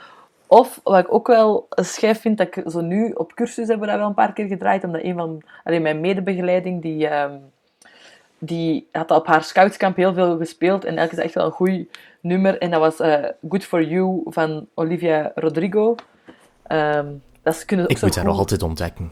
[0.47, 3.91] Of, wat ik ook wel schijf vind, dat ik zo nu op cursus hebben we
[3.91, 7.38] dat wel een paar keer gedraaid, omdat een van mijn medebegeleiding, die, ehm,
[8.39, 10.86] die had op haar scoutskamp heel veel gespeeld.
[10.86, 12.58] En eigenlijk is echt wel een goed nummer.
[12.58, 15.95] En dat was eh, Good For You van Olivia Rodrigo.
[16.68, 17.07] Ehm,
[17.41, 19.11] dat kunnen ze ook Ik moet dat nog altijd ontdekken.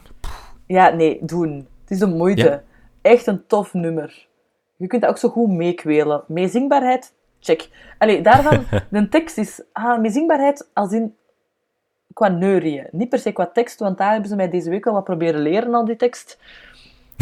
[0.65, 1.67] Ja, nee, doen.
[1.81, 2.43] Het is een moeite.
[2.43, 2.63] Ja.
[3.01, 4.27] Echt een tof nummer.
[4.75, 6.23] Je kunt dat ook zo goed meekwelen.
[6.27, 7.69] Meezingbaarheid, check.
[7.97, 9.61] Allee, daarvan, de tekst is...
[9.71, 11.15] Ah, meezingbaarheid als in
[12.13, 12.87] qua neurieën.
[12.91, 15.41] Niet per se qua tekst, want daar hebben ze mij deze week al wat proberen
[15.41, 16.37] leren, al die tekst.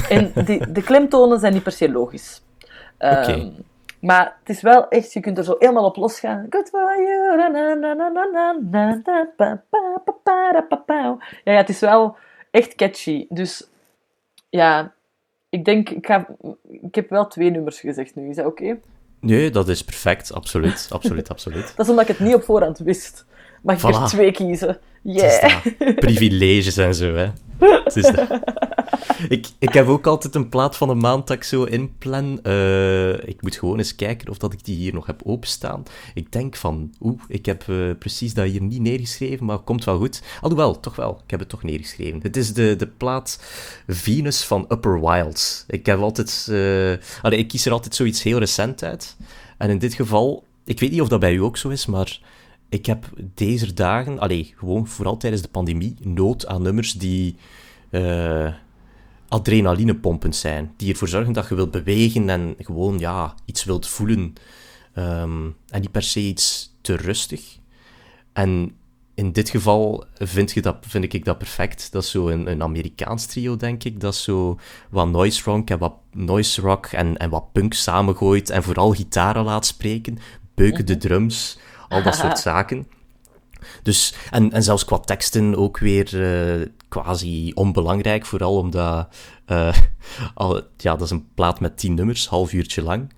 [0.10, 2.42] En die, de klemtonen zijn niet per se logisch.
[3.00, 3.52] Oké.
[4.02, 6.46] Maar het is wel echt, je kunt er zo helemaal op losgaan.
[6.50, 7.38] Good for you.
[11.44, 12.16] Ja, ja, het is wel
[12.52, 13.26] echt catchy.
[13.30, 13.70] Dus
[14.50, 14.94] ja,
[15.50, 16.28] ik denk, ik, ga,
[16.82, 18.30] ik heb wel twee nummers gezegd nu.
[18.30, 18.80] Is dat oké?
[19.20, 20.34] Nee, dat is perfect.
[20.34, 21.74] Absoluut, absoluut, absoluut.
[21.76, 23.26] dat is omdat ik het niet op voorhand wist.
[23.62, 24.80] Mag ik er twee kiezen?
[25.02, 25.66] Yeah.
[25.96, 27.28] Privileges en zo, hè.
[29.30, 32.40] Ik, ik heb ook altijd een plaat van een maand dat ik zo inplan.
[32.44, 35.84] Eh, ik moet gewoon eens kijken of dat ik die hier nog heb openstaan.
[36.14, 39.98] Ik denk van, oeh, ik heb eh, precies dat hier niet neergeschreven, maar komt wel
[39.98, 40.22] goed.
[40.42, 42.20] Alhoewel, toch wel, ik heb het toch neergeschreven.
[42.22, 43.40] Het is de, de plaat
[43.88, 45.64] Venus van Upper Wilds.
[45.68, 46.48] Ik heb altijd...
[46.50, 49.16] eh, allee, ik kies er altijd zoiets heel recent uit.
[49.58, 52.20] En in dit geval, ik weet niet of dat bij u ook zo is, maar
[52.72, 57.36] ik heb deze dagen, allee, gewoon vooral tijdens de pandemie, nood aan nummers die
[57.90, 58.54] eh
[59.32, 60.74] adrenalinepompend zijn.
[60.78, 64.34] Die ervoor zorgen dat je wilt bewegen en gewoon ja, iets wilt voelen.
[64.94, 67.58] Ehm, en niet per se iets te rustig.
[68.34, 68.76] En
[69.14, 71.92] in dit geval vind, je dat, vind ik dat perfect.
[71.92, 74.00] Dat is zo een, een Amerikaans trio, denk ik.
[74.00, 74.60] Dat is zo
[74.90, 78.50] wat noise rock en wat noise rock en, en wat punk samengooit.
[78.50, 80.18] En vooral gitaren laat spreken.
[80.56, 81.60] Beuken de drums.
[81.92, 82.88] Al dat soort zaken.
[83.84, 88.26] Dus, en, en zelfs qua teksten ook weer eh, quasi onbelangrijk.
[88.26, 89.08] Vooral omdat...
[89.46, 89.78] eh,
[90.34, 93.14] al, ja, dat is een plaat met tien nummers, half uurtje lang.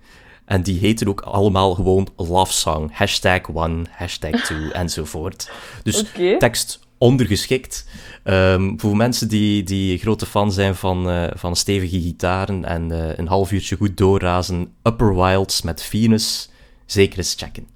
[0.45, 2.89] En die heten ook allemaal gewoon Love Song.
[2.93, 5.51] Hashtag one, hashtag two, enzovoort.
[5.84, 6.05] Dus
[6.39, 7.88] tekst ondergeschikt.
[8.24, 13.28] Ehm, voor mensen die, die grote fan zijn van, eh, van stevige gitaren en een
[13.28, 16.49] half uurtje goed doorrazen, Upper Wilds met Venus,
[16.86, 17.72] zeker eens checken.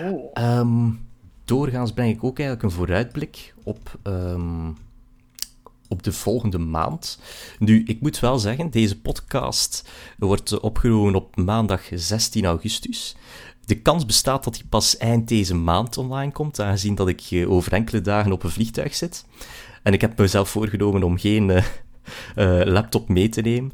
[0.00, 0.30] Oeh.
[0.32, 0.90] Ehm,
[1.44, 4.70] doorgaans breng ik ook eigenlijk een vooruitblik op, ehm,
[5.88, 7.18] op de volgende maand.
[7.58, 9.88] Nu, ik moet wel zeggen, deze podcast
[10.18, 13.16] wordt opgenomen op maandag 16 augustus.
[13.64, 17.50] De kans bestaat dat hij pas eind deze maand online komt, aangezien dat ik eh,
[17.50, 19.24] over enkele dagen op een vliegtuig zit.
[19.82, 21.64] En ik heb mezelf voorgenomen om geen eh,
[22.34, 23.72] eh, laptop mee te nemen.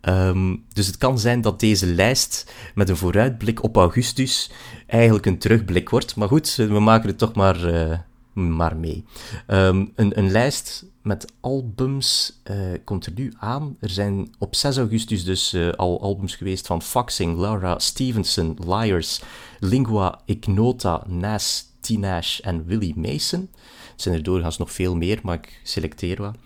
[0.00, 4.50] Ehm, dus het kan zijn dat deze lijst met een vooruitblik op augustus
[4.86, 6.16] eigenlijk een terugblik wordt.
[6.16, 7.98] Maar goed, we maken er toch maar, eh,
[8.32, 9.04] maar mee.
[9.46, 13.76] Ehm, een, een lijst met albums uh, komt er nu aan.
[13.80, 19.22] Er zijn op 6 augustus dus al albums geweest van Foxing, Laura Stevenson, Liars,
[19.60, 23.50] Lingua Ignota, Nas, Tinash en Willie Mason.
[23.96, 26.36] Er zijn er doorgaans nog veel meer, maar ik selecteer wat.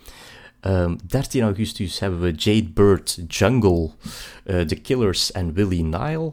[0.61, 3.91] Um, ehm, 13 augustus hebben we Jade Bird, Jungle,
[4.47, 6.33] uh, The Killers en Willie Nile.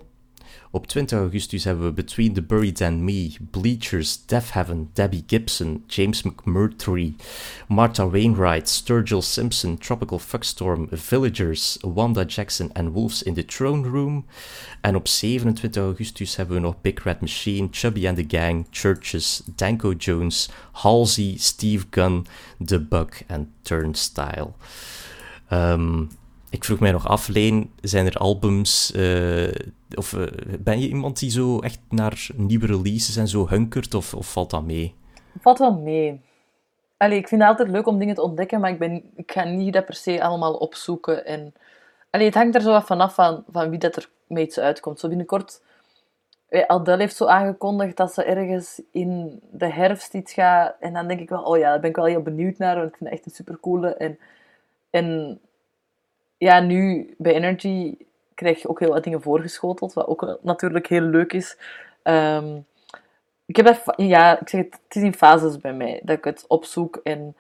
[0.76, 5.84] Op 20 augustus hebben we Between the Buried and Me, Bleachers, Death Heaven, Debbie Gibson,
[5.88, 7.13] James McMurtry,
[7.67, 14.26] Martha Wainwright, Sturgill Simpson, Tropical Fuckstorm, Villagers, Wanda Jackson en Wolves in the Throne Room.
[14.82, 19.41] En op 27 augustus hebben we nog Big Red Machine, Chubby and the Gang, Churches,
[19.55, 22.26] Danko Jones, Halsey, Steve Gunn,
[22.65, 24.53] The Bug en Turnstile.
[25.51, 26.09] Um,
[26.53, 28.91] ik vroeg mij nog af, Leen, zijn er albums...
[28.95, 29.51] Uh,
[29.95, 30.27] of uh,
[30.59, 34.49] ben je iemand die zo echt naar nieuwe releases en zo hunkert, of, of valt
[34.49, 34.95] dat mee?
[35.39, 36.21] Valt wel mee.
[36.97, 39.43] Allee, ik vind het altijd leuk om dingen te ontdekken, maar ik, ben, ik ga
[39.43, 41.25] niet dat per se allemaal opzoeken.
[41.25, 41.53] En,
[42.09, 44.99] allee, het hangt er zo wat vanaf van, van wie dat er mee iets uitkomt.
[44.99, 45.61] Zo binnenkort...
[46.49, 50.75] Eh, Adele heeft zo aangekondigd dat ze ergens in de herfst iets gaat.
[50.79, 52.75] En dan denk ik wel, oh ja, daar ben ik wel heel benieuwd naar.
[52.75, 53.95] Want ik vind het echt een supercoole.
[53.95, 54.19] En,
[54.89, 55.39] en
[56.43, 57.97] ja, nu bij Energy
[58.33, 61.57] krijg je ook heel wat dingen voorgeschoteld, wat ook natuurlijk heel leuk is.
[62.03, 62.59] Ehm,
[63.45, 66.45] ik heb ja, ik zeg het, het is in fases bij mij, dat ik het
[66.47, 67.35] opzoek en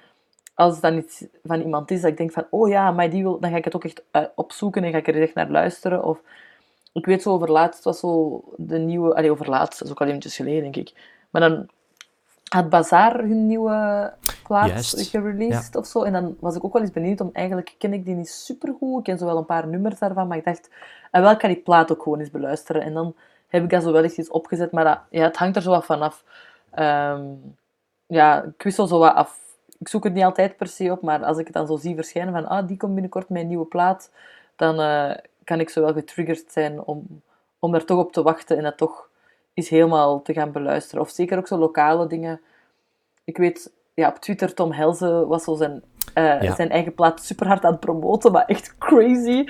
[0.53, 3.23] als het dan iets van iemand is dat ik denk van, oh ja, maar die
[3.23, 5.49] wil, dan ga ik het ook echt eh, opzoeken en ga ik er echt naar
[5.49, 6.03] luisteren.
[6.03, 6.21] Of
[6.93, 10.01] ik weet zo over laatst, was zo de nieuwe, allee, over laatst, dat is ook
[10.01, 10.93] al eventjes geleden, denk ik.
[11.29, 11.69] Maar dan
[12.53, 16.03] had Bazaar hun nieuwe plaat gereleased of zo.
[16.03, 17.29] En dan was ik ook wel eens benieuwd om...
[17.33, 18.97] Eigenlijk ken ik die niet supergoed.
[18.97, 20.27] Ik ken zo wel een paar nummers daarvan.
[20.27, 20.69] Maar ik dacht,
[21.11, 22.81] en wel kan die plaat ook gewoon eens beluisteren.
[22.81, 23.15] En dan
[23.47, 24.71] heb ik dat zo wel eens iets opgezet.
[24.71, 26.23] Maar dat, ja, het hangt er zo wat vanaf.
[26.79, 27.55] Um,
[28.05, 29.39] ja, ik wissel zo wat af.
[29.79, 31.01] Ik zoek het niet altijd per se op.
[31.01, 32.47] Maar als ik het dan zo zie verschijnen van...
[32.47, 34.11] Ah, die komt binnenkort een nieuwe plaat.
[34.55, 35.11] Dan uh,
[35.43, 37.21] kan ik zo wel getriggerd zijn om,
[37.59, 38.57] om daar toch op te wachten.
[38.57, 39.11] En dat toch
[39.53, 41.03] is helemaal te gaan beluisteren.
[41.03, 42.41] Of zeker ook zo lokale dingen.
[43.23, 45.83] Ik weet, ja, op Twitter, Tom Helze was zo zijn,
[46.15, 49.45] uh, zijn eigen plaat super hard aan het promoten, maar echt crazy.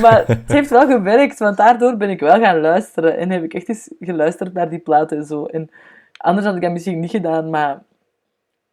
[0.00, 3.16] Maar het heeft wel gewerkt, want daardoor ben ik wel gaan luisteren.
[3.16, 5.44] En heb ik echt eens geluisterd naar die plaat en zo.
[5.44, 5.70] En
[6.16, 7.82] anders had ik dat misschien niet gedaan, maar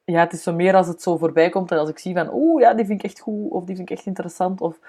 [0.03, 2.33] ja, het is zo meer als het zo voorbij komt en als ik zie van,
[2.33, 4.79] oeh, ja, die vind ik echt goed, of die vind ik echt interessant, of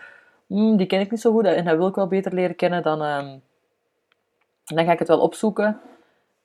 [0.46, 2.82] mm, die ken ik niet zo goed en dat wil ik wel beter leren kennen,
[2.82, 3.02] dan...
[3.02, 3.32] Uh,
[4.64, 5.80] dan ga ik het wel opzoeken.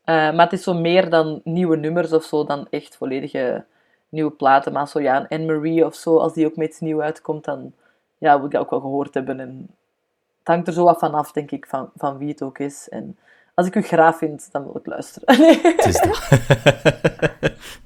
[0.05, 3.65] Uh, maar het is zo meer dan nieuwe nummers of zo, dan echt volledige
[4.09, 4.73] nieuwe platen.
[4.73, 7.73] Maar zo ja, een Anne-Marie of zo, als die ook met iets nieuws uitkomt, dan
[8.17, 9.39] ja, wil ik dat ook wel gehoord hebben.
[9.39, 9.67] En
[10.39, 12.89] het hangt er zo wat van af, denk ik, van, van wie het ook is.
[12.89, 13.17] En
[13.53, 15.35] als ik u graaf vind, dan wil ik luisteren.
[15.75, 16.01] Het is
[17.39, 17.81] dat.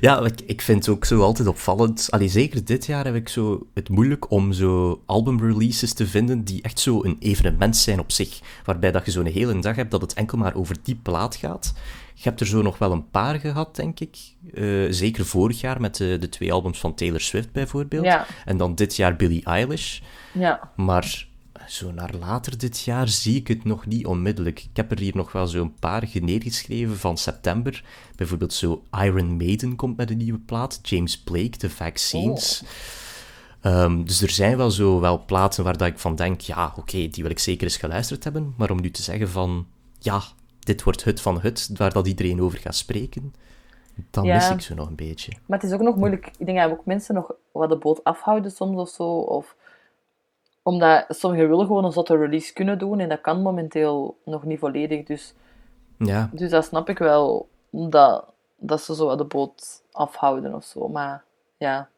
[0.00, 2.06] Ja, ik, ik vind het ook zo altijd opvallend.
[2.10, 6.62] Allee, zeker dit jaar heb ik zo het moeilijk om zo albumreleases te vinden die
[6.62, 8.40] echt zo een evenement zijn op zich.
[8.64, 11.74] Waarbij dat je zo'n hele dag hebt dat het enkel maar over die plaat gaat.
[12.14, 14.16] Je hebt er zo nog wel een paar gehad, denk ik.
[14.52, 18.04] Uh, zeker vorig jaar met de, de twee albums van Taylor Swift bijvoorbeeld.
[18.04, 18.26] Ja.
[18.44, 20.00] En dan dit jaar Billie Eilish.
[20.32, 20.70] Ja.
[20.76, 21.26] Maar
[21.68, 24.60] zo naar later dit jaar zie ik het nog niet onmiddellijk.
[24.60, 27.84] Ik heb er hier nog wel zo'n paar neergeschreven van september.
[28.16, 30.78] Bijvoorbeeld zo Iron Maiden komt met een nieuwe plaat.
[30.82, 32.62] James Blake, The Vaccines.
[32.62, 32.68] Oh.
[33.72, 37.08] Ehm, dus er zijn wel zo wel plaatsen waar dat ik van denk, ja, oké,
[37.08, 38.54] die wil ik zeker eens geluisterd hebben.
[38.56, 39.66] Maar om nu te zeggen van,
[39.98, 40.22] ja,
[40.58, 43.34] dit wordt hut van hut, waar dat iedereen over gaat spreken,
[44.10, 45.32] dan mis ik zo nog een beetje.
[45.46, 46.30] Maar het is ook nog moeilijk.
[46.38, 49.04] Ik denk dat ook mensen nog wat de boot afhouden soms of zo.
[49.04, 49.56] Of
[50.62, 54.58] omdat sommigen willen gewoon een zotte release kunnen doen en dat kan momenteel nog niet
[54.58, 55.04] volledig.
[55.06, 55.34] Dus,
[55.98, 56.30] ja.
[56.32, 58.24] dus dat snap ik wel, dat,
[58.56, 60.88] dat ze zo de boot afhouden of zo.
[60.88, 61.24] Maar
[61.56, 61.88] ja,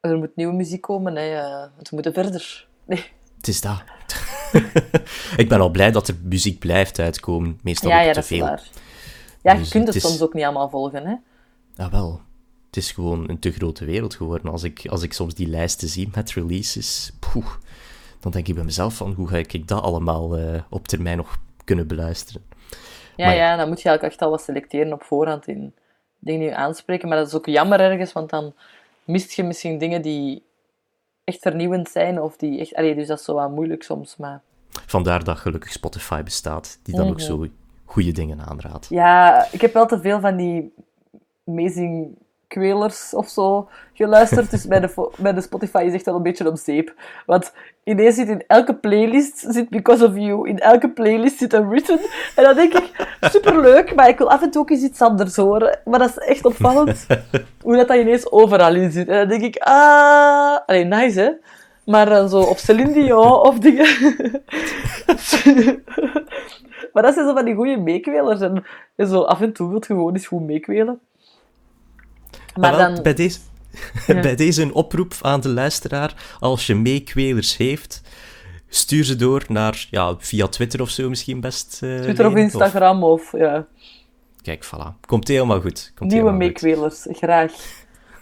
[0.00, 1.30] er moet nieuwe muziek komen, hè.
[1.76, 2.66] we moeten verder.
[2.84, 3.04] Nee.
[3.36, 3.82] Het is dat.
[5.42, 8.44] ik ben al blij dat de muziek blijft uitkomen, meestal ja, ja, te veel.
[9.42, 11.14] Ja, je dus kunt het, soms ook niet allemaal volgen, hè.
[11.74, 12.20] Ja, wel
[12.68, 14.52] het is gewoon een te grote wereld geworden.
[14.52, 17.46] Als ik, als ik soms die lijsten zie met releases, poeh,
[18.20, 21.38] dan denk ik bij mezelf van, hoe ga ik dat allemaal uh, op termijn nog
[21.64, 22.42] kunnen beluisteren?
[23.16, 25.74] Ja, ja, dan moet je eigenlijk echt al wat selecteren op voorhand in
[26.18, 27.08] dingen die je aanspreken.
[27.08, 28.54] Maar dat is ook jammer ergens, want dan
[29.04, 30.42] mist je misschien dingen die
[31.24, 32.74] echt vernieuwend zijn, of die echt...
[32.74, 34.40] Allee, dus dat is zo wat moeilijk soms, maar...
[34.86, 37.24] Vandaar dat gelukkig Spotify bestaat, die dan ook mhm.
[37.24, 37.46] zo
[37.84, 38.86] goede dingen aanraadt.
[38.88, 40.72] Ja, ik heb wel te veel van die
[41.46, 42.16] amazing
[42.48, 44.50] meekwelers of zo geluisterd.
[44.50, 46.94] Dus bij de, bij de Spotify is echt wel een beetje op zeep.
[47.26, 47.52] Want
[47.84, 50.48] ineens zit in elke playlist zit Because of You.
[50.48, 51.98] In elke playlist zit een written.
[52.36, 55.36] En dan denk ik, superleuk, maar ik wil af en toe ook eens iets anders
[55.36, 55.78] horen.
[55.84, 57.06] Maar dat is echt opvallend.
[57.62, 59.08] hoe dat, dat ineens overal in zit.
[59.08, 60.58] En dan denk ik, ah...
[60.66, 61.30] Allee, nice, hè?
[61.84, 63.86] Maar uh, zo op Celine Dion of dingen...
[66.92, 68.40] maar dat zijn zo van die goede meekwelers.
[68.40, 68.64] En,
[68.96, 71.00] en zo af en toe wil je gewoon eens goed meekwelen.
[72.58, 73.02] Maar wel, dan...
[73.02, 73.38] Bij deze...
[74.06, 74.20] Ja.
[74.20, 76.36] Bij deze een oproep aan de luisteraar.
[76.40, 78.02] Als je meekwelers heeft,
[78.68, 81.80] stuur ze door naar, ja, via Twitter of zo misschien best.
[81.84, 83.66] Uh, Twitter of Instagram of, ja.
[84.42, 85.00] Kijk, voilà.
[85.06, 85.92] Komt helemaal goed.
[85.94, 87.52] Komt Nieuwe meekwelers, graag.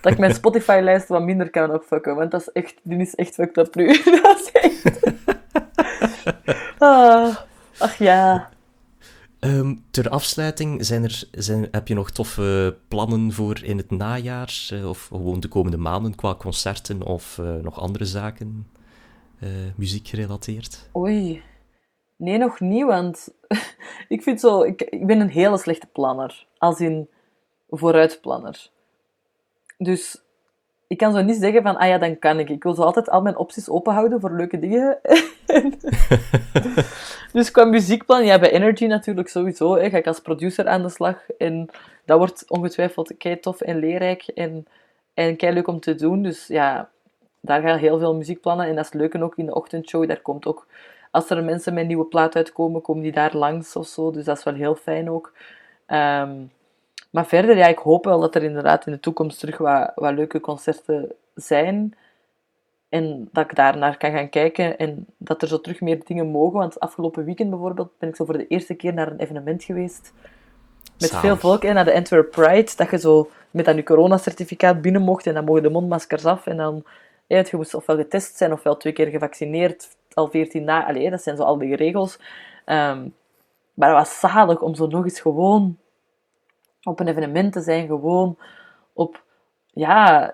[0.01, 3.35] Dat ik mijn Spotify-lijst wat minder kan opfucken, want dat is echt, die is echt
[3.35, 3.87] fucked up nu.
[4.23, 5.01] dat is echt...
[6.79, 7.37] ah,
[7.79, 8.49] ach ja.
[9.47, 14.69] Um, ter afsluiting, zijn er, zijn, heb je nog toffe plannen voor in het najaar?
[14.73, 18.71] Uh, of gewoon de komende maanden qua concerten of uh, nog andere zaken,
[19.43, 20.11] uh, muziek?
[20.97, 21.43] Oei,
[22.17, 23.29] nee, nog niet, want
[24.09, 24.63] ik vind zo...
[24.63, 26.47] Ik, ik ben een hele slechte planner.
[26.59, 27.09] Als in
[27.69, 28.71] vooruitplanner.
[29.79, 30.23] Dus
[30.87, 32.49] ik kan zo niet zeggen van, ah ja, dan kan ik.
[32.49, 34.99] Ik wil zo altijd al mijn opties openhouden voor leuke dingen.
[37.33, 39.73] dus qua muziekplan, ja, bij Energy natuurlijk sowieso.
[39.73, 41.31] Ga ik als producer aan de slag.
[41.39, 41.69] En
[42.05, 44.67] dat wordt ongetwijfeld kei tof en leerrijk en,
[45.15, 46.23] en kei leuk om te doen.
[46.23, 46.89] Dus ja,
[47.41, 48.67] daar gaan heel veel muziekplannen.
[48.67, 50.09] En dat is leuk ook in de ochtendshow.
[50.09, 50.67] Daar komt ook,
[51.11, 54.11] als er mensen met een nieuwe plaat uitkomen, komen die daar langs of zo.
[54.11, 55.33] Dus dat is wel heel fijn ook.
[55.87, 56.51] Um,
[57.11, 60.15] maar verder, ja, ik hoop wel dat er inderdaad in de toekomst terug wat, wat
[60.15, 61.95] leuke concerten zijn.
[62.89, 66.27] En dat ik daar naar kan gaan kijken en dat er zo terug meer dingen
[66.27, 66.59] mogen.
[66.59, 70.13] Want afgelopen weekend bijvoorbeeld ben ik zo voor de eerste keer naar een evenement geweest.
[70.99, 72.73] Met veel volk, en naar de Antwerp Pride.
[72.77, 76.47] Dat je zo met dat je coronacertificaat binnen mocht en dan mogen de mondmaskers af.
[76.47, 76.85] En dan,
[77.27, 79.89] ja, je moest ofwel getest zijn ofwel twee keer gevaccineerd.
[80.13, 80.89] Al 14 dagen.
[80.89, 82.19] Allee, dat zijn zo al die regels.
[82.67, 83.15] Um,
[83.75, 85.79] maar het was zalig om zo nog eens gewoon
[86.87, 88.39] op een evenement te zijn, gewoon
[88.93, 89.23] op,
[89.73, 90.33] ja,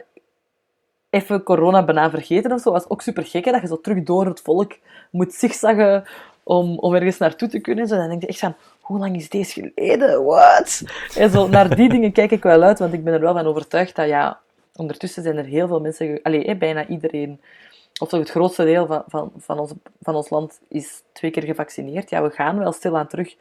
[1.10, 2.70] even corona bijna vergeten of zo.
[2.70, 4.72] was ook super gek, dat je zo terug door het volk
[5.10, 6.04] moet zigzaggen
[6.42, 7.86] om, om ergens naartoe te kunnen.
[7.86, 10.24] Zo, dan denk je echt van, hoe lang is deze geleden?
[10.24, 10.82] Wat?
[11.16, 13.46] En zo, naar die dingen kijk ik wel uit, want ik ben er wel van
[13.46, 14.40] overtuigd dat, ja,
[14.76, 16.20] ondertussen zijn er heel veel mensen...
[16.22, 17.40] Allee, bijna iedereen,
[18.00, 19.72] of toch het grootste deel van, van, van, ons,
[20.02, 22.10] van ons land is twee keer gevaccineerd.
[22.10, 23.36] Ja, we gaan wel stilaan terug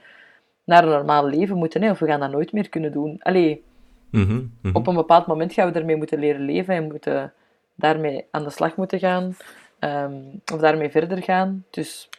[0.71, 3.17] naar een normaal leven moeten, hè, of we gaan dat nooit meer kunnen doen.
[3.19, 3.63] Allee,
[4.09, 4.75] mhm, mhm.
[4.75, 7.33] op een bepaald moment gaan we ermee moeten leren leven en moeten
[7.75, 9.35] daarmee aan de slag moeten gaan,
[9.79, 10.13] ehm,
[10.53, 11.65] of daarmee verder gaan.
[11.69, 12.09] Dus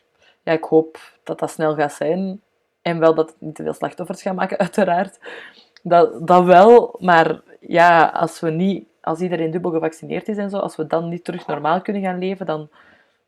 [0.42, 2.40] ja, ik hoop dat dat snel gaat zijn.
[2.82, 5.18] En wel dat het niet te veel slachtoffers gaat maken, uiteraard.
[5.82, 10.56] Dat, dat wel, maar ja, als we niet, als iedereen dubbel gevaccineerd is en zo,
[10.56, 12.68] als we dan niet terug normaal kunnen gaan leven, dan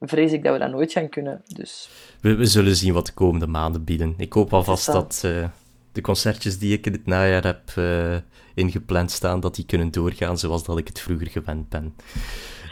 [0.08, 1.42] vrees ik dat we dat nooit gaan kunnen.
[1.46, 1.88] Dus.
[2.20, 4.14] We, we zullen zien wat de komende maanden bieden.
[4.16, 5.48] Ik hoop alvast dat uh,
[5.92, 8.16] de concertjes die ik in het najaar heb uh,
[8.54, 11.94] ingepland staan, dat die kunnen doorgaan zoals dat ik het vroeger gewend ben.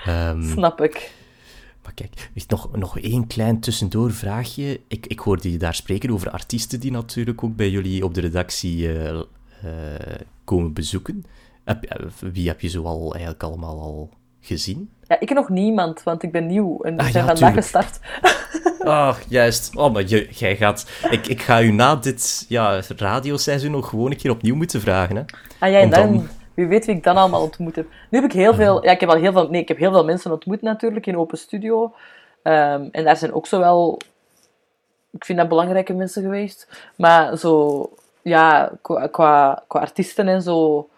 [0.09, 1.13] Um, Snap ik.
[1.83, 4.81] Maar kijk, nog, nog één klein tussendoor vraagje.
[4.89, 8.21] Ik, ik hoorde je daar spreken over artiesten die natuurlijk ook bij jullie op de
[8.21, 9.21] redactie uh,
[10.45, 11.25] komen bezoeken.
[11.65, 14.11] Heb, wie heb je zo al eigenlijk allemaal al
[14.41, 14.91] gezien?
[15.13, 17.99] Ja, ik nog niemand, want ik ben nieuw en we ah, zijn vandaag gestart.
[18.85, 19.77] Ach, juist.
[19.77, 20.91] Oh, maar je, jij gaat...
[21.11, 25.17] Ik, ik ga u na dit ja, radioseizoen nog gewoon een keer opnieuw moeten vragen.
[25.17, 25.23] Hè.
[25.59, 26.29] Ah ja, en dan...
[26.55, 27.87] Wie weet wie ik dan allemaal ontmoet heb.
[28.11, 28.85] Nu heb ik heel veel...
[28.85, 29.51] Ja, ik heb al heel veel...
[29.51, 31.83] Nee, ik heb heel veel mensen ontmoet natuurlijk in Open Studio.
[32.43, 33.99] Um, en daar zijn ook zowel...
[35.11, 36.69] Ik vind dat belangrijke mensen geweest.
[36.97, 37.89] Maar zo...
[38.23, 40.89] Ja, qua, qua, qua artiesten en zo...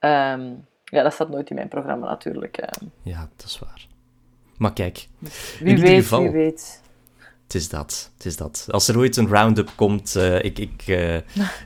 [0.00, 2.68] Um, ja, dat staat nooit in mijn programma natuurlijk.
[3.02, 3.86] Ja, dat is waar.
[4.56, 6.20] Maar kijk, wie in ieder geval...
[6.20, 6.82] Wie weet.
[7.44, 8.66] Het is dat, het is dat.
[8.70, 11.16] Als er ooit een roundup komt, uh, ik, ik, uh,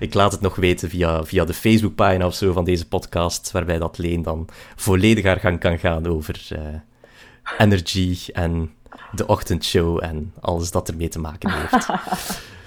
[0.01, 3.79] ik laat het nog weten via, via de Facebookpagina of zo van deze podcast, waarbij
[3.79, 6.59] dat Leen dan volledig haar gang kan gaan over uh,
[7.59, 8.73] energy en
[9.13, 11.89] de ochtendshow en alles dat ermee te maken heeft.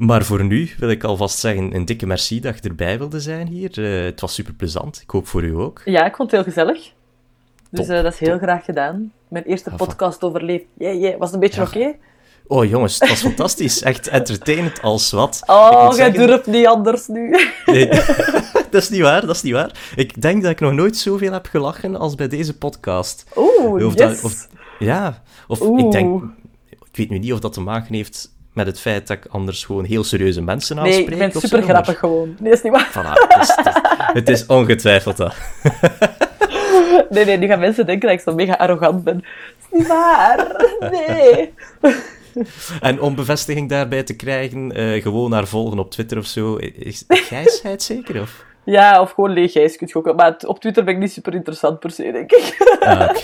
[0.00, 3.46] Maar voor nu wil ik alvast zeggen een dikke merci dat je erbij wilde zijn
[3.46, 3.78] hier.
[3.78, 5.00] Uh, het was super plezant.
[5.02, 5.82] Ik hoop voor u ook.
[5.84, 6.92] Ja, ik vond het heel gezellig.
[7.70, 9.12] Dus uh, dat is heel graag gedaan.
[9.28, 10.64] Mijn eerste podcast overleefd.
[10.78, 11.18] Yeah, yeah.
[11.18, 11.94] Was het een beetje oké?
[12.46, 13.82] Oh jongens, het was fantastisch.
[13.82, 15.42] Echt entertainend als wat.
[15.46, 17.36] Oh, jij durft niet anders nu.
[17.64, 17.88] Nee,
[18.70, 19.92] dat is niet waar, dat is niet waar.
[19.96, 23.24] Ik denk dat ik nog nooit zoveel heb gelachen als bij deze podcast.
[23.36, 23.94] Oeh, yes.
[23.94, 24.48] Dat, of,
[24.78, 26.22] ja, of ik denk...
[26.68, 29.64] Ik weet nu niet of dat te maken heeft met het feit dat ik anders
[29.64, 31.08] gewoon heel serieuze mensen aanspreek.
[31.08, 32.36] Nee, ik ben super grappig gewoon.
[32.40, 32.88] Nee, is niet waar.
[32.90, 33.12] Voilà,
[34.12, 35.34] Het is ongetwijfeld dat.
[37.10, 39.14] Nee, nee, nu gaan mensen denken dat ik zo mega arrogant ben.
[39.16, 40.66] Dat is niet waar.
[40.90, 41.52] Nee.
[42.80, 46.56] En om bevestiging daarbij te krijgen, eh, gewoon naar volgen op Twitter of zo.
[46.56, 48.20] Is Gijs het zeker?
[48.20, 48.44] Of?
[48.64, 50.16] Ja, of gewoon leeg gijs kun je ook.
[50.16, 52.76] Maar het- op Twitter ben ik niet super interessant per se, denk ik.
[52.80, 53.10] Ah.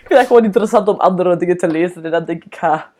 [0.00, 2.04] Ik vind dat gewoon interessant om andere dingen te lezen.
[2.04, 2.92] En dan denk ik, ha,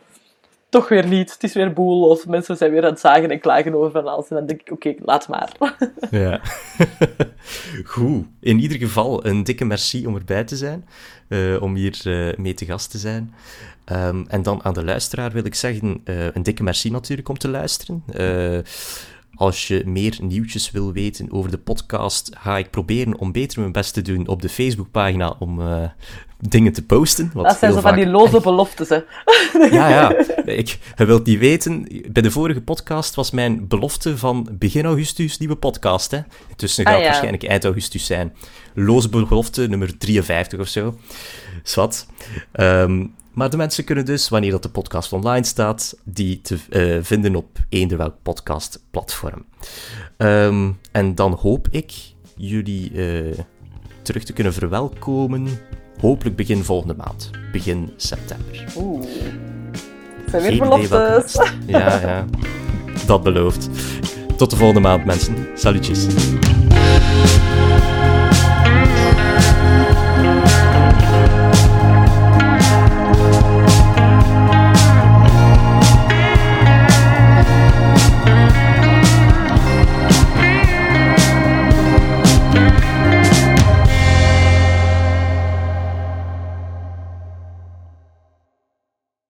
[0.68, 1.32] toch weer niet.
[1.32, 2.08] Het is weer boel.
[2.08, 4.28] Of mensen zijn weer aan het zagen en klagen over van alles.
[4.28, 5.52] En dan denk ik, oké, laat maar.
[6.10, 6.40] Ja.
[7.84, 8.26] Goed.
[8.40, 10.88] In ieder geval een dikke merci om erbij te zijn.
[11.28, 13.34] eh, om hier eh, mee te gast te zijn.
[13.84, 17.38] Ehm, en dan aan de luisteraar wil ik zeggen, eh, een dikke merci natuurlijk om
[17.38, 18.04] te luisteren.
[19.34, 23.72] Als je meer nieuwtjes wil weten over de podcast, ga ik proberen om beter mijn
[23.72, 25.60] best te doen op de Facebookpagina om
[26.38, 27.30] dingen te posten.
[27.34, 29.00] wat Dat zijn zo van die loze beloftes, hè.
[29.76, 30.16] ja, ja.
[30.44, 35.38] Ik, je wilt niet weten, bij de vorige podcast was mijn belofte van begin augustus
[35.38, 36.10] nieuwe podcast.
[36.10, 36.20] Hè.
[36.48, 37.10] Intussen gaat Ah, het ja.
[37.10, 38.34] waarschijnlijk eind augustus zijn.
[38.74, 40.98] Loze belofte nummer 53 of zo.
[41.62, 42.06] Zwat.
[42.52, 46.98] Ehm, maar de mensen kunnen dus, wanneer dat de podcast online staat, die te eh,
[47.02, 49.44] vinden op eender welk podcastplatform.
[50.16, 51.92] Ehm, en dan hoop ik
[52.36, 53.38] jullie eh,
[54.02, 55.48] terug te kunnen verwelkomen.
[56.00, 57.30] Hopelijk begin volgende maand.
[57.52, 58.64] Begin september.
[58.76, 59.06] Oeh.
[60.30, 61.50] Zijn weer beloftes.
[61.66, 62.24] Ja, ja.
[63.06, 63.68] Dat belooft.
[64.36, 65.34] Tot de volgende maand, mensen.
[65.54, 66.06] Salutjes.